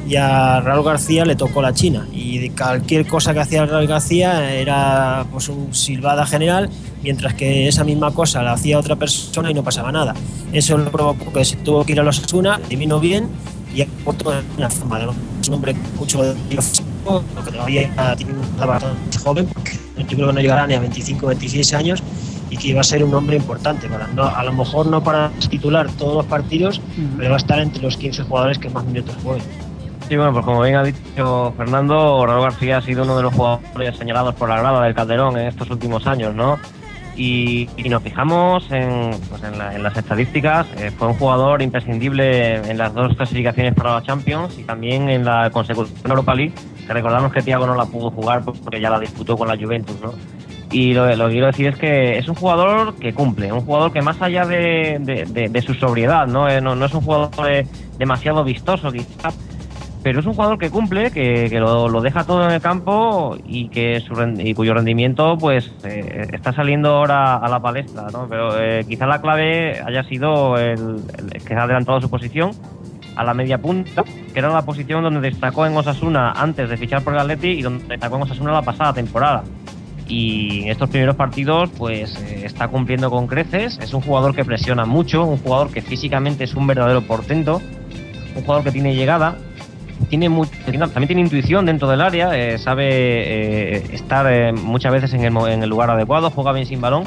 Y 0.08 0.14
a 0.14 0.60
Raúl 0.60 0.84
García 0.84 1.24
le 1.24 1.34
tocó 1.34 1.60
la 1.60 1.74
China. 1.74 2.06
Y 2.12 2.48
cualquier 2.50 3.04
cosa 3.06 3.34
que 3.34 3.40
hacía 3.40 3.66
Raúl 3.66 3.88
García 3.88 4.54
era 4.54 5.26
pues, 5.32 5.48
un 5.48 5.74
silbada 5.74 6.24
general 6.26 6.70
mientras 7.02 7.34
que 7.34 7.66
esa 7.66 7.82
misma 7.82 8.12
cosa 8.12 8.42
la 8.42 8.52
hacía 8.52 8.78
otra 8.78 8.94
persona 8.94 9.50
y 9.50 9.54
no 9.54 9.64
pasaba 9.64 9.90
nada. 9.90 10.14
Eso 10.52 10.78
lo 10.78 10.90
provocó 10.92 11.32
que 11.32 11.44
se 11.44 11.56
tuvo 11.56 11.84
que 11.84 11.92
ir 11.92 12.00
a 12.00 12.04
los 12.04 12.20
Asuna, 12.20 12.60
vino 12.68 13.00
bien 13.00 13.28
y 13.74 13.82
ha 13.82 13.86
puesto 14.04 14.32
una 14.56 14.70
forma 14.70 15.00
de 15.00 15.08
un 15.08 15.54
hombre 15.54 15.74
mucho 15.98 16.22
de 16.22 16.34
lo 16.54 17.44
que 17.44 17.50
todavía 17.50 18.14
tiene 18.16 18.32
una 18.56 18.66
bastante 18.66 19.18
joven, 19.18 19.46
porque 19.46 19.72
yo 19.98 20.16
creo 20.16 20.28
que 20.28 20.32
no 20.34 20.40
llegará 20.40 20.66
ni 20.66 20.74
a 20.74 20.80
25 20.80 21.26
o 21.26 21.28
26 21.28 21.74
años 21.74 22.02
y 22.50 22.56
que 22.56 22.68
iba 22.68 22.80
a 22.80 22.84
ser 22.84 23.04
un 23.04 23.14
hombre 23.14 23.36
importante. 23.36 23.88
Para, 23.88 24.06
no, 24.08 24.24
a 24.24 24.42
lo 24.44 24.52
mejor 24.52 24.86
no 24.86 25.02
para 25.02 25.30
titular 25.50 25.90
todos 25.92 26.14
los 26.16 26.26
partidos, 26.26 26.80
pero 27.16 27.30
va 27.30 27.36
a 27.36 27.38
estar 27.38 27.58
entre 27.60 27.82
los 27.82 27.96
15 27.96 28.24
jugadores 28.24 28.58
que 28.58 28.70
más 28.70 28.84
minutos 28.84 29.16
jueguen. 29.22 29.44
Sí, 30.08 30.16
bueno, 30.16 30.32
pues 30.32 30.44
como 30.44 30.62
bien 30.62 30.76
ha 30.76 30.84
dicho 30.84 31.52
Fernando, 31.56 32.24
Raúl 32.24 32.42
García 32.42 32.78
ha 32.78 32.82
sido 32.82 33.04
uno 33.04 33.18
de 33.18 33.24
los 33.24 33.34
jugadores 33.34 33.96
señalados 33.96 34.34
por 34.36 34.48
la 34.48 34.58
grada 34.58 34.82
del 34.82 34.94
Calderón 34.94 35.36
en 35.36 35.48
estos 35.48 35.68
últimos 35.68 36.06
años, 36.06 36.34
¿no? 36.34 36.58
Y, 37.14 37.68
nos 37.90 38.02
fijamos 38.02 38.70
en, 38.70 39.10
pues 39.28 39.42
en, 39.42 39.82
las 39.82 39.96
estadísticas, 39.96 40.66
eh, 40.78 40.92
fue 40.96 41.08
un 41.08 41.14
jugador 41.14 41.60
imprescindible 41.60 42.56
en 42.70 42.78
las 42.78 42.94
dos 42.94 43.16
clasificaciones 43.16 43.74
para 43.74 43.94
la 43.94 44.02
Champions 44.02 44.56
y 44.56 44.62
también 44.62 45.10
en 45.10 45.24
la 45.24 45.50
consecución 45.50 45.98
Europa 46.04 46.34
League, 46.34 46.54
que 46.86 46.92
recordamos 46.92 47.32
que 47.32 47.42
Thiago 47.42 47.66
no 47.66 47.74
la 47.74 47.86
pudo 47.86 48.10
jugar 48.10 48.44
porque 48.44 48.80
ya 48.80 48.88
la 48.88 49.00
disputó 49.00 49.36
con 49.36 49.48
la 49.48 49.56
Juventus, 49.56 49.96
¿no? 50.00 50.14
Y 50.70 50.92
lo, 50.92 51.06
lo, 51.16 51.26
que 51.26 51.32
quiero 51.32 51.46
decir 51.46 51.68
es 51.68 51.76
que 51.76 52.18
es 52.18 52.28
un 52.28 52.34
jugador 52.34 52.94
que 52.96 53.14
cumple, 53.14 53.50
un 53.52 53.62
jugador 53.62 53.92
que 53.92 54.02
más 54.02 54.20
allá 54.20 54.44
de, 54.44 54.98
de, 55.00 55.62
su 55.62 55.72
sobriedad, 55.74 56.26
¿no? 56.26 56.48
Eh, 56.48 56.60
no, 56.60 56.76
no 56.76 56.86
es 56.86 56.92
un 56.92 57.00
jugador 57.00 57.30
demasiado 57.98 58.44
vistoso 58.44 58.92
quizás, 58.92 59.34
pero 60.02 60.20
es 60.20 60.26
un 60.26 60.34
jugador 60.34 60.58
que 60.58 60.70
cumple, 60.70 61.10
que, 61.10 61.50
lo, 61.58 62.00
deja 62.00 62.24
todo 62.24 62.44
en 62.46 62.52
el 62.52 62.60
campo 62.60 63.36
y 63.44 63.68
que 63.68 64.00
su, 64.00 64.14
y 64.38 64.54
cuyo 64.54 64.74
rendimiento 64.74 65.36
pues 65.38 65.70
eh, 65.84 66.28
está 66.32 66.52
saliendo 66.52 66.90
ahora 66.90 67.36
a 67.36 67.48
la 67.48 67.60
palestra, 67.60 68.06
¿no? 68.12 68.26
Pero 68.28 68.58
eh, 68.58 68.84
quizá 68.88 69.06
la 69.06 69.20
clave 69.20 69.80
haya 69.84 70.04
sido 70.04 70.56
el, 70.56 71.02
que 71.46 71.54
ha 71.54 71.64
adelantado 71.64 72.00
su 72.00 72.08
posición 72.08 72.52
a 73.16 73.24
la 73.24 73.34
media 73.34 73.58
punta, 73.58 74.04
que 74.32 74.38
era 74.38 74.48
la 74.48 74.62
posición 74.62 75.02
donde 75.02 75.20
destacó 75.20 75.66
en 75.66 75.76
Osasuna 75.76 76.32
antes 76.32 76.70
de 76.70 76.76
fichar 76.76 77.02
por 77.02 77.14
el 77.14 77.18
Atleti 77.20 77.48
y 77.48 77.62
donde 77.62 77.84
destacó 77.86 78.16
en 78.16 78.22
Osasuna 78.22 78.52
la 78.52 78.62
pasada 78.62 78.92
temporada. 78.92 79.42
Y 80.08 80.62
en 80.62 80.68
estos 80.70 80.88
primeros 80.88 81.16
partidos 81.16 81.70
pues 81.76 82.16
eh, 82.16 82.42
está 82.44 82.68
cumpliendo 82.68 83.10
con 83.10 83.26
creces, 83.26 83.78
es 83.82 83.92
un 83.92 84.00
jugador 84.00 84.34
que 84.34 84.44
presiona 84.44 84.86
mucho, 84.86 85.24
un 85.24 85.36
jugador 85.38 85.70
que 85.70 85.82
físicamente 85.82 86.44
es 86.44 86.54
un 86.54 86.66
verdadero 86.66 87.02
portento, 87.02 87.60
un 88.34 88.42
jugador 88.42 88.64
que 88.64 88.72
tiene 88.72 88.94
llegada, 88.94 89.36
tiene 90.08 90.28
también 90.28 91.06
tiene 91.06 91.22
intuición 91.22 91.66
dentro 91.66 91.88
del 91.88 92.00
área, 92.00 92.36
eh, 92.36 92.58
sabe 92.58 92.86
eh, 92.88 93.86
estar 93.92 94.26
eh, 94.30 94.52
muchas 94.52 94.92
veces 94.92 95.12
en 95.12 95.24
el, 95.24 95.68
lugar 95.68 95.90
adecuado, 95.90 96.30
juega 96.30 96.52
bien 96.52 96.66
sin 96.66 96.80
balón. 96.80 97.04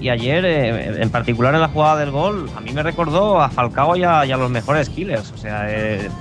Y 0.00 0.08
ayer, 0.08 0.46
en 0.46 1.10
particular 1.10 1.54
en 1.54 1.60
la 1.60 1.68
jugada 1.68 1.98
del 2.00 2.10
gol, 2.10 2.48
a 2.56 2.60
mí 2.62 2.72
me 2.72 2.82
recordó 2.82 3.38
a 3.38 3.50
Falcao 3.50 3.96
y 3.96 4.02
a, 4.02 4.24
los 4.24 4.50
mejores 4.50 4.88
killers. 4.88 5.30
O 5.32 5.36
sea, 5.36 5.68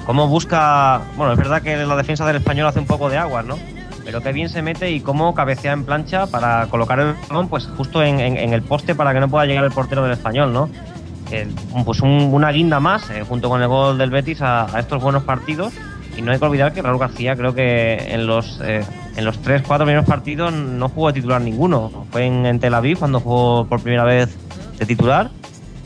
cómo 0.06 0.28
busca. 0.28 1.00
Bueno, 1.16 1.32
es 1.32 1.38
verdad 1.38 1.62
que 1.62 1.78
la 1.78 1.96
defensa 1.96 2.26
del 2.28 2.36
español 2.36 2.68
hace 2.68 2.80
un 2.80 2.86
poco 2.86 3.10
de 3.10 3.18
agua, 3.18 3.42
¿no? 3.42 3.56
Pero 4.10 4.24
qué 4.24 4.34
bien 4.34 4.50
se 4.50 4.64
mete 4.64 4.90
y 4.90 5.02
cómo 5.02 5.36
cabecea 5.36 5.72
en 5.72 5.86
plancha 5.86 6.26
para 6.26 6.66
colocar 6.66 7.00
el 7.00 7.14
balón 7.30 7.48
pues 7.48 7.68
justo 7.78 8.02
en, 8.02 8.20
el 8.20 8.64
poste 8.64 8.96
para 8.96 9.14
que 9.14 9.20
no 9.20 9.30
pueda 9.30 9.46
llegar 9.46 9.64
el 9.64 9.72
portero 9.72 10.02
del 10.02 10.14
español, 10.14 10.52
¿no? 10.52 10.68
pues 11.86 12.00
una 12.02 12.50
guinda 12.50 12.80
más, 12.80 13.06
junto 13.28 13.50
con 13.50 13.62
el 13.62 13.68
gol 13.68 14.00
del 14.00 14.10
Betis, 14.10 14.42
a 14.42 14.66
estos 14.80 15.00
buenos 15.00 15.26
partidos 15.26 15.76
Y 16.18 16.24
no 16.24 16.32
hay 16.32 16.40
que 16.40 16.46
olvidar 16.46 16.74
que 16.74 16.82
Raúl 16.82 16.98
García 16.98 17.36
creo 17.36 17.54
que 17.54 17.98
en 18.10 18.26
los, 18.26 18.60
eh, 18.64 18.84
en 19.16 19.26
los 19.26 19.40
3-4 19.44 19.78
primeros 19.78 20.06
partidos 20.06 20.52
no 20.52 20.90
jugó 20.90 21.10
de 21.10 21.14
titular 21.14 21.40
ninguno. 21.40 22.08
Fue 22.10 22.26
en, 22.26 22.48
en 22.48 22.60
Tel 22.60 22.74
Aviv 22.74 22.98
cuando 22.98 23.20
jugó 23.20 23.68
por 23.68 23.80
primera 23.80 24.06
vez 24.06 24.36
de 24.80 24.88
titular 24.88 25.30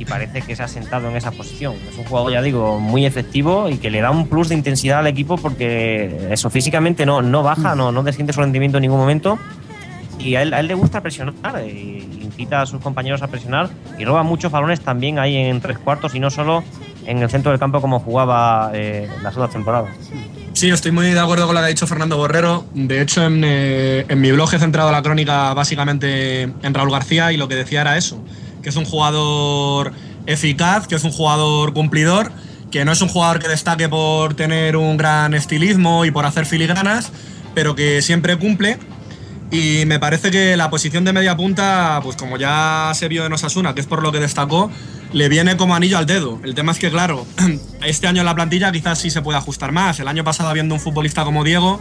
y 0.04 0.06
parece 0.06 0.42
que 0.42 0.56
se 0.56 0.64
ha 0.64 0.68
sentado 0.68 1.10
en 1.10 1.16
esa 1.16 1.32
posición. 1.32 1.76
Es 1.90 1.98
un 1.98 2.04
jugador, 2.04 2.34
ya 2.34 2.42
digo, 2.42 2.80
muy 2.80 3.06
efectivo 3.06 3.70
y 3.70 3.78
que 3.78 3.90
le 3.90 4.02
da 4.02 4.12
un 4.12 4.28
plus 4.28 4.50
de 4.50 4.56
intensidad 4.56 5.00
al 5.00 5.08
equipo 5.08 5.38
porque 5.38 6.28
eso 6.30 6.50
físicamente 6.50 7.06
no, 7.06 7.22
no 7.22 7.42
baja, 7.42 7.74
no, 7.74 7.92
no 7.92 8.04
desciende 8.04 8.34
su 8.34 8.42
rendimiento 8.42 8.78
en 8.78 8.84
ningún 8.84 9.00
momento. 9.00 9.40
Y 10.20 10.36
a 10.36 10.42
él, 10.42 10.54
a 10.54 10.60
él 10.60 10.68
le 10.68 10.74
gusta 10.74 11.02
presionar, 11.02 11.58
e 11.60 12.06
incita 12.22 12.62
a 12.62 12.66
sus 12.66 12.82
compañeros 12.82 13.22
a 13.22 13.28
presionar 13.28 13.70
y 13.98 14.06
roba 14.06 14.24
muchos 14.24 14.52
balones 14.52 14.82
también 14.82 15.20
ahí 15.20 15.36
en 15.36 15.62
tres 15.62 15.78
cuartos 15.78 16.14
y 16.16 16.20
no 16.20 16.30
solo 16.30 16.64
en 17.06 17.20
el 17.20 17.30
centro 17.30 17.52
del 17.52 17.60
campo 17.60 17.82
como 17.82 18.00
jugaba 18.00 18.72
eh, 18.74 19.10
las 19.22 19.36
otras 19.36 19.52
temporadas. 19.52 19.92
Sí, 20.54 20.70
estoy 20.70 20.92
muy 20.92 21.08
de 21.08 21.20
acuerdo 21.20 21.46
con 21.48 21.56
lo 21.56 21.62
que 21.62 21.66
ha 21.66 21.70
dicho 21.70 21.88
Fernando 21.88 22.18
Borrero. 22.18 22.66
De 22.74 23.02
hecho, 23.02 23.26
en, 23.26 23.42
eh, 23.44 24.06
en 24.08 24.22
mi 24.22 24.32
blog 24.32 24.54
he 24.54 24.60
centrado 24.60 24.92
la 24.92 25.02
crónica 25.02 25.54
básicamente 25.54 26.44
en 26.44 26.74
Raúl 26.74 26.92
García 26.92 27.32
y 27.32 27.38
lo 27.38 27.48
que 27.48 27.56
decía 27.56 27.82
era 27.82 27.98
eso, 27.98 28.24
que 28.64 28.70
es 28.70 28.76
un 28.76 28.86
jugador 28.86 29.92
eficaz, 30.26 30.88
que 30.88 30.96
es 30.96 31.04
un 31.04 31.12
jugador 31.12 31.74
cumplidor, 31.74 32.32
que 32.72 32.86
no 32.86 32.92
es 32.92 33.02
un 33.02 33.10
jugador 33.10 33.40
que 33.40 33.48
destaque 33.48 33.88
por 33.90 34.34
tener 34.34 34.78
un 34.78 34.98
gran 34.98 35.34
estilismo 35.34 36.06
y 36.06 36.12
por 36.12 36.26
hacer 36.26 36.46
filigranas, 36.46 37.12
pero 37.54 37.76
que 37.76 38.02
siempre 38.02 38.38
cumple. 38.38 38.80
Y 39.52 39.86
me 39.86 40.00
parece 40.00 40.32
que 40.32 40.58
la 40.58 40.72
posición 40.72 41.06
de 41.06 41.14
media 41.14 41.38
punta, 41.38 42.00
pues 42.02 42.16
como 42.16 42.38
ya 42.38 42.92
se 42.96 43.08
vio 43.08 43.28
en 43.28 43.34
Osasuna, 43.34 43.76
que 43.76 43.82
es 43.82 43.86
por 43.86 44.02
lo 44.02 44.12
que 44.12 44.20
destacó, 44.20 44.72
le 45.12 45.30
viene 45.30 45.58
como 45.58 45.76
anillo 45.76 46.00
al 46.00 46.08
dedo. 46.08 46.40
El 46.44 46.56
tema 46.56 46.72
es 46.72 46.80
que, 46.80 46.90
claro, 46.90 47.28
este 47.86 48.08
año 48.08 48.22
en 48.22 48.26
la 48.26 48.34
plantilla 48.34 48.72
quizás 48.72 48.98
sí 48.98 49.12
se 49.12 49.22
puede 49.22 49.38
ajustar 49.38 49.72
más. 49.72 50.00
El 50.00 50.08
año 50.08 50.24
pasado, 50.24 50.50
habiendo 50.50 50.74
un 50.74 50.82
futbolista 50.82 51.24
como 51.24 51.44
Diego, 51.44 51.80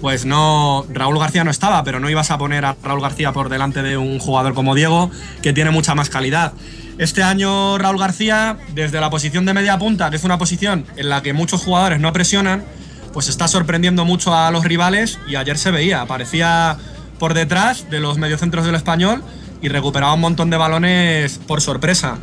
pues 0.00 0.24
no, 0.24 0.86
Raúl 0.90 1.18
García 1.18 1.44
no 1.44 1.50
estaba, 1.50 1.82
pero 1.84 2.00
no 2.00 2.10
ibas 2.10 2.30
a 2.30 2.38
poner 2.38 2.64
a 2.64 2.76
Raúl 2.82 3.00
García 3.00 3.32
por 3.32 3.48
delante 3.48 3.82
de 3.82 3.96
un 3.96 4.18
jugador 4.18 4.54
como 4.54 4.74
Diego, 4.74 5.10
que 5.42 5.52
tiene 5.52 5.70
mucha 5.70 5.94
más 5.94 6.10
calidad. 6.10 6.52
Este 6.98 7.22
año 7.22 7.76
Raúl 7.78 7.98
García, 7.98 8.58
desde 8.74 9.00
la 9.00 9.10
posición 9.10 9.44
de 9.44 9.54
media 9.54 9.78
punta, 9.78 10.10
que 10.10 10.16
es 10.16 10.24
una 10.24 10.38
posición 10.38 10.86
en 10.96 11.08
la 11.08 11.22
que 11.22 11.32
muchos 11.32 11.62
jugadores 11.62 12.00
no 12.00 12.12
presionan, 12.12 12.64
pues 13.12 13.28
está 13.28 13.48
sorprendiendo 13.48 14.04
mucho 14.04 14.34
a 14.34 14.50
los 14.50 14.64
rivales 14.64 15.18
y 15.26 15.36
ayer 15.36 15.58
se 15.58 15.70
veía, 15.70 16.02
aparecía 16.02 16.76
por 17.18 17.34
detrás 17.34 17.88
de 17.90 18.00
los 18.00 18.18
mediocentros 18.18 18.66
del 18.66 18.74
español 18.74 19.22
y 19.62 19.68
recuperaba 19.68 20.14
un 20.14 20.20
montón 20.20 20.50
de 20.50 20.56
balones 20.56 21.40
por 21.46 21.60
sorpresa. 21.60 22.18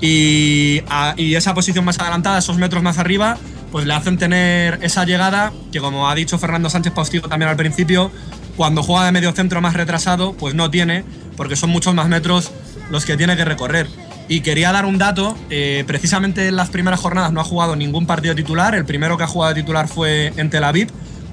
Y, 0.00 0.82
esa 1.18 1.54
posición 1.54 1.84
más 1.84 1.98
adelantada, 1.98 2.38
esos 2.38 2.56
metros 2.58 2.82
más 2.82 2.98
arriba, 2.98 3.38
pues 3.72 3.86
le 3.86 3.94
hacen 3.94 4.18
tener 4.18 4.78
esa 4.82 5.04
llegada 5.04 5.52
que, 5.72 5.80
como 5.80 6.08
ha 6.08 6.14
dicho 6.14 6.38
Fernando 6.38 6.70
Sánchez 6.70 6.92
Postigo 6.92 7.28
también 7.28 7.50
al 7.50 7.56
principio, 7.56 8.10
cuando 8.56 8.82
juega 8.82 9.04
de 9.04 9.12
medio 9.12 9.32
centro 9.32 9.60
más 9.60 9.74
retrasado, 9.74 10.32
pues 10.34 10.54
no 10.54 10.70
tiene, 10.70 11.04
porque 11.36 11.56
son 11.56 11.70
muchos 11.70 11.94
más 11.94 12.08
metros 12.08 12.50
los 12.90 13.04
que 13.04 13.16
tiene 13.16 13.36
que 13.36 13.44
recorrer. 13.44 13.86
Y 14.28 14.40
quería 14.40 14.72
dar 14.72 14.86
un 14.86 14.98
dato, 14.98 15.36
eh, 15.50 15.84
precisamente 15.86 16.48
en 16.48 16.56
las 16.56 16.70
primeras 16.70 17.00
jornadas 17.00 17.32
no 17.32 17.40
ha 17.40 17.44
jugado 17.44 17.76
ningún 17.76 18.06
partido 18.06 18.34
titular, 18.34 18.74
el 18.74 18.84
primero 18.84 19.16
que 19.16 19.24
ha 19.24 19.28
jugado 19.28 19.54
titular 19.54 19.88
fue 19.88 20.32
en 20.36 20.50
Tel 20.50 20.64
Aviv, 20.64 20.88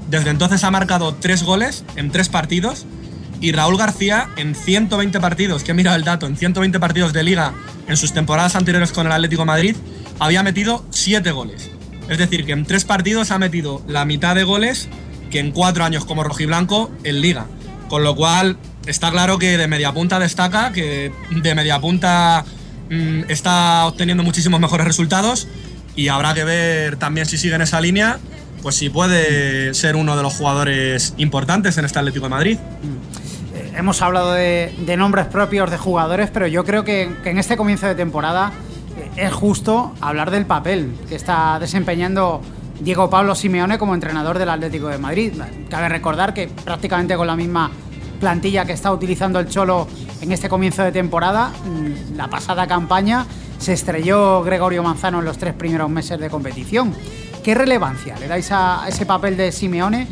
desde 0.10 0.30
entonces 0.30 0.64
ha 0.64 0.72
marcado 0.72 1.16
tres 1.16 1.44
goles 1.44 1.86
en 1.96 2.12
tres 2.12 2.30
partidos 2.30 2.86
y 3.42 3.52
Raúl 3.52 3.78
García 3.78 4.30
en 4.38 4.54
120 4.54 5.20
partidos, 5.20 5.64
que 5.64 5.72
he 5.72 5.74
mirado 5.74 5.98
el 5.98 6.04
dato, 6.04 6.28
en 6.28 6.38
120 6.38 6.80
partidos 6.80 7.14
de 7.14 7.24
liga 7.24 7.54
en 7.88 7.98
sus 7.98 8.14
temporadas 8.14 8.56
anteriores 8.56 8.92
con 8.92 9.08
el 9.08 9.12
Atlético 9.12 9.46
Madrid, 9.46 9.76
había 10.20 10.44
metido 10.44 10.86
7 10.92 11.32
goles. 11.32 11.72
Es 12.10 12.18
decir, 12.18 12.46
que 12.46 12.52
en 12.52 12.66
tres 12.66 12.86
partidos 12.86 13.32
ha 13.32 13.40
metido 13.40 13.82
la 13.88 14.06
mitad 14.06 14.36
de 14.36 14.44
goles 14.44 14.90
que 15.32 15.40
en 15.40 15.52
cuatro 15.52 15.84
años 15.84 16.06
como 16.06 16.24
rojiblanco 16.24 16.92
en 17.04 17.22
liga. 17.22 17.48
Con 17.90 18.04
lo 18.04 18.16
cual 18.16 18.58
está 18.86 19.12
claro 19.12 19.38
que 19.40 19.58
de 19.58 19.68
media 19.68 19.94
punta 19.94 20.20
destaca, 20.20 20.72
que 20.72 21.12
de 21.32 21.56
media 21.56 21.80
punta 21.80 22.46
mm, 22.90 23.24
está 23.30 23.86
obteniendo 23.86 24.24
muchísimos 24.24 24.60
mejores 24.60 24.86
resultados 24.86 25.48
y 25.96 26.08
habrá 26.08 26.34
que 26.34 26.44
ver 26.44 26.98
también 26.98 27.26
si 27.26 27.38
sigue 27.38 27.56
en 27.56 27.62
esa 27.62 27.80
línea, 27.82 28.20
pues 28.62 28.76
si 28.76 28.90
puede 28.90 29.74
ser 29.74 29.96
uno 29.96 30.16
de 30.16 30.24
los 30.24 30.34
jugadores 30.34 31.14
importantes 31.18 31.78
en 31.78 31.86
este 31.86 32.00
Atlético 32.00 32.26
de 32.26 32.30
Madrid. 32.30 32.58
Eh, 33.54 33.74
Hemos 33.76 34.02
hablado 34.02 34.34
de, 34.34 34.72
nombres 34.98 35.28
propios 35.28 35.70
de 35.70 35.78
jugadores, 35.78 36.30
pero 36.32 36.48
yo 36.48 36.64
creo 36.64 36.84
que, 36.84 37.10
en 37.24 37.38
este 37.38 37.58
comienzo 37.58 37.88
de 37.88 37.96
temporada 37.96 38.52
es 39.16 39.34
justo 39.34 39.94
hablar 40.02 40.32
del 40.32 40.46
papel 40.46 40.96
que 41.08 41.16
está 41.16 41.60
desempeñando 41.60 42.42
Diego 42.80 43.10
Pablo 43.10 43.36
Simeone 43.36 43.78
como 43.78 43.94
entrenador 43.94 44.40
del 44.40 44.50
Atlético 44.50 44.88
de 44.88 44.98
Madrid. 44.98 45.34
Cabe 45.70 45.90
recordar 45.90 46.34
que 46.34 46.48
prácticamente 46.48 47.16
con 47.16 47.28
la 47.28 47.36
misma 47.36 47.72
plantilla 48.20 48.66
que 48.66 48.74
está 48.74 48.92
utilizando 48.92 49.40
el 49.40 49.48
Cholo 49.48 49.88
en 50.22 50.32
este 50.32 50.50
comienzo 50.50 50.84
de 50.84 50.92
temporada, 50.92 51.50
mm, 51.50 52.16
la 52.16 52.30
pasada 52.30 52.68
campaña 52.68 53.26
se 53.60 53.74
estrelló 53.74 54.44
Gregorio 54.44 54.84
Manzano 54.84 55.20
en 55.20 55.26
los 55.26 55.38
tres 55.38 55.54
primeros 55.54 55.90
meses 55.90 56.20
de 56.20 56.30
competición. 56.30 56.94
¿Qué 57.44 57.54
relevancia 57.54 58.18
le 58.20 58.28
dais 58.28 58.50
a 58.52 58.86
ese 58.88 59.06
papel 59.06 59.38
de 59.38 59.52
Simeone 59.52 60.08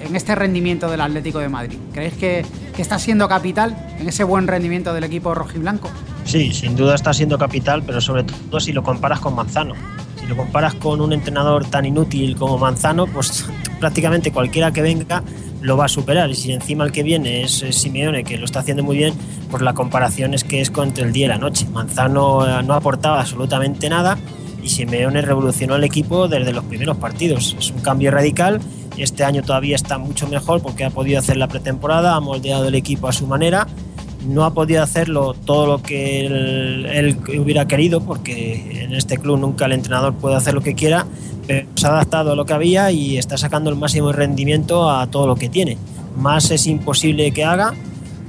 en 0.00 0.14
este 0.14 0.34
rendimiento 0.34 0.90
del 0.90 1.00
Atlético 1.00 1.38
de 1.38 1.48
Madrid? 1.48 1.78
¿Creéis 1.92 2.14
que, 2.14 2.44
que 2.74 2.82
está 2.82 2.98
siendo 2.98 3.28
capital 3.28 3.76
en 3.98 4.08
ese 4.08 4.24
buen 4.24 4.46
rendimiento 4.46 4.92
del 4.92 5.04
equipo 5.04 5.34
rojiblanco? 5.34 5.90
Sí, 6.24 6.52
sin 6.52 6.74
duda 6.74 6.94
está 6.94 7.12
siendo 7.12 7.38
capital, 7.38 7.82
pero 7.84 8.00
sobre 8.00 8.24
todo 8.24 8.58
si 8.60 8.72
lo 8.72 8.82
comparas 8.82 9.20
con 9.20 9.34
Manzano. 9.34 9.74
Si 10.20 10.26
lo 10.26 10.36
comparas 10.36 10.74
con 10.74 11.00
un 11.00 11.12
entrenador 11.12 11.66
tan 11.66 11.84
inútil 11.84 12.36
como 12.36 12.58
Manzano, 12.58 13.06
pues 13.06 13.46
prácticamente 13.80 14.32
cualquiera 14.32 14.72
que 14.72 14.82
venga 14.82 15.22
lo 15.60 15.76
va 15.76 15.86
a 15.86 15.88
superar. 15.88 16.30
Y 16.30 16.34
si 16.34 16.52
encima 16.52 16.84
el 16.84 16.92
que 16.92 17.02
viene 17.02 17.42
es 17.42 17.64
Simeone, 17.70 18.24
que 18.24 18.38
lo 18.38 18.44
está 18.44 18.60
haciendo 18.60 18.82
muy 18.82 18.96
bien, 18.96 19.14
pues 19.50 19.62
la 19.62 19.74
comparación 19.74 20.34
es 20.34 20.44
que 20.44 20.60
es 20.60 20.70
con 20.70 20.88
entre 20.88 21.04
el 21.04 21.12
día 21.12 21.26
y 21.26 21.28
la 21.28 21.38
noche. 21.38 21.66
Manzano 21.72 22.46
eh, 22.46 22.62
no 22.62 22.74
aportaba 22.74 23.20
absolutamente 23.20 23.88
nada 23.88 24.18
y 24.62 24.68
Simeone 24.68 25.20
revolucionó 25.20 25.76
el 25.76 25.84
equipo 25.84 26.26
desde 26.26 26.52
los 26.52 26.64
primeros 26.64 26.96
partidos. 26.96 27.54
Es 27.58 27.70
un 27.70 27.80
cambio 27.80 28.10
radical. 28.10 28.60
Este 28.96 29.24
año 29.24 29.42
todavía 29.42 29.76
está 29.76 29.98
mucho 29.98 30.26
mejor 30.28 30.62
porque 30.62 30.84
ha 30.84 30.90
podido 30.90 31.18
hacer 31.18 31.36
la 31.36 31.48
pretemporada, 31.48 32.14
ha 32.14 32.20
moldeado 32.20 32.68
el 32.68 32.74
equipo 32.74 33.08
a 33.08 33.12
su 33.12 33.26
manera 33.26 33.66
no 34.26 34.44
ha 34.44 34.54
podido 34.54 34.82
hacerlo 34.82 35.34
todo 35.34 35.66
lo 35.66 35.82
que 35.82 36.26
él, 36.26 37.18
hubiera 37.38 37.66
querido, 37.66 38.00
porque 38.00 38.84
en 38.84 38.94
este 38.94 39.18
club 39.18 39.38
nunca 39.38 39.66
el 39.66 39.72
entrenador 39.72 40.14
puede 40.14 40.36
hacer 40.36 40.54
lo 40.54 40.60
que 40.60 40.74
quiera, 40.74 41.06
pero 41.46 41.68
se 41.74 41.86
ha 41.86 41.90
adaptado 41.90 42.32
a 42.32 42.36
lo 42.36 42.46
que 42.46 42.52
había 42.52 42.90
y 42.90 43.18
está 43.18 43.36
sacando 43.36 43.70
el 43.70 43.76
máximo 43.76 44.12
rendimiento 44.12 44.90
a 44.90 45.06
todo 45.08 45.26
lo 45.26 45.36
que 45.36 45.48
tiene. 45.48 45.76
Más 46.16 46.50
es 46.50 46.66
imposible 46.66 47.30
que 47.32 47.44
haga 47.44 47.74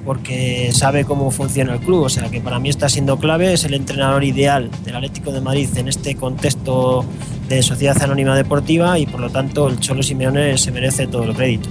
porque 0.05 0.69
sabe 0.71 1.03
cómo 1.03 1.31
funciona 1.31 1.73
el 1.73 1.79
club, 1.79 2.03
o 2.03 2.09
sea 2.09 2.29
que 2.29 2.39
para 2.39 2.59
mí 2.59 2.69
está 2.69 2.89
siendo 2.89 3.17
clave, 3.17 3.53
es 3.53 3.63
el 3.63 3.73
entrenador 3.73 4.23
ideal 4.23 4.69
del 4.83 4.95
Atlético 4.95 5.31
de 5.31 5.41
Madrid 5.41 5.67
en 5.77 5.87
este 5.87 6.15
contexto 6.15 7.03
de 7.49 7.63
sociedad 7.63 7.99
anónima 8.01 8.35
deportiva 8.35 8.99
y 8.99 9.07
por 9.07 9.19
lo 9.19 9.29
tanto 9.31 9.67
el 9.67 9.79
Cholo 9.79 10.03
Simeone 10.03 10.57
se 10.57 10.71
merece 10.71 11.07
todo 11.07 11.23
el 11.23 11.33
crédito. 11.33 11.69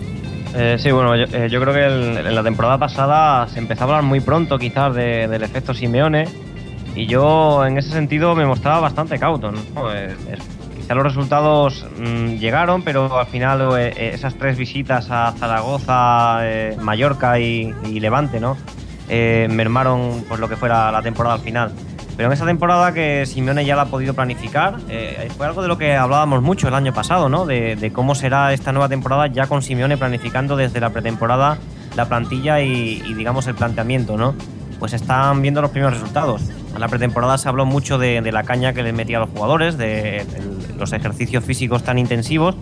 Eh, 0.56 0.76
sí, 0.78 0.90
bueno, 0.92 1.16
yo, 1.16 1.24
eh, 1.36 1.48
yo 1.50 1.60
creo 1.60 1.74
que 1.74 1.84
el- 1.84 2.26
en 2.26 2.34
la 2.34 2.42
temporada 2.42 2.78
pasada 2.78 3.48
se 3.48 3.58
empezó 3.58 3.82
a 3.82 3.84
hablar 3.86 4.02
muy 4.04 4.20
pronto 4.20 4.56
quizás 4.58 4.94
de- 4.94 5.26
del 5.26 5.42
efecto 5.42 5.74
Simeone 5.74 6.28
y 6.94 7.06
yo 7.06 7.66
en 7.66 7.76
ese 7.76 7.90
sentido 7.90 8.34
me 8.36 8.46
mostraba 8.46 8.80
bastante 8.80 9.18
cauto. 9.18 9.50
¿no? 9.50 9.58
Eh, 9.92 10.14
quizá 10.76 10.94
los 10.94 11.02
resultados 11.04 11.84
mm, 11.98 12.36
llegaron, 12.36 12.82
pero 12.82 13.18
al 13.18 13.26
final 13.26 13.62
eh, 13.78 13.92
eh, 13.96 14.10
esas 14.14 14.36
tres 14.36 14.56
visitas 14.56 15.10
a 15.10 15.32
Zaragoza, 15.32 16.38
eh, 16.42 16.76
Mallorca 16.80 17.38
y, 17.40 17.74
y 17.86 17.98
Levante, 18.00 18.38
¿no? 18.38 18.56
Mermaron 19.08 20.24
pues, 20.28 20.40
lo 20.40 20.48
que 20.48 20.56
fuera 20.56 20.90
la 20.90 21.02
temporada 21.02 21.34
al 21.34 21.40
final. 21.42 21.72
Pero 22.16 22.28
en 22.28 22.32
esa 22.32 22.46
temporada 22.46 22.92
que 22.94 23.26
Simeone 23.26 23.64
ya 23.64 23.74
la 23.76 23.82
ha 23.82 23.86
podido 23.86 24.14
planificar, 24.14 24.76
eh, 24.88 25.28
fue 25.36 25.46
algo 25.46 25.62
de 25.62 25.68
lo 25.68 25.78
que 25.78 25.96
hablábamos 25.96 26.42
mucho 26.42 26.68
el 26.68 26.74
año 26.74 26.94
pasado, 26.94 27.28
¿no? 27.28 27.44
De, 27.44 27.74
de 27.76 27.92
cómo 27.92 28.14
será 28.14 28.52
esta 28.52 28.70
nueva 28.72 28.88
temporada 28.88 29.26
ya 29.26 29.46
con 29.48 29.62
Simeone 29.62 29.96
planificando 29.96 30.54
desde 30.56 30.78
la 30.80 30.90
pretemporada 30.90 31.58
la 31.96 32.06
plantilla 32.06 32.60
y, 32.60 33.02
y, 33.06 33.14
digamos 33.14 33.46
el 33.48 33.54
planteamiento, 33.54 34.16
¿no? 34.16 34.34
Pues 34.78 34.92
están 34.92 35.42
viendo 35.42 35.60
los 35.62 35.70
primeros 35.70 35.94
resultados. 35.94 36.42
En 36.74 36.80
la 36.80 36.88
pretemporada 36.88 37.38
se 37.38 37.48
habló 37.48 37.66
mucho 37.66 37.98
de, 37.98 38.20
de 38.20 38.32
la 38.32 38.42
caña 38.42 38.72
que 38.72 38.82
les 38.82 38.92
metía 38.94 39.18
a 39.18 39.20
los 39.20 39.30
jugadores, 39.30 39.76
de 39.78 40.18
el- 40.18 40.76
los 40.78 40.92
ejercicios 40.92 41.44
físicos 41.44 41.82
tan 41.84 41.98
intensivos, 41.98 42.56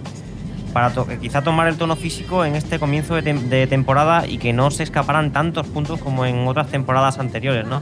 para 0.73 0.91
to- 0.91 1.07
quizá 1.21 1.43
tomar 1.43 1.69
el 1.69 1.77
tono 1.77 1.97
físico 1.97 2.45
en 2.45 2.55
este 2.57 2.79
comienzo 2.79 3.15
de, 3.21 3.33
de 3.35 3.67
temporada 3.67 4.27
y 4.27 4.39
que 4.39 4.53
no 4.53 4.71
se 4.71 4.83
escaparan 4.83 5.31
tantos 5.33 5.67
puntos 5.67 6.01
como 6.01 6.25
en 6.27 6.47
otras 6.49 6.69
temporadas 6.69 7.19
anteriores, 7.19 7.67
¿no? 7.67 7.81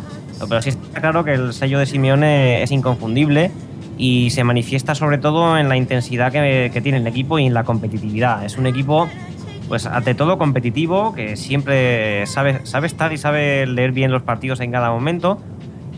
Pero 0.49 0.63
sí 0.63 0.71
está 0.71 1.01
claro 1.01 1.25
que 1.25 1.35
el 1.35 1.53
sello 1.53 1.79
de 1.79 1.87
Simeone 1.87 2.63
es 2.63 2.71
inconfundible 2.71 3.51
y 3.99 4.31
se 4.31 4.45
manifiesta 4.45 4.95
sobre 4.95 5.19
todo 5.19 5.59
en 5.59 5.69
la 5.69 5.77
intensidad 5.77 6.33
que, 6.33 6.71
que 6.73 6.81
tiene 6.81 6.99
el 6.99 7.07
equipo 7.07 7.39
y 7.39 7.47
en 7.47 7.55
la 7.55 7.65
competitividad. 7.65 8.45
Es 8.45 8.57
un 8.57 8.67
equipo, 8.67 9.07
pues 9.69 9.85
ante 9.87 10.15
todo 10.15 10.39
competitivo, 10.39 11.13
que 11.15 11.37
siempre 11.37 12.27
sabe, 12.27 12.65
sabe 12.65 12.87
estar 12.87 13.13
y 13.13 13.19
sabe 13.19 13.67
leer 13.67 13.93
bien 13.93 14.11
los 14.11 14.23
partidos 14.23 14.61
en 14.61 14.73
cada 14.73 14.91
momento 14.91 15.39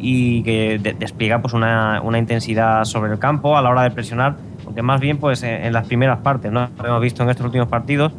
y 0.00 0.42
que 0.42 0.80
de- 0.82 0.94
despliega 0.94 1.40
pues 1.40 1.54
una, 1.54 2.00
una 2.02 2.18
intensidad 2.18 2.84
sobre 2.84 3.12
el 3.12 3.20
campo 3.20 3.56
a 3.56 3.62
la 3.62 3.70
hora 3.70 3.82
de 3.84 3.92
presionar 3.92 4.34
aunque 4.72 4.80
más 4.80 5.02
bien 5.02 5.18
pues 5.18 5.42
en, 5.42 5.70
las 5.70 5.86
primeras 5.86 6.20
partes, 6.20 6.50
¿no? 6.50 6.70
Lo 6.78 6.88
hemos 6.88 7.02
visto 7.02 7.22
en 7.22 7.28
estos 7.28 7.44
últimos 7.44 7.68
partidos 7.68 8.10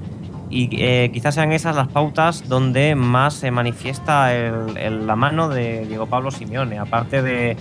y 0.51 0.70
eh, 0.74 1.10
quizás 1.12 1.34
sean 1.34 1.51
esas 1.51 1.76
las 1.76 1.88
pautas 1.88 2.47
donde 2.47 2.93
más 2.93 3.34
se 3.34 3.49
manifiesta 3.49 4.32
la 4.32 5.16
mano 5.16 5.49
de 5.49 5.88
Diego 5.88 6.06
Pablo 6.06 6.30
Simeone, 6.30 6.78
aparte 6.78 7.24
de, 7.24 7.58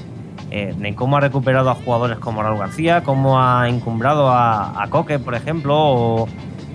eh, 0.50 0.94
cómo 0.94 1.16
ha 1.16 1.20
recuperado 1.20 1.70
a 1.70 1.74
jugadores 1.74 2.18
como 2.18 2.42
Raúl 2.42 2.58
García, 2.58 3.02
cómo 3.02 3.40
ha 3.40 3.66
encumbrado 3.66 4.28
a, 4.28 4.82
a 4.82 4.90
Coque, 4.90 5.18
por 5.18 5.34
ejemplo, 5.34 5.74
o 5.74 6.28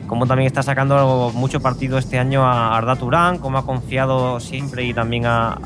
cómo 0.08 0.26
también 0.26 0.48
está 0.48 0.64
sacando 0.64 1.32
mucho 1.36 1.60
partido 1.60 1.98
este 1.98 2.18
año 2.18 2.46
a 2.46 2.76
Arda 2.76 2.96
Turán, 2.96 3.38
cómo 3.38 3.58
ha 3.58 3.66
confiado 3.66 4.40
siempre 4.40 4.86
y 4.86 4.94
también 4.94 5.26
ha, 5.26 5.58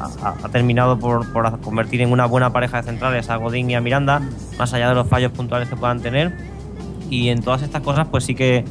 terminado 0.51 0.99
por, 0.99 1.31
convertir 1.61 2.01
en 2.01 2.11
una 2.11 2.25
buena 2.25 2.51
pareja 2.51 2.77
de 2.77 2.83
centrales 2.83 3.29
a 3.29 3.37
Godín 3.37 3.69
y 3.69 3.75
a 3.75 3.81
Miranda, 3.81 4.21
más 4.57 4.73
allá 4.73 4.89
de 4.89 4.95
los 4.95 5.07
fallos 5.07 5.31
puntuales 5.31 5.69
que 5.69 5.75
puedan 5.75 6.01
tener. 6.01 6.35
Y 7.09 7.29
en 7.29 7.41
todas 7.41 7.61
estas 7.61 7.81
cosas, 7.81 8.07
pues 8.09 8.23
sí 8.23 8.35
que, 8.35 8.65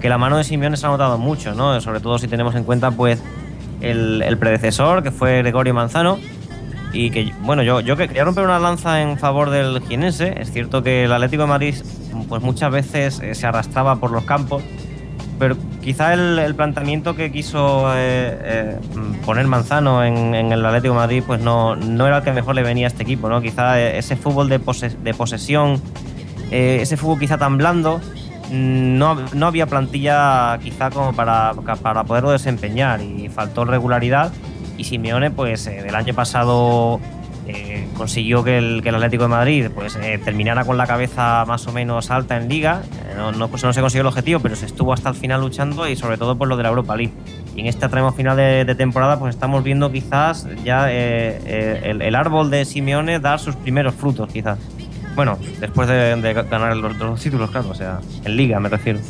que 0.00 0.08
la 0.08 0.18
mano 0.18 0.36
de 0.36 0.44
Simeone 0.44 0.76
se 0.76 0.86
ha 0.86 0.90
notado 0.90 1.18
mucho, 1.18 1.54
¿no? 1.54 1.80
Sobre 1.80 2.00
todo 2.00 2.18
si 2.18 2.26
tenemos 2.26 2.54
en 2.54 2.64
cuenta, 2.64 2.90
pues, 2.90 3.22
el, 3.80 4.36
predecesor, 4.38 5.02
que 5.02 5.10
fue 5.10 5.38
Gregorio 5.38 5.74
Manzano, 5.74 6.18
y 6.92 7.10
que, 7.10 7.32
bueno, 7.40 7.62
yo, 7.62 7.80
yo 7.80 7.96
quería 7.96 8.24
romper 8.24 8.44
una 8.44 8.58
lanza 8.58 9.00
en 9.00 9.18
favor 9.18 9.50
del 9.50 9.80
jienense. 9.82 10.34
Es 10.38 10.52
cierto 10.52 10.82
que 10.82 11.04
el 11.04 11.12
Atlético 11.12 11.44
de 11.44 11.48
Madrid, 11.48 11.74
pues 12.28 12.42
muchas 12.42 12.70
veces 12.70 13.20
eh, 13.20 13.34
se 13.34 13.46
arrastraba 13.46 13.96
por 13.96 14.10
los 14.10 14.24
campos 14.24 14.62
pero 15.38 15.56
quizá 15.82 16.12
el, 16.14 16.54
planteamiento 16.54 17.16
que 17.16 17.32
quiso 17.32 17.92
eh, 17.94 18.38
eh, 18.42 18.76
poner 19.24 19.46
Manzano 19.46 20.04
en, 20.04 20.34
el 20.34 20.64
Atlético 20.64 20.94
de 20.94 21.00
Madrid 21.00 21.22
pues 21.26 21.40
no, 21.40 21.76
no 21.76 22.06
era 22.06 22.18
el 22.18 22.22
que 22.22 22.32
mejor 22.32 22.54
le 22.54 22.62
venía 22.62 22.86
a 22.86 22.88
este 22.88 23.02
equipo, 23.02 23.28
¿no? 23.28 23.40
Quizá 23.40 23.80
ese 23.80 24.16
fútbol 24.16 24.48
de, 24.48 24.58
de 24.58 25.14
posesión, 25.14 25.80
eh, 26.50 26.78
ese 26.80 26.96
fútbol 26.96 27.18
quizá 27.18 27.38
tan 27.38 27.58
blando, 27.58 27.98
mm, 28.50 28.98
no, 28.98 29.16
no, 29.34 29.46
había 29.46 29.66
plantilla 29.66 30.58
quizá 30.62 30.90
como 30.90 31.12
para, 31.12 31.52
para 31.82 32.04
poderlo 32.04 32.30
desempeñar 32.30 33.00
y 33.00 33.28
faltó 33.28 33.64
regularidad 33.64 34.32
y 34.76 34.84
Simeone 34.84 35.30
pues 35.30 35.66
el 35.66 35.94
año 35.94 36.14
pasado 36.14 37.00
eh, 37.46 37.88
consiguió 37.96 38.44
que 38.44 38.58
el, 38.58 38.94
Atlético 38.94 39.24
de 39.24 39.28
Madrid 39.28 39.68
pues, 39.74 39.96
eh, 39.96 40.20
terminara 40.24 40.64
con 40.64 40.76
la 40.76 40.86
cabeza 40.86 41.44
más 41.46 41.66
o 41.66 41.72
menos 41.72 42.10
alta 42.10 42.36
en 42.36 42.48
liga. 42.48 42.82
Eh, 43.12 43.32
no, 43.36 43.48
pues 43.48 43.62
no 43.64 43.72
se 43.72 43.80
consiguió 43.80 44.02
el 44.02 44.06
objetivo, 44.08 44.40
pero 44.40 44.56
se 44.56 44.66
estuvo 44.66 44.92
hasta 44.92 45.08
el 45.10 45.14
final 45.14 45.40
luchando 45.40 45.88
y 45.88 45.96
sobre 45.96 46.16
todo 46.16 46.36
por 46.36 46.48
lo 46.48 46.56
de 46.56 46.62
la 46.62 46.70
Europa 46.70 46.96
League. 46.96 47.12
Y 47.54 47.60
en 47.60 47.66
este 47.66 47.88
tramo 47.88 48.12
final 48.12 48.36
de, 48.36 48.74
temporada 48.74 49.18
pues 49.18 49.34
estamos 49.34 49.62
viendo 49.62 49.92
quizás 49.92 50.46
ya 50.64 50.90
el, 50.90 52.14
árbol 52.14 52.50
de 52.50 52.64
Simeone 52.64 53.20
dar 53.20 53.38
sus 53.38 53.56
primeros 53.56 53.94
frutos 53.94 54.30
quizás. 54.32 54.58
Bueno, 55.14 55.38
después 55.60 55.88
de, 55.88 56.46
ganar 56.50 56.76
los, 56.76 56.96
los 56.96 57.20
títulos, 57.20 57.50
claro, 57.50 57.68
o 57.70 57.74
sea, 57.74 58.00
en 58.24 58.36
liga 58.36 58.58
me 58.60 58.68
refiero. 58.68 59.00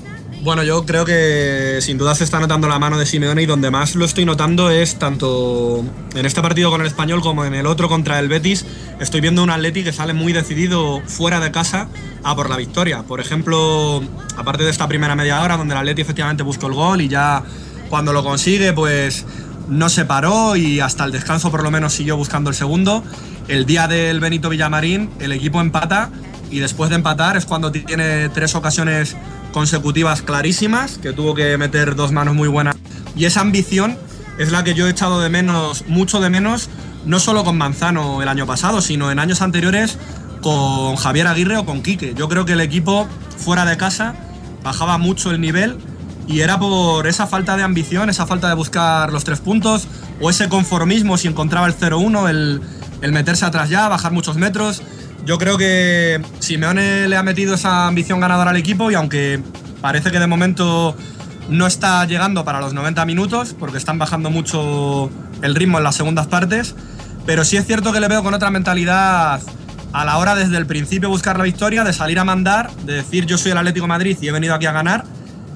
Bueno, 0.43 0.65
yo 0.65 0.85
creo 0.85 1.05
que 1.05 1.79
sin 1.83 1.99
duda 1.99 2.17
se 2.17 2.25
está 2.25 2.41
notando 2.41 2.67
la 2.67 2.81
mano 2.81 2.99
de 2.99 3.07
Simeone 3.07 3.43
y 3.43 3.47
donde 3.47 3.71
más 3.71 3.95
lo 3.95 4.05
estoy 4.05 4.25
notando 4.25 4.71
es 4.71 4.99
tanto 4.99 5.85
en 6.17 6.27
este 6.27 6.43
partido 6.43 6.69
con 6.69 6.81
el 6.81 6.89
español 6.89 7.21
como 7.21 7.45
en 7.45 7.55
el 7.55 7.65
otro 7.65 7.89
contra 7.89 8.19
el 8.19 8.29
Betis. 8.29 8.67
Estoy 8.99 9.21
viendo 9.21 9.45
un 9.45 9.51
Atleti 9.51 9.85
que 9.85 9.93
sale 9.93 10.15
muy 10.15 10.33
decidido 10.33 11.01
fuera 11.07 11.39
de 11.39 11.53
casa 11.53 11.87
a 12.25 12.35
por 12.35 12.51
la 12.51 12.57
victoria. 12.57 13.05
Por 13.05 13.21
ejemplo, 13.21 14.03
aparte 14.37 14.65
de 14.65 14.71
esta 14.71 14.89
primera 14.89 15.15
media 15.15 15.41
hora 15.43 15.57
donde 15.57 15.75
el 15.75 15.79
Atleti 15.79 16.03
efectivamente 16.03 16.43
buscó 16.43 16.67
el 16.67 16.75
gol 16.75 17.01
y 17.03 17.09
ya 17.09 17.45
cuando 17.89 18.13
lo 18.13 18.25
consigue 18.25 18.73
pues 18.73 19.25
no 19.69 19.89
se 19.89 20.05
paró 20.07 20.57
y 20.57 20.81
hasta 20.81 21.05
el 21.05 21.13
descanso 21.13 21.53
por 21.53 21.63
lo 21.63 21.71
menos 21.71 21.93
siguió 21.93 22.17
buscando 22.17 22.51
el 22.51 22.57
segundo. 22.57 23.05
El 23.47 23.65
día 23.65 23.87
del 23.87 24.19
Benito 24.19 24.49
Villamarín 24.49 25.09
el 25.21 25.31
equipo 25.31 25.61
empata 25.61 26.11
y 26.53 26.61
después 26.61 26.91
de 26.91 26.97
empatar 26.97 27.37
es 27.37 27.47
cuando 27.47 27.73
tiene 27.73 28.29
tres 28.29 28.55
ocasiones 28.55 29.17
consecutivas 29.53 30.23
clarísimas, 30.23 30.99
que 30.99 31.13
tuvo 31.13 31.35
que 31.35 31.57
meter 31.59 31.97
dos 31.97 32.13
manos 32.13 32.35
muy 32.35 32.49
buenas. 32.49 32.77
Y 33.17 33.25
esa 33.25 33.41
ambición 33.41 33.99
es 34.39 34.53
la 34.53 34.63
que 34.63 34.75
yo 34.75 34.87
he 34.87 34.91
echado 34.91 35.21
de 35.21 35.31
menos, 35.31 35.85
mucho 35.89 36.21
de 36.21 36.31
menos, 36.31 36.69
no 37.07 37.19
solo 37.19 37.43
con 37.43 37.57
Manzano 37.57 38.23
el 38.23 38.29
año 38.29 38.47
pasado, 38.47 38.83
sino 38.83 39.11
en 39.11 39.19
años 39.19 39.43
anteriores 39.43 39.99
con 40.43 40.97
Javier 40.97 41.27
Aguirre 41.27 41.57
o 41.57 41.65
con 41.65 41.83
Quique. 41.83 42.15
Yo 42.15 42.29
creo 42.29 42.45
que 42.45 42.53
el 42.53 42.61
equipo 42.61 43.09
fuera 43.39 43.65
de 43.65 43.77
casa 43.77 44.15
bajaba 44.63 44.99
mucho 44.99 45.31
el 45.31 45.41
nivel 45.41 45.79
y 46.27 46.41
era 46.41 46.59
por 46.59 47.07
esa 47.07 47.27
falta 47.27 47.57
de 47.57 47.63
ambición, 47.63 48.11
esa 48.11 48.27
falta 48.27 48.49
de 48.49 48.55
buscar 48.55 49.13
los 49.13 49.25
tres 49.25 49.41
puntos 49.41 49.89
o 50.21 50.31
ese 50.31 50.49
conformismo 50.49 51.17
si 51.17 51.29
encontraba 51.29 51.67
el 51.67 51.77
0-1, 51.77 52.29
el, 52.29 52.61
el 53.01 53.13
meterse 53.13 53.45
atrás 53.45 53.71
ya, 53.71 53.89
bajar 53.89 54.13
muchos 54.13 54.37
metros. 54.37 54.83
Yo 55.25 55.39
creo 55.39 55.57
que 55.57 56.21
Simeone 56.41 57.09
le 57.09 57.17
ha 57.17 57.23
metido 57.23 57.55
esa 57.55 57.87
ambición 57.87 58.19
ganadora 58.19 58.51
al 58.51 58.57
equipo 58.57 58.91
y 58.91 58.95
aunque 58.95 59.41
parece 59.81 60.11
que 60.11 60.19
de 60.19 60.27
momento 60.27 60.97
no 61.49 61.67
está 61.67 62.05
llegando 62.07 62.45
para 62.45 62.61
los 62.61 62.75
90 62.75 63.05
minutos 63.05 63.55
porque 63.59 63.79
están 63.79 63.99
bajando 63.99 64.31
mucho 64.31 65.11
el 65.43 65.55
ritmo 65.55 65.79
en 65.79 65.85
las 65.85 65.95
segundas 65.95 66.27
partes, 66.27 66.75
pero 67.25 67.45
sí 67.45 67.57
es 67.57 67.67
cierto 67.67 67.93
que 67.93 68.01
le 68.01 68.09
veo 68.09 68.23
con 68.25 68.35
otra 68.35 68.51
mentalidad 68.51 69.41
a 69.93 70.05
la 70.05 70.19
hora 70.19 70.35
desde 70.35 70.57
el 70.57 70.67
principio 70.67 71.09
buscar 71.09 71.39
la 71.39 71.45
victoria, 71.45 71.85
de 71.85 71.93
salir 71.93 72.19
a 72.19 72.25
mandar, 72.25 72.71
de 72.85 72.95
decir 72.95 73.27
yo 73.27 73.39
soy 73.39 73.53
el 73.53 73.59
Atlético 73.59 73.87
Madrid 73.87 74.19
y 74.21 74.29
he 74.29 74.33
venido 74.33 74.55
aquí 74.55 74.67
a 74.67 74.73
ganar. 74.73 75.05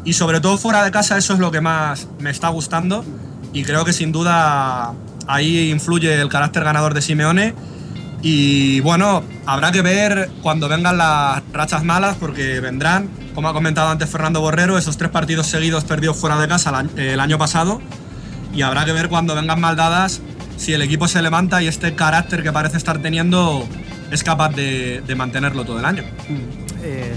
Y 0.04 0.12
sobre 0.12 0.40
todo 0.40 0.58
fuera 0.58 0.84
de 0.84 0.92
casa 0.92 1.18
eso 1.18 1.32
es 1.32 1.40
lo 1.40 1.50
que 1.50 1.60
más 1.60 2.06
me 2.20 2.30
está 2.30 2.48
gustando. 2.50 3.04
Y 3.52 3.64
creo 3.64 3.84
que 3.84 3.92
sin 3.92 4.12
duda 4.12 4.92
ahí 5.26 5.70
influye 5.70 6.20
el 6.20 6.28
carácter 6.28 6.62
ganador 6.62 6.94
de 6.94 7.02
Simeone 7.02 7.54
y 8.22 8.80
bueno, 8.80 9.22
habrá 9.44 9.72
que 9.72 9.82
ver 9.82 10.30
cuando 10.42 10.68
vengan 10.68 10.96
las 10.98 11.42
rachas 11.52 11.84
malas, 11.84 12.16
porque 12.16 12.60
vendrán, 12.60 13.08
como 13.34 13.48
ha 13.48 13.52
comentado 13.52 13.90
antes 13.90 14.08
Fernando 14.08 14.40
Borrero, 14.40 14.78
esos 14.78 14.96
tres 14.96 15.10
partidos 15.10 15.46
seguidos 15.46 15.84
perdidos 15.84 16.16
fuera 16.16 16.38
de 16.40 16.48
casa 16.48 16.84
el 16.96 17.20
año 17.20 17.38
pasado. 17.38 17.80
Y 18.52 18.62
habrá 18.62 18.84
que 18.84 18.92
ver 18.92 19.08
cuando 19.08 19.34
vengan 19.34 19.60
mal 19.60 19.76
dadas 19.76 20.22
si 20.56 20.72
el 20.72 20.80
equipo 20.80 21.06
se 21.06 21.20
levanta 21.20 21.62
y 21.62 21.66
este 21.66 21.94
carácter 21.94 22.42
que 22.42 22.50
parece 22.52 22.78
estar 22.78 22.98
teniendo 22.98 23.66
es 24.10 24.24
capaz 24.24 24.50
de, 24.54 25.02
mantenerlo 25.16 25.64
todo 25.64 25.78
el 25.78 25.84
año. 25.84 26.02
Eh, 26.82 27.14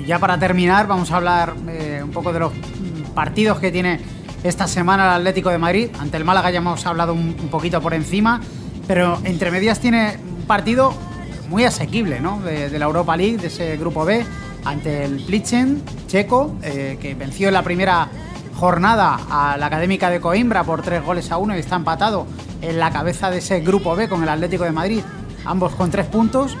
y 0.00 0.06
ya 0.06 0.18
para 0.20 0.38
terminar, 0.38 0.86
vamos 0.86 1.10
a 1.10 1.16
hablar 1.16 1.54
eh, 1.68 2.00
un 2.02 2.12
poco 2.12 2.32
de 2.32 2.38
los 2.38 2.52
partidos 3.14 3.58
que 3.58 3.72
tiene 3.72 4.00
esta 4.44 4.68
semana 4.68 5.06
el 5.06 5.20
Atlético 5.20 5.50
de 5.50 5.58
Madrid. 5.58 5.88
Ante 5.98 6.16
el 6.16 6.24
Málaga 6.24 6.50
ya 6.50 6.58
hemos 6.58 6.86
hablado 6.86 7.14
un 7.14 7.48
poquito 7.50 7.80
por 7.80 7.94
encima, 7.94 8.40
pero 8.86 9.18
entre 9.24 9.50
medias 9.50 9.80
tiene 9.80 10.18
partido 10.46 10.94
muy 11.48 11.64
asequible 11.64 12.20
¿no? 12.20 12.40
de, 12.40 12.76
la 12.78 12.84
Europa 12.84 13.16
League, 13.16 13.38
de 13.38 13.48
ese 13.48 13.76
grupo 13.76 14.04
B, 14.04 14.24
ante 14.64 15.04
el 15.04 15.20
Plitzen 15.24 15.82
checo, 16.06 16.56
eh, 16.62 16.98
que 17.00 17.14
venció 17.14 17.48
en 17.48 17.54
la 17.54 17.62
primera 17.62 18.08
jornada 18.54 19.18
a 19.30 19.56
la 19.56 19.66
Académica 19.66 20.10
de 20.10 20.20
Coimbra 20.20 20.64
por 20.64 20.82
tres 20.82 21.04
goles 21.04 21.30
a 21.30 21.36
uno 21.36 21.54
y 21.54 21.60
está 21.60 21.76
empatado 21.76 22.26
en 22.62 22.78
la 22.78 22.90
cabeza 22.90 23.30
de 23.30 23.38
ese 23.38 23.60
grupo 23.60 23.94
B 23.94 24.08
con 24.08 24.22
el 24.22 24.28
Atlético 24.28 24.64
de 24.64 24.72
Madrid, 24.72 25.02
ambos 25.44 25.74
con 25.74 25.90
tres 25.90 26.06
puntos. 26.06 26.56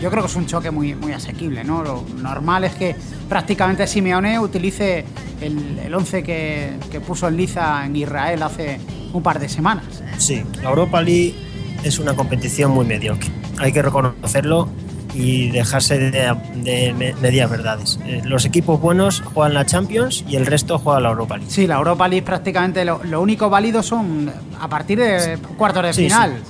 Yo 0.00 0.10
creo 0.10 0.22
que 0.22 0.28
es 0.28 0.36
un 0.36 0.46
choque 0.46 0.70
muy, 0.70 0.94
muy 0.94 1.12
asequible, 1.12 1.64
¿no? 1.64 1.82
Lo 1.82 2.04
normal 2.16 2.64
es 2.64 2.74
que 2.74 2.94
prácticamente 3.28 3.86
Simeone 3.86 4.38
utilice 4.38 5.04
el, 5.40 5.78
el 5.78 5.94
once 5.94 6.22
que, 6.22 6.74
que 6.90 7.00
puso 7.00 7.28
en 7.28 7.36
liza 7.36 7.86
en 7.86 7.96
Israel 7.96 8.42
hace 8.42 8.78
un 9.12 9.22
par 9.22 9.38
de 9.38 9.48
semanas. 9.48 10.02
Sí, 10.18 10.42
la 10.62 10.68
Europa 10.68 11.00
League 11.00 11.49
es 11.84 11.98
una 11.98 12.14
competición 12.14 12.70
muy 12.70 12.86
mediocre. 12.86 13.30
Hay 13.58 13.72
que 13.72 13.82
reconocerlo 13.82 14.68
y 15.14 15.50
dejarse 15.50 15.98
de, 15.98 17.14
medias 17.20 17.50
verdades. 17.50 17.98
Eh, 18.06 18.22
los 18.24 18.44
equipos 18.44 18.80
buenos 18.80 19.20
juegan 19.20 19.54
la 19.54 19.66
Champions 19.66 20.24
y 20.28 20.36
el 20.36 20.46
resto 20.46 20.78
juega 20.78 21.00
la 21.00 21.08
Europa 21.10 21.36
League. 21.36 21.50
Sí, 21.50 21.66
la 21.66 21.76
Europa 21.76 22.06
League 22.06 22.24
prácticamente 22.24 22.84
lo, 22.84 23.20
único 23.20 23.50
válido 23.50 23.82
son 23.82 24.30
a 24.60 24.68
partir 24.68 24.98
de 24.98 25.38
cuartos 25.56 25.82
de 25.82 25.92
final. 25.92 26.40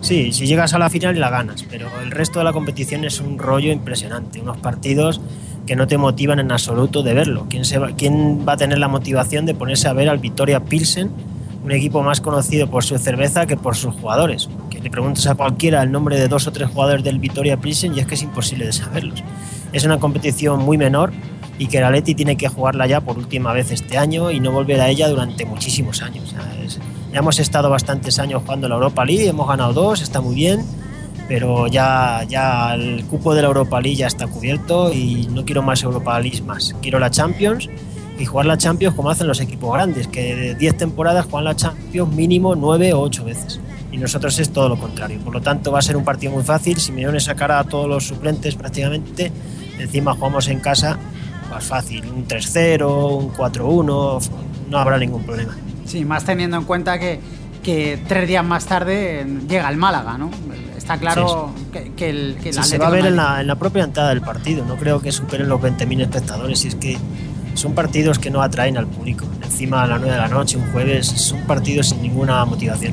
Sí. 0.00 0.32
si 0.32 0.46
llegas 0.46 0.72
a 0.74 0.78
la 0.78 0.88
final 0.88 1.18
la 1.18 1.30
ganas, 1.30 1.64
pero 1.68 1.88
el 2.00 2.12
resto 2.12 2.38
de 2.38 2.44
la 2.44 2.52
competición 2.52 3.04
es 3.04 3.20
un 3.20 3.38
rollo 3.38 3.72
impresionante, 3.72 4.40
unos 4.40 4.58
partidos 4.58 5.20
que 5.66 5.74
no 5.74 5.88
te 5.88 5.98
motivan 5.98 6.38
en 6.38 6.52
absoluto 6.52 7.02
de 7.02 7.14
verlo. 7.14 7.46
¿Quién, 7.50 7.64
se 7.64 7.80
¿Quién 7.96 8.46
va 8.46 8.52
a 8.52 8.56
tener 8.56 8.78
la 8.78 8.86
motivación 8.86 9.46
de 9.46 9.54
ponerse 9.54 9.88
a 9.88 9.92
ver 9.92 10.08
al 10.08 10.18
Victoria 10.18 10.60
Pilsen? 10.60 11.10
un 11.64 11.72
equipo 11.72 12.02
más 12.02 12.20
conocido 12.20 12.68
por 12.68 12.84
su 12.84 12.98
cerveza 12.98 13.46
que 13.46 13.56
por 13.56 13.74
sus 13.74 13.94
jugadores. 13.94 14.48
Le 14.84 14.90
preguntas 14.90 15.26
a 15.26 15.34
cualquiera 15.34 15.82
el 15.82 15.90
nombre 15.90 16.20
de 16.20 16.28
dos 16.28 16.46
o 16.46 16.52
tres 16.52 16.68
jugadores 16.68 17.02
del 17.02 17.18
Vitoria 17.18 17.56
Prison 17.56 17.96
y 17.96 18.00
es 18.00 18.06
que 18.06 18.16
es 18.16 18.22
imposible 18.22 18.66
de 18.66 18.72
saberlos. 18.74 19.24
Es 19.72 19.82
una 19.84 19.98
competición 19.98 20.60
muy 20.60 20.76
menor 20.76 21.10
y 21.58 21.68
que 21.68 21.78
el 21.78 21.84
Atleti 21.84 22.14
tiene 22.14 22.36
que 22.36 22.48
jugarla 22.48 22.86
ya 22.86 23.00
por 23.00 23.16
última 23.16 23.54
vez 23.54 23.70
este 23.70 23.96
año 23.96 24.30
y 24.30 24.40
no 24.40 24.52
volver 24.52 24.82
a 24.82 24.90
ella 24.90 25.08
durante 25.08 25.46
muchísimos 25.46 26.02
años. 26.02 26.34
ya 27.10 27.18
hemos 27.18 27.38
estado 27.38 27.70
bastantes 27.70 28.18
años 28.18 28.42
jugando 28.42 28.68
la 28.68 28.74
Europa 28.74 29.06
League, 29.06 29.26
hemos 29.26 29.48
ganado 29.48 29.72
dos, 29.72 30.02
está 30.02 30.20
muy 30.20 30.34
bien, 30.34 30.66
pero 31.28 31.66
ya, 31.66 32.22
ya 32.28 32.74
el 32.74 33.06
cupo 33.06 33.34
de 33.34 33.40
la 33.40 33.48
Europa 33.48 33.80
League 33.80 33.96
ya 33.96 34.06
está 34.06 34.26
cubierto 34.26 34.92
y 34.92 35.28
no 35.32 35.46
quiero 35.46 35.62
más 35.62 35.82
Europa 35.82 36.20
League 36.20 36.42
más. 36.42 36.76
Quiero 36.82 36.98
la 36.98 37.10
Champions 37.10 37.70
y 38.18 38.26
jugar 38.26 38.44
la 38.44 38.58
Champions 38.58 38.94
como 38.94 39.08
hacen 39.08 39.28
los 39.28 39.40
equipos 39.40 39.72
grandes, 39.72 40.08
que 40.08 40.36
de 40.36 40.54
10 40.56 40.76
temporadas 40.76 41.24
juegan 41.24 41.46
la 41.46 41.56
Champions 41.56 42.12
mínimo 42.12 42.54
9 42.54 42.92
o 42.92 43.00
8 43.00 43.24
veces. 43.24 43.60
Y 43.94 43.98
nosotros 43.98 44.36
es 44.40 44.50
todo 44.50 44.68
lo 44.68 44.76
contrario. 44.76 45.20
Por 45.20 45.32
lo 45.32 45.40
tanto, 45.40 45.70
va 45.70 45.78
a 45.78 45.82
ser 45.82 45.96
un 45.96 46.02
partido 46.02 46.32
muy 46.32 46.42
fácil. 46.42 46.78
Simeone 46.80 47.20
sacará 47.20 47.60
a 47.60 47.64
todos 47.64 47.88
los 47.88 48.04
suplentes 48.04 48.56
prácticamente 48.56 49.30
Encima 49.78 50.14
jugamos 50.14 50.48
en 50.48 50.60
casa, 50.60 50.98
pues 51.48 51.64
fácil, 51.64 52.04
un 52.06 52.26
3-0, 52.26 53.18
un 53.18 53.32
4-1, 53.32 54.30
no 54.70 54.78
habrá 54.78 54.98
ningún 54.98 55.24
problema. 55.24 55.56
Sí, 55.84 56.04
más 56.04 56.24
teniendo 56.24 56.56
en 56.56 56.64
cuenta 56.64 56.98
que, 56.98 57.20
que 57.62 58.00
tres 58.06 58.28
días 58.28 58.44
más 58.44 58.66
tarde 58.66 59.26
llega 59.48 59.68
el 59.68 59.76
Málaga, 59.76 60.16
¿no? 60.16 60.30
Está 60.76 60.98
claro 60.98 61.52
que, 61.72 61.92
que 61.92 62.10
el, 62.10 62.36
que 62.42 62.52
Sí, 62.52 62.62
se 62.62 62.78
va 62.78 62.88
a 62.88 62.90
ver 62.90 63.06
en 63.06 63.16
la, 63.16 63.40
en 63.40 63.46
la 63.46 63.56
propia 63.56 63.84
entrada 63.84 64.10
del 64.10 64.20
partido. 64.20 64.64
No 64.66 64.76
creo 64.76 65.00
que 65.00 65.12
superen 65.12 65.48
los 65.48 65.60
20.000 65.60 66.02
espectadores. 66.02 66.64
Y 66.64 66.68
es 66.68 66.74
que 66.74 66.98
son 67.54 67.72
partidos 67.72 68.18
que 68.18 68.30
no 68.30 68.42
atraen 68.42 68.76
al 68.76 68.86
público. 68.86 69.26
Encima 69.42 69.82
a 69.82 69.86
las 69.86 69.98
9 69.98 70.14
de 70.14 70.20
la 70.20 70.28
noche, 70.28 70.58
un 70.58 70.70
jueves, 70.72 71.06
son 71.06 71.40
partidos 71.42 71.88
sin 71.88 72.02
ninguna 72.02 72.44
motivación. 72.44 72.92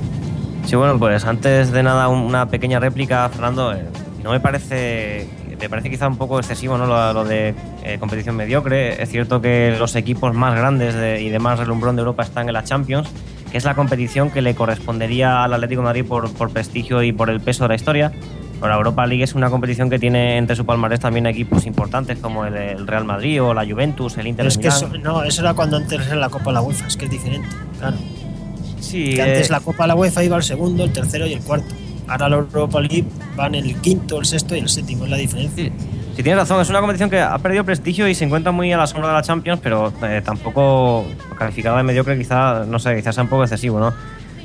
Sí, 0.65 0.75
bueno, 0.75 0.97
pues 0.97 1.25
antes 1.25 1.71
de 1.71 1.83
nada 1.83 2.07
un- 2.07 2.19
una 2.21 2.47
pequeña 2.47 2.79
réplica, 2.79 3.27
Fernando. 3.29 3.73
eh, 3.73 3.85
no 4.23 4.31
me 4.31 4.39
parece, 4.39 5.27
me 5.59 5.67
parece 5.69 5.89
quizá 5.89 6.07
un 6.07 6.15
poco 6.17 6.39
excesivo 6.39 6.77
¿no? 6.77 6.85
lo, 6.85 7.13
lo 7.13 7.25
de 7.25 7.55
eh, 7.83 7.97
competición 7.99 8.35
mediocre. 8.35 9.01
Es 9.01 9.09
cierto 9.09 9.41
que 9.41 9.75
los 9.79 9.95
equipos 9.95 10.33
más 10.35 10.55
grandes 10.55 10.93
de- 10.95 11.21
y 11.21 11.29
de 11.29 11.39
más 11.39 11.57
relumbrón 11.59 11.95
de 11.95 12.01
Europa 12.01 12.23
están 12.23 12.47
en 12.47 12.53
la 12.53 12.63
Champions, 12.63 13.09
que 13.51 13.57
es 13.57 13.65
la 13.65 13.73
competición 13.75 14.29
que 14.29 14.41
le 14.41 14.53
correspondería 14.55 15.43
al 15.43 15.53
Atlético 15.53 15.81
de 15.81 15.85
Madrid 15.85 16.05
por, 16.07 16.31
por 16.33 16.51
prestigio 16.51 17.01
y 17.03 17.11
por 17.11 17.29
el 17.29 17.41
peso 17.41 17.63
de 17.65 17.69
la 17.69 17.75
historia. 17.75 18.11
Pero 18.61 18.69
la 18.69 18.77
Europa 18.77 19.07
League 19.07 19.23
es 19.23 19.33
una 19.33 19.49
competición 19.49 19.89
que 19.89 19.97
tiene 19.97 20.37
entre 20.37 20.55
su 20.55 20.65
palmarés 20.67 20.99
también 20.99 21.25
equipos 21.25 21.65
importantes 21.65 22.19
como 22.19 22.45
el, 22.45 22.55
el 22.55 22.85
Real 22.85 23.03
Madrid 23.03 23.41
o 23.41 23.55
la 23.55 23.65
Juventus, 23.65 24.15
el 24.19 24.27
Inter 24.27 24.43
Pero 24.45 24.49
es 24.49 24.55
de 24.57 24.61
que 24.61 24.67
eso, 24.67 24.87
no, 25.01 25.23
eso 25.23 25.41
era 25.41 25.55
cuando 25.55 25.77
antes 25.77 26.05
era 26.05 26.15
la 26.15 26.29
Copa 26.29 26.45
de 26.45 26.53
la 26.53 26.61
UEFA, 26.61 26.85
es 26.85 26.95
que 26.95 27.05
es 27.05 27.11
diferente. 27.11 27.47
Claro. 27.79 27.97
Sí, 28.91 29.13
Que 29.15 29.21
antes 29.21 29.49
eh, 29.49 29.51
la 29.51 29.61
Copa 29.61 29.83
de 29.83 29.87
la 29.87 29.95
UEFA 29.95 30.23
iba 30.23 30.35
al 30.35 30.43
segundo, 30.43 30.83
el 30.83 30.91
tercero 30.91 31.25
y 31.25 31.33
el 31.33 31.41
cuarto. 31.41 31.73
Ahora 32.07 32.27
la 32.27 32.35
Europa 32.37 32.81
League 32.81 33.05
van 33.37 33.55
el 33.55 33.75
quinto, 33.77 34.19
el 34.19 34.25
sexto 34.25 34.53
y 34.55 34.59
el 34.59 34.67
séptimo, 34.67 35.05
es 35.05 35.11
la 35.11 35.17
diferencia. 35.17 35.71
Sí, 36.15 36.23
tienes 36.23 36.35
razón, 36.35 36.59
es 36.61 36.69
una 36.69 36.79
competición 36.79 37.09
que 37.09 37.21
ha 37.21 37.37
perdido 37.37 37.63
prestigio 37.63 38.05
y 38.09 38.15
se 38.15 38.25
encuentra 38.25 38.51
muy 38.51 38.73
a 38.73 38.77
la 38.77 38.85
sombra 38.85 39.07
de 39.07 39.15
la 39.15 39.21
Champions, 39.21 39.61
pero 39.63 39.93
eh, 40.03 40.21
tampoco 40.23 41.05
calificada 41.37 41.77
de 41.77 41.83
mediocre, 41.83 42.17
quizá, 42.17 42.65
no 42.65 42.79
sé, 42.79 42.97
quizás 42.97 43.15
sea 43.15 43.23
un 43.23 43.29
poco 43.29 43.43
excesivo, 43.43 43.79
¿no? 43.79 43.93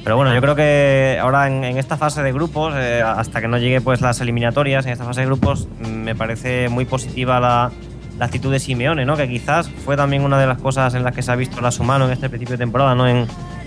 Pero 0.05 0.16
bueno, 0.16 0.32
yo 0.32 0.40
creo 0.40 0.55
que 0.55 1.18
ahora 1.20 1.49
en, 1.49 1.64
en 1.64 1.76
esta 1.78 1.97
fase 1.97 2.22
de 2.22 2.32
grupos, 2.32 2.72
eh, 2.76 3.03
hasta 3.05 3.40
que 3.40 3.49
no 3.49 3.59
llegue 3.59 3.80
pues 3.80 4.01
las 4.01 4.20
eliminatorias, 4.20 4.86
en 4.86 4.92
esta 4.92 5.05
fase 5.05 5.22
de 5.22 5.26
grupos, 5.26 5.66
mm, 5.80 5.88
me 5.88 6.14
parece 6.14 6.68
muy 6.68 6.84
positiva 6.84 7.40
la, 7.40 7.72
la 8.16 8.26
actitud 8.26 8.53
de 8.53 8.61
Simeone, 8.61 9.05
¿no? 9.05 9.16
Que 9.16 9.28
quizás 9.28 9.68
fue 9.68 9.97
también 9.97 10.22
una 10.22 10.38
de 10.38 10.47
las 10.47 10.59
cosas 10.59 10.94
en 10.94 11.03
las 11.03 11.12
que 11.12 11.22
se 11.22 11.32
ha 11.32 11.34
visto 11.36 11.61
la 11.61 11.72
su 11.72 11.82
mano 11.82 12.07
en 12.07 12.12
este 12.12 12.28
principio 12.28 12.53
de 12.53 12.59
temporada, 12.59 12.94
¿no? 12.94 13.09
En, 13.09 13.26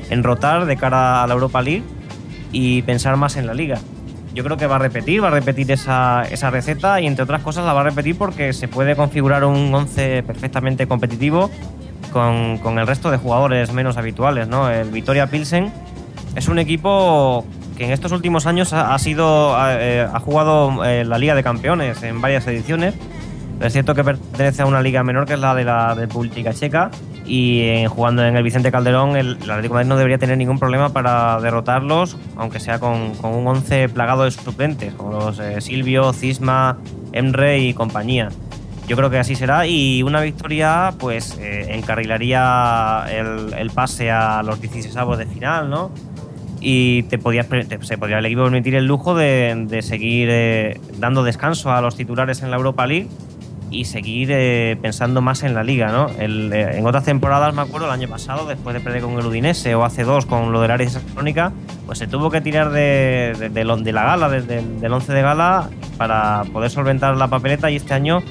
en 0.09 0.23
rotar 0.23 0.65
de 0.65 0.77
cara 0.77 1.23
a 1.23 1.27
la 1.27 1.33
Europa 1.33 1.61
League 1.61 1.83
y 2.51 2.81
pensar 2.83 3.15
más 3.17 3.35
en 3.37 3.47
la 3.47 3.53
liga. 3.53 3.79
Yo 4.33 4.43
creo 4.43 4.57
que 4.57 4.67
va 4.67 4.75
a 4.75 4.79
repetir, 4.79 5.23
va 5.23 5.29
a 5.29 5.31
repetir 5.31 5.71
esa, 5.71 6.23
esa 6.23 6.49
receta 6.49 7.01
y 7.01 7.07
entre 7.07 7.23
otras 7.23 7.41
cosas 7.41 7.65
la 7.65 7.73
va 7.73 7.81
a 7.81 7.83
repetir 7.83 8.17
porque 8.17 8.53
se 8.53 8.67
puede 8.67 8.95
configurar 8.95 9.43
un 9.43 9.73
11 9.73 10.23
perfectamente 10.23 10.87
competitivo 10.87 11.49
con, 12.11 12.59
con 12.59 12.77
el 12.77 12.87
resto 12.87 13.11
de 13.11 13.17
jugadores 13.17 13.73
menos 13.73 13.97
habituales. 13.97 14.47
¿no? 14.47 14.69
El 14.69 14.89
Vitoria 14.91 15.27
Pilsen 15.27 15.71
es 16.35 16.47
un 16.47 16.59
equipo 16.59 17.45
que 17.77 17.85
en 17.85 17.91
estos 17.91 18.11
últimos 18.11 18.45
años 18.45 18.73
ha, 18.73 18.97
sido 18.99 19.55
ha, 19.57 19.73
eh, 19.79 20.07
jugado 20.21 20.83
eh, 20.83 21.05
la 21.05 21.17
Liga 21.17 21.33
de 21.33 21.43
Campeones 21.43 22.03
en 22.03 22.21
varias 22.21 22.45
ediciones. 22.45 22.93
Es 23.61 23.73
cierto 23.73 23.93
que 23.93 24.05
pertenece 24.05 24.61
a 24.61 24.65
una 24.65 24.81
liga 24.81 25.03
menor 25.03 25.25
que 25.25 25.33
es 25.33 25.39
la 25.39 25.53
de 25.53 25.65
la 25.65 25.93
República 25.93 26.53
Checa 26.53 26.91
y 27.25 27.59
eh, 27.61 27.87
jugando 27.87 28.25
en 28.25 28.37
el 28.37 28.41
Vicente 28.41 28.71
Calderón 28.71 29.17
el, 29.17 29.37
el 29.41 29.51
Atlético 29.51 29.73
de 29.73 29.79
Madrid 29.79 29.89
no 29.89 29.97
debería 29.97 30.17
tener 30.17 30.37
ningún 30.37 30.59
problema 30.59 30.93
para 30.93 31.39
derrotarlos, 31.41 32.17
aunque 32.37 32.61
sea 32.61 32.79
con, 32.79 33.11
un 33.21 33.47
11 33.47 33.89
plagado 33.89 34.23
de 34.23 34.31
suplentes, 34.31 34.93
como 34.93 35.11
los 35.11 35.39
eh, 35.39 35.59
Silvio, 35.59 36.13
Cisma, 36.13 36.77
Emre 37.11 37.59
y 37.59 37.73
compañía. 37.73 38.29
Yo 38.87 38.95
creo 38.95 39.09
que 39.09 39.19
así 39.19 39.35
será 39.35 39.67
y 39.67 40.03
una 40.03 40.21
victoria 40.21 40.93
pues 40.97 41.37
eh, 41.37 41.75
encarrilaría 41.75 43.05
el, 43.11 43.69
pase 43.71 44.09
a 44.09 44.41
los 44.41 44.61
16 44.61 44.95
de 45.17 45.25
final, 45.25 45.69
¿no? 45.69 45.91
Y 46.61 47.03
te 47.03 47.17
se 47.17 47.97
podría 47.97 48.19
el 48.19 48.25
equipo 48.25 48.43
permitir 48.43 48.75
el 48.75 48.85
lujo 48.85 49.15
de, 49.15 49.79
seguir 49.81 50.81
dando 50.97 51.23
descanso 51.23 51.71
a 51.71 51.81
los 51.81 51.95
titulares 51.95 52.41
en 52.41 52.51
la 52.51 52.57
Europa 52.57 52.87
League 52.87 53.07
y 53.71 53.85
seguir 53.85 54.29
eh, 54.31 54.77
pensando 54.81 55.21
más 55.21 55.43
en 55.43 55.53
la 55.53 55.63
liga, 55.63 55.91
¿no? 55.91 56.07
El, 56.19 56.51
eh, 56.53 56.77
en 56.77 56.85
otras 56.85 57.03
temporadas, 57.05 57.53
me 57.53 57.61
acuerdo, 57.61 57.87
el 57.87 57.93
año 57.93 58.07
pasado, 58.07 58.47
después 58.47 58.73
de 58.73 58.79
perder 58.79 59.01
con 59.01 59.13
el 59.19 59.25
Udinese 59.25 59.75
o 59.75 59.83
hace 59.83 60.03
dos 60.03 60.25
con 60.25 60.51
lo 60.51 60.61
del 60.61 60.71
Ares 60.71 60.99
Crónica, 61.13 61.51
pues 61.85 61.99
se 61.99 62.07
tuvo 62.07 62.29
que 62.29 62.41
tirar 62.41 62.71
de, 62.71 63.49
de, 63.51 63.93
la 63.93 64.03
gala, 64.03 64.29
del 64.29 64.93
11 64.93 65.13
de 65.13 65.21
gala, 65.21 65.69
para 65.97 66.43
poder 66.51 66.69
solventar 66.71 67.15
la 67.17 67.27
papeleta 67.27 67.69
y 67.69 67.75
este 67.75 67.93
año 67.93 68.23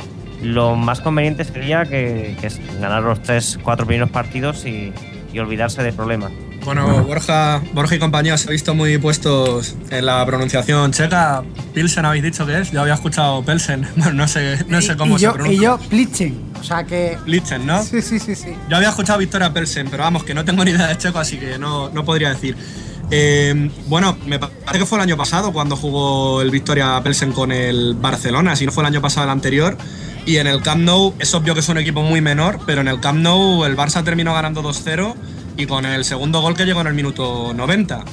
lo 0.42 0.76
más 0.76 1.00
conveniente 1.00 1.44
sería 1.44 1.84
que, 1.84 2.36
ganar 2.80 3.02
los 3.02 3.22
tres, 3.22 3.58
cuatro 3.62 3.86
primeros 3.86 4.10
partidos 4.10 4.64
y, 4.66 4.92
y 5.32 5.38
olvidarse 5.38 5.82
de 5.82 5.92
problemas. 5.92 6.32
Bueno, 6.68 7.02
Borja, 7.02 7.62
Borja 7.72 7.94
y 7.94 7.98
compañía 7.98 8.36
se 8.36 8.46
han 8.46 8.52
visto 8.52 8.74
muy 8.74 8.98
puestos 8.98 9.74
en 9.88 10.04
la 10.04 10.26
pronunciación 10.26 10.92
checa. 10.92 11.42
Pilsen 11.72 12.04
habéis 12.04 12.22
dicho 12.22 12.44
que 12.44 12.60
es. 12.60 12.70
Yo 12.70 12.82
había 12.82 12.92
escuchado 12.92 13.42
Pelsen. 13.42 13.88
Bueno, 13.96 14.12
no 14.12 14.28
sé, 14.28 14.66
no 14.68 14.82
sé 14.82 14.94
cómo 14.94 15.16
y, 15.16 15.18
se 15.18 15.24
yo, 15.24 15.32
pronuncia. 15.32 15.56
y 15.58 15.64
yo, 15.64 15.78
Plitzen. 15.78 16.52
O 16.60 16.62
sea 16.62 16.84
que. 16.84 17.16
Plitzen, 17.24 17.64
¿no? 17.64 17.82
Sí, 17.82 18.02
sí, 18.02 18.18
sí, 18.18 18.34
sí. 18.34 18.54
Yo 18.68 18.76
había 18.76 18.90
escuchado 18.90 19.18
Victoria 19.18 19.50
Pelsen, 19.50 19.88
pero 19.90 20.02
vamos, 20.02 20.24
que 20.24 20.34
no 20.34 20.44
tengo 20.44 20.62
ni 20.62 20.72
idea 20.72 20.88
de 20.88 20.98
checo, 20.98 21.18
así 21.18 21.38
que 21.38 21.58
no, 21.58 21.88
no 21.88 22.04
podría 22.04 22.28
decir. 22.28 22.54
Eh, 23.10 23.70
bueno, 23.86 24.18
me 24.26 24.38
parece 24.38 24.80
que 24.80 24.84
fue 24.84 24.98
el 24.98 25.04
año 25.04 25.16
pasado 25.16 25.54
cuando 25.54 25.74
jugó 25.74 26.42
el 26.42 26.50
Victoria 26.50 27.00
Pelsen 27.02 27.32
con 27.32 27.50
el 27.50 27.94
Barcelona, 27.94 28.56
si 28.56 28.66
no 28.66 28.72
fue 28.72 28.82
el 28.82 28.88
año 28.88 29.00
pasado 29.00 29.24
el 29.24 29.30
anterior. 29.30 29.78
Y 30.26 30.36
en 30.36 30.46
el 30.46 30.60
Camp 30.60 30.82
Nou, 30.82 31.14
es 31.18 31.32
obvio 31.34 31.54
que 31.54 31.60
es 31.60 31.68
un 31.70 31.78
equipo 31.78 32.02
muy 32.02 32.20
menor, 32.20 32.60
pero 32.66 32.82
en 32.82 32.88
el 32.88 33.00
Camp 33.00 33.20
Nou 33.20 33.64
el 33.64 33.74
Barça 33.74 34.04
terminó 34.04 34.34
ganando 34.34 34.62
2-0 34.62 35.14
y 35.58 35.66
con 35.66 35.84
el 35.84 36.04
segundo 36.04 36.40
gol 36.40 36.54
que 36.54 36.64
llegó 36.64 36.80
en 36.80 36.86
el 36.86 36.94
minuto 36.94 37.52
90. 37.52 38.04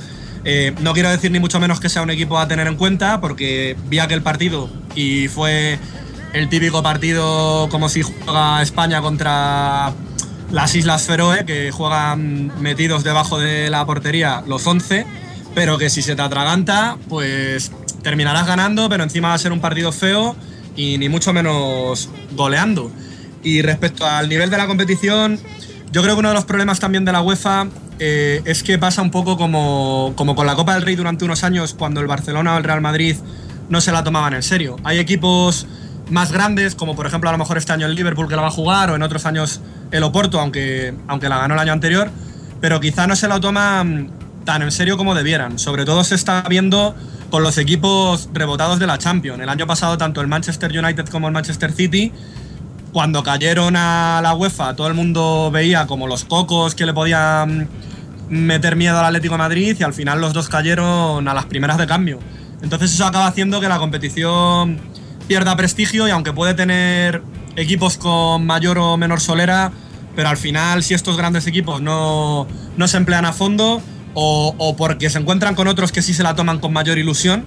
Eh, 0.43 0.73
no 0.81 0.93
quiero 0.93 1.09
decir 1.09 1.31
ni 1.31 1.39
mucho 1.39 1.59
menos 1.59 1.79
que 1.79 1.89
sea 1.89 2.01
un 2.01 2.09
equipo 2.09 2.39
a 2.39 2.47
tener 2.47 2.67
en 2.67 2.75
cuenta, 2.75 3.21
porque 3.21 3.77
vi 3.87 3.99
aquel 3.99 4.23
partido 4.23 4.67
y 4.95 5.27
fue 5.27 5.79
el 6.33 6.49
típico 6.49 6.81
partido 6.81 7.69
como 7.69 7.87
si 7.87 8.01
juega 8.01 8.61
España 8.63 8.99
contra 9.01 9.93
las 10.51 10.75
Islas 10.75 11.03
Feroe, 11.03 11.45
que 11.45 11.71
juegan 11.71 12.51
metidos 12.61 13.03
debajo 13.03 13.39
de 13.39 13.69
la 13.69 13.85
portería 13.85 14.43
los 14.47 14.65
11, 14.65 15.05
pero 15.53 15.77
que 15.77 15.91
si 15.91 16.01
se 16.01 16.15
te 16.15 16.23
atraganta, 16.23 16.97
pues 17.09 17.71
terminarás 18.01 18.47
ganando, 18.47 18.89
pero 18.89 19.03
encima 19.03 19.29
va 19.29 19.33
a 19.35 19.39
ser 19.39 19.51
un 19.51 19.61
partido 19.61 19.91
feo 19.91 20.35
y 20.75 20.97
ni 20.97 21.09
mucho 21.09 21.31
menos 21.31 22.09
goleando. 22.31 22.91
Y 23.43 23.61
respecto 23.61 24.07
al 24.07 24.29
nivel 24.29 24.49
de 24.49 24.57
la 24.57 24.65
competición, 24.65 25.39
yo 25.95 26.01
creo 26.01 26.15
que 26.15 26.19
uno 26.19 26.27
de 26.27 26.35
los 26.35 26.43
problemas 26.43 26.81
también 26.81 27.05
de 27.05 27.13
la 27.13 27.21
UEFA 27.21 27.67
eh, 27.99 28.41
es 28.43 28.63
que 28.63 28.77
pasa 28.77 29.01
un 29.01 29.11
poco 29.11 29.37
como, 29.37 30.11
como 30.17 30.35
con 30.35 30.45
la 30.45 30.53
Copa 30.53 30.73
del 30.73 30.81
Rey 30.81 30.97
durante 30.97 31.23
unos 31.23 31.45
años, 31.45 31.73
cuando 31.73 32.01
el 32.01 32.07
Barcelona 32.07 32.55
o 32.55 32.57
el 32.57 32.65
Real 32.65 32.81
Madrid 32.81 33.15
no 33.69 33.79
se 33.79 33.93
la 33.93 34.03
tomaban 34.03 34.33
en 34.33 34.43
serio. 34.43 34.75
Hay 34.83 34.99
equipos 34.99 35.65
más 36.09 36.33
grandes, 36.33 36.75
como 36.75 36.97
por 36.97 37.07
ejemplo 37.07 37.29
a 37.29 37.31
lo 37.31 37.37
mejor 37.37 37.57
este 37.57 37.71
año 37.71 37.85
el 37.85 37.95
Liverpool 37.95 38.27
que 38.27 38.35
la 38.35 38.41
va 38.41 38.49
a 38.49 38.51
jugar, 38.51 38.89
o 38.89 38.95
en 38.97 39.03
otros 39.03 39.25
años 39.25 39.61
el 39.91 40.03
Oporto, 40.03 40.37
aunque, 40.41 40.93
aunque 41.07 41.29
la 41.29 41.37
ganó 41.37 41.53
el 41.53 41.61
año 41.61 41.71
anterior, 41.71 42.09
pero 42.59 42.81
quizá 42.81 43.07
no 43.07 43.15
se 43.15 43.29
la 43.29 43.39
toman 43.39 44.11
tan 44.43 44.63
en 44.63 44.73
serio 44.73 44.97
como 44.97 45.15
debieran. 45.15 45.59
Sobre 45.59 45.85
todo 45.85 46.03
se 46.03 46.15
está 46.15 46.41
viendo 46.49 46.93
con 47.29 47.41
los 47.41 47.57
equipos 47.57 48.27
rebotados 48.33 48.79
de 48.79 48.87
la 48.87 48.97
Champions. 48.97 49.39
El 49.39 49.47
año 49.47 49.65
pasado 49.65 49.97
tanto 49.97 50.19
el 50.19 50.27
Manchester 50.27 50.77
United 50.77 51.07
como 51.07 51.27
el 51.27 51.33
Manchester 51.33 51.71
City 51.71 52.11
cuando 52.95 53.23
cayeron 53.23 53.75
a 53.75 54.21
la 54.23 54.33
UEFA, 54.35 54.73
todo 54.73 54.87
el 54.87 54.93
mundo 54.93 55.51
veía 55.51 55.85
como 55.85 56.07
los 56.07 56.23
cocos 56.23 56.75
que 56.75 56.85
le 56.85 56.93
podían 56.93 57.67
meter 58.29 58.77
miedo 58.77 58.97
al 58.97 59.03
Atlético 59.03 59.33
de 59.33 59.39
Madrid 59.39 59.75
y 59.77 59.83
al 59.83 59.93
final 59.93 60.21
los 60.21 60.31
dos 60.31 60.47
cayeron 60.47 61.27
a 61.27 61.33
las 61.33 61.43
primeras 61.43 61.77
de 61.77 61.87
cambio. 61.87 62.19
Entonces 62.61 62.93
eso 62.93 63.05
acaba 63.05 63.27
haciendo 63.27 63.59
que 63.59 63.67
la 63.67 63.79
competición 63.79 64.79
pierda 65.27 65.57
prestigio 65.57 66.07
y 66.07 66.11
aunque 66.11 66.31
puede 66.31 66.53
tener 66.53 67.21
equipos 67.57 67.97
con 67.97 68.45
mayor 68.45 68.77
o 68.77 68.95
menor 68.95 69.19
solera, 69.19 69.73
pero 70.15 70.29
al 70.29 70.37
final 70.37 70.81
si 70.81 70.93
estos 70.93 71.17
grandes 71.17 71.47
equipos 71.47 71.81
no, 71.81 72.47
no 72.77 72.87
se 72.87 72.95
emplean 72.95 73.25
a 73.25 73.33
fondo 73.33 73.81
o, 74.13 74.55
o 74.57 74.77
porque 74.77 75.09
se 75.09 75.19
encuentran 75.19 75.55
con 75.55 75.67
otros 75.67 75.91
que 75.91 76.01
sí 76.01 76.13
se 76.13 76.23
la 76.23 76.33
toman 76.33 76.59
con 76.59 76.71
mayor 76.71 76.97
ilusión, 76.97 77.43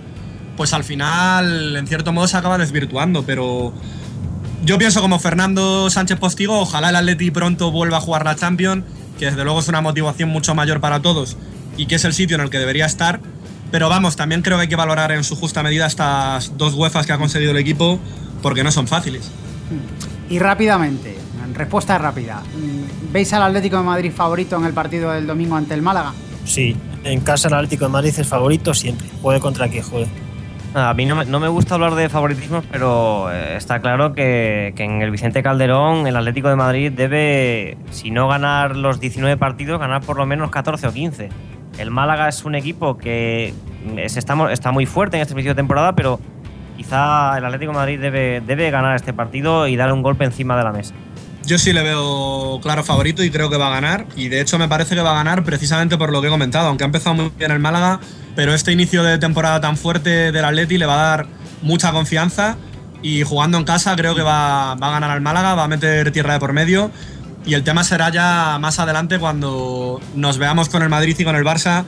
pues 0.59 0.75
al 0.75 0.85
final 0.85 1.75
en 1.75 1.87
cierto 1.87 2.13
modo 2.13 2.29
se 2.29 2.37
acaba 2.37 2.59
desvirtuando, 2.59 3.23
pero 3.23 3.73
yo 4.65 4.79
pienso 4.79 5.01
como 5.01 5.19
Fernando 5.19 5.91
Sánchez 5.91 6.19
Postigo, 6.19 6.61
ojalá 6.61 6.91
el 6.91 6.97
Atleti 6.97 7.31
pronto 7.31 7.71
vuelva 7.71 7.99
a 7.99 8.01
jugar 8.01 8.25
la 8.25 8.37
Champions, 8.37 8.85
que 9.19 9.27
desde 9.27 9.45
luego 9.45 9.61
es 9.61 9.69
una 9.69 9.81
motivación 9.81 10.29
mucho 10.29 10.55
mayor 10.55 10.81
para 10.81 11.01
todos 11.01 11.37
y 11.77 11.87
que 11.87 11.95
es 11.95 12.05
el 12.05 12.13
sitio 12.13 12.37
en 12.37 12.43
el 12.43 12.51
que 12.51 12.59
debería 12.59 12.87
estar. 12.87 13.21
Pero 13.71 13.89
vamos, 13.89 14.17
también 14.17 14.43
creo 14.43 14.57
que 14.57 14.63
hay 14.63 14.69
que 14.69 14.77
valorar 14.77 15.13
en 15.13 15.25
su 15.25 15.37
justa 15.37 15.63
medida 15.63 15.87
estas 15.87 16.57
dos 16.57 16.75
UEFAs 16.75 17.07
que 17.07 17.13
ha 17.13 17.19
conseguido 17.19 17.53
el 17.53 17.59
equipo, 17.59 18.01
porque 18.43 18.65
no 18.65 18.73
son 18.73 18.89
fáciles. 18.89 19.31
Y 20.31 20.39
rápidamente, 20.39 21.17
respuesta 21.55 21.99
rápida. 21.99 22.43
¿Veis 23.13 23.33
al 23.33 23.43
Atlético 23.43 23.77
de 23.77 23.83
Madrid 23.83 24.13
favorito 24.13 24.57
en 24.57 24.65
el 24.65 24.73
partido 24.73 25.13
del 25.13 25.27
domingo 25.27 25.57
ante 25.57 25.75
el 25.75 25.83
Málaga? 25.83 26.15
Sí, 26.45 26.77
en 27.05 27.21
casa 27.21 27.49
el 27.49 27.55
Atlético 27.55 27.85
de 27.85 27.91
Madrid 27.91 28.15
es 28.17 28.27
favorito 28.27 28.73
siempre, 28.75 29.09
juegue 29.21 29.41
contra 29.41 29.69
quien 29.69 29.83
juegue. 29.83 30.28
A 30.75 30.93
mí 30.93 31.07
no 31.07 31.17
me, 31.17 31.25
no 31.25 31.41
me 31.41 31.49
gusta 31.49 31.75
hablar 31.75 31.95
de 31.95 32.09
favoritismos, 32.09 32.65
pero 32.71 33.33
eh, 33.33 33.57
está 33.57 33.81
claro 33.81 34.13
que, 34.13 34.75
en 34.77 35.01
el 35.01 35.11
Vicente 35.11 35.43
Calderón 35.43 36.07
el 36.07 36.15
Atlético 36.15 36.49
de 36.49 36.57
Madrid 36.57 36.93
debe, 36.93 37.79
si 37.91 38.11
no 38.11 38.29
ganar 38.29 38.77
los 38.77 39.01
19 39.01 39.39
partidos, 39.39 39.81
ganar 39.81 40.03
por 40.03 40.19
lo 40.19 40.27
menos 40.27 40.51
14 40.51 40.87
o 40.87 40.93
15. 40.93 41.31
El 41.79 41.91
Málaga 41.91 42.29
es 42.29 42.45
un 42.45 42.55
equipo 42.55 42.99
que 42.99 43.55
está, 43.97 44.53
está 44.53 44.73
muy 44.73 44.85
fuerte 44.85 45.17
en 45.17 45.23
este 45.23 45.33
principio 45.33 45.55
de 45.55 45.59
temporada, 45.59 45.95
pero 45.95 46.21
quizá 46.77 47.39
el 47.39 47.45
Atlético 47.45 47.73
de 47.73 47.79
Madrid 47.79 48.01
debe, 48.01 48.43
debe 48.43 48.71
ganar 48.71 48.95
este 48.95 49.15
partido 49.15 49.69
y 49.69 49.77
dar 49.77 49.93
un 49.93 50.03
golpe 50.03 50.25
encima 50.25 50.57
de 50.57 50.65
la 50.65 50.73
mesa. 50.73 50.95
Yo 51.49 51.57
sí 51.57 51.73
le 51.73 51.83
veo 51.83 52.61
claro 52.63 52.85
favorito 52.85 53.25
y 53.25 53.31
creo 53.31 53.49
que 53.49 53.57
va 53.57 53.69
a 53.69 53.71
ganar. 53.71 54.05
Y 54.17 54.29
de 54.29 54.43
hecho 54.43 54.59
me 54.59 54.69
parece 54.69 54.95
que 54.95 55.01
va 55.01 55.13
a 55.13 55.15
ganar 55.15 55.45
precisamente 55.45 55.97
por 55.97 56.13
lo 56.13 56.21
que 56.21 56.27
he 56.27 56.31
comentado. 56.31 56.69
Aunque 56.69 56.85
ha 56.85 56.87
empezado 56.87 57.15
muy 57.15 57.33
bien 57.39 57.51
el 57.51 57.59
Málaga, 57.59 58.01
pero 58.37 58.53
este 58.53 58.71
inicio 58.71 59.03
de 59.03 59.17
temporada 59.17 59.59
tan 59.59 59.79
fuerte 59.79 60.31
del 60.31 60.45
Atleti 60.45 60.77
le 60.77 60.85
va 60.85 60.93
a 60.93 61.17
dar 61.17 61.27
mucha 61.63 61.91
confianza. 61.91 62.59
Y 63.01 63.23
jugando 63.23 63.57
en 63.57 63.65
casa 63.65 63.97
creo 63.97 64.15
que 64.15 64.21
va, 64.21 64.75
va 64.75 64.89
a 64.89 64.91
ganar 64.91 65.11
al 65.11 65.23
Málaga, 65.23 65.55
va 65.55 65.65
a 65.65 65.69
meter 65.69 66.13
tierra 66.13 66.35
de 66.35 66.39
por 66.39 66.53
medio. 66.53 66.91
Y 67.47 67.55
el 67.55 67.65
tema 67.65 67.83
será 67.83 68.11
ya 68.11 68.59
más 68.61 68.79
adelante 68.79 69.19
cuando 69.19 70.03
nos 70.15 70.37
veamos 70.37 70.69
con 70.69 70.83
el 70.83 70.91
Madrid 70.91 71.17
y 71.19 71.25
con 71.25 71.35
el 71.35 71.45
Barça, 71.45 71.85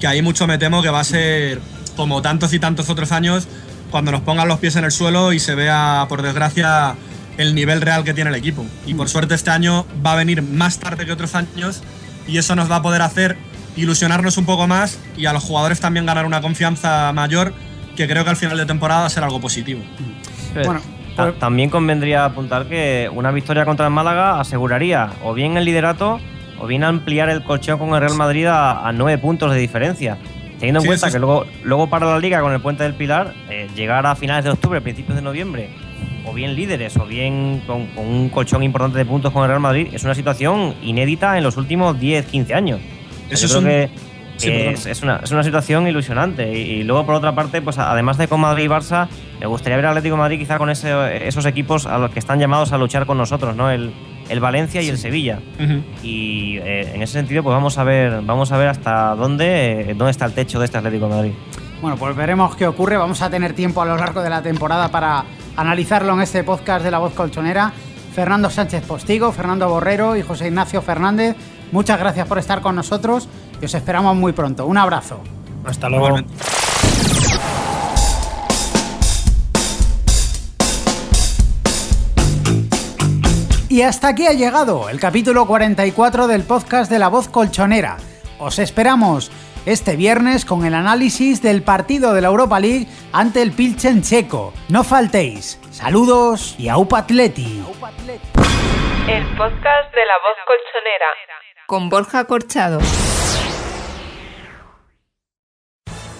que 0.00 0.08
ahí 0.08 0.22
mucho 0.22 0.48
me 0.48 0.58
temo 0.58 0.82
que 0.82 0.90
va 0.90 0.98
a 0.98 1.04
ser 1.04 1.60
como 1.94 2.20
tantos 2.20 2.52
y 2.52 2.58
tantos 2.58 2.90
otros 2.90 3.12
años, 3.12 3.46
cuando 3.92 4.10
nos 4.10 4.22
pongan 4.22 4.48
los 4.48 4.58
pies 4.58 4.74
en 4.74 4.82
el 4.82 4.90
suelo 4.90 5.32
y 5.32 5.38
se 5.38 5.54
vea, 5.54 6.06
por 6.08 6.22
desgracia, 6.22 6.96
el 7.38 7.54
nivel 7.54 7.80
real 7.80 8.04
que 8.04 8.14
tiene 8.14 8.30
el 8.30 8.36
equipo. 8.36 8.64
Y 8.86 8.94
por 8.94 9.08
suerte 9.08 9.34
este 9.34 9.50
año 9.50 9.86
va 10.04 10.12
a 10.12 10.16
venir 10.16 10.42
más 10.42 10.78
tarde 10.78 11.04
que 11.06 11.12
otros 11.12 11.34
años 11.34 11.82
y 12.26 12.38
eso 12.38 12.54
nos 12.56 12.70
va 12.70 12.76
a 12.76 12.82
poder 12.82 13.02
hacer 13.02 13.36
ilusionarnos 13.76 14.36
un 14.38 14.46
poco 14.46 14.66
más 14.66 14.98
y 15.16 15.26
a 15.26 15.32
los 15.32 15.42
jugadores 15.42 15.80
también 15.80 16.06
ganar 16.06 16.26
una 16.26 16.40
confianza 16.40 17.12
mayor 17.12 17.52
que 17.96 18.06
creo 18.08 18.24
que 18.24 18.30
al 18.30 18.36
final 18.36 18.56
de 18.56 18.66
temporada 18.66 19.00
va 19.02 19.06
a 19.06 19.10
ser 19.10 19.24
algo 19.24 19.40
positivo. 19.40 19.80
Bueno, 20.64 20.80
Ta- 21.16 21.32
También 21.32 21.70
convendría 21.70 22.24
apuntar 22.24 22.66
que 22.68 23.08
una 23.12 23.30
victoria 23.30 23.64
contra 23.64 23.86
el 23.86 23.92
Málaga 23.92 24.40
aseguraría 24.40 25.10
o 25.22 25.32
bien 25.34 25.56
el 25.56 25.64
liderato 25.64 26.18
o 26.58 26.66
bien 26.66 26.82
ampliar 26.84 27.28
el 27.28 27.42
colchón 27.44 27.78
con 27.78 27.90
el 27.94 28.00
Real 28.00 28.14
Madrid 28.16 28.46
a, 28.46 28.86
a 28.88 28.92
nueve 28.92 29.18
puntos 29.18 29.52
de 29.52 29.58
diferencia. 29.58 30.18
Teniendo 30.58 30.78
en 30.80 30.82
Sí, 30.82 30.86
cuenta 30.88 31.10
que 31.12 31.18
luego, 31.18 31.46
luego 31.62 31.88
para 31.88 32.06
la 32.06 32.18
liga 32.18 32.40
con 32.40 32.52
el 32.52 32.60
puente 32.60 32.82
del 32.84 32.94
Pilar, 32.94 33.34
eh, 33.50 33.68
llegar 33.76 34.06
a 34.06 34.14
finales 34.16 34.44
de 34.44 34.50
octubre, 34.50 34.80
principios 34.80 35.14
de 35.16 35.22
noviembre, 35.22 35.68
o 36.26 36.32
bien 36.32 36.54
líderes, 36.54 36.96
o 36.96 37.06
bien 37.06 37.62
con, 37.66 37.86
con 37.88 38.06
un 38.06 38.28
colchón 38.28 38.62
importante 38.62 38.98
de 38.98 39.04
puntos 39.04 39.32
con 39.32 39.42
el 39.42 39.48
Real 39.48 39.60
Madrid, 39.60 39.88
es 39.92 40.04
una 40.04 40.14
situación 40.14 40.74
inédita 40.82 41.36
en 41.38 41.44
los 41.44 41.56
últimos 41.56 41.96
10-15 41.98 42.54
años. 42.54 42.80
O 42.80 43.28
sea, 43.28 43.34
Eso 43.34 43.46
yo 43.46 43.46
es 43.46 43.50
creo 43.52 43.58
un- 43.60 43.64
que 43.66 44.14
Sí, 44.36 44.50
es, 44.50 44.86
es 44.86 45.00
una, 45.04 45.20
es 45.22 45.30
una 45.30 45.44
situación 45.44 45.86
ilusionante. 45.86 46.58
Y, 46.58 46.62
y 46.80 46.82
luego, 46.82 47.06
por 47.06 47.14
otra 47.14 47.36
parte, 47.36 47.62
pues 47.62 47.78
además 47.78 48.18
de 48.18 48.26
con 48.26 48.40
Madrid 48.40 48.64
y 48.64 48.66
Barça, 48.68 49.06
me 49.38 49.46
gustaría 49.46 49.76
ver 49.76 49.86
al 49.86 49.92
Atlético 49.92 50.16
de 50.16 50.22
Madrid 50.22 50.38
quizá 50.40 50.58
con 50.58 50.70
ese- 50.70 51.28
esos 51.28 51.46
equipos 51.46 51.86
a 51.86 51.98
los 51.98 52.10
que 52.10 52.18
están 52.18 52.40
llamados 52.40 52.72
a 52.72 52.78
luchar 52.78 53.06
con 53.06 53.16
nosotros, 53.16 53.54
¿no? 53.54 53.70
El, 53.70 53.92
el 54.28 54.40
Valencia 54.40 54.82
y 54.82 54.88
el 54.88 54.98
Sevilla. 54.98 55.38
Y 56.02 56.58
eh, 56.58 56.92
en 56.94 57.02
ese 57.02 57.12
sentido, 57.12 57.44
pues 57.44 57.54
vamos 57.54 57.78
a 57.78 57.84
ver, 57.84 58.22
vamos 58.22 58.50
a 58.50 58.56
ver 58.56 58.68
hasta 58.68 59.14
dónde, 59.14 59.90
eh, 59.90 59.94
dónde 59.94 60.10
está 60.10 60.24
el 60.24 60.32
techo 60.32 60.58
de 60.58 60.64
este 60.64 60.78
Atlético 60.78 61.06
de 61.08 61.14
Madrid. 61.14 61.32
Bueno, 61.80 61.96
pues 61.96 62.16
veremos 62.16 62.56
qué 62.56 62.66
ocurre. 62.66 62.96
Vamos 62.96 63.22
a 63.22 63.30
tener 63.30 63.52
tiempo 63.52 63.82
a 63.82 63.86
lo 63.86 63.96
largo 63.96 64.20
de 64.22 64.30
la 64.30 64.42
temporada 64.42 64.90
para 64.90 65.24
analizarlo 65.56 66.12
en 66.14 66.22
este 66.22 66.44
podcast 66.44 66.84
de 66.84 66.90
La 66.90 66.98
Voz 66.98 67.14
Colchonera. 67.14 67.72
Fernando 68.14 68.48
Sánchez 68.48 68.84
Postigo, 68.84 69.32
Fernando 69.32 69.68
Borrero 69.68 70.16
y 70.16 70.22
José 70.22 70.46
Ignacio 70.46 70.80
Fernández, 70.82 71.34
muchas 71.72 71.98
gracias 71.98 72.28
por 72.28 72.38
estar 72.38 72.60
con 72.60 72.76
nosotros 72.76 73.28
y 73.60 73.64
os 73.64 73.74
esperamos 73.74 74.14
muy 74.14 74.32
pronto. 74.32 74.66
Un 74.66 74.78
abrazo. 74.78 75.20
Hasta 75.64 75.88
luego. 75.88 76.18
Y 83.68 83.82
hasta 83.82 84.06
aquí 84.06 84.24
ha 84.28 84.32
llegado 84.32 84.88
el 84.88 85.00
capítulo 85.00 85.46
44 85.46 86.28
del 86.28 86.44
podcast 86.44 86.88
de 86.88 87.00
La 87.00 87.08
Voz 87.08 87.26
Colchonera. 87.26 87.96
Os 88.38 88.60
esperamos 88.60 89.32
este 89.66 89.96
viernes 89.96 90.44
con 90.44 90.64
el 90.64 90.74
análisis 90.74 91.42
del 91.42 91.62
partido 91.62 92.12
de 92.12 92.20
la 92.20 92.28
Europa 92.28 92.60
League 92.60 92.86
ante 93.12 93.42
el 93.42 93.52
Pilchen 93.52 94.02
Checo. 94.02 94.52
No 94.68 94.84
faltéis. 94.84 95.60
Saludos 95.70 96.54
y 96.58 96.68
Aupa 96.68 96.98
Atleti. 96.98 97.62
El 99.08 99.26
podcast 99.36 99.94
de 99.94 100.06
la 100.06 100.14
voz 100.22 100.38
colchonera. 100.46 101.06
Con 101.66 101.88
Borja 101.88 102.24
Corchado. 102.24 102.80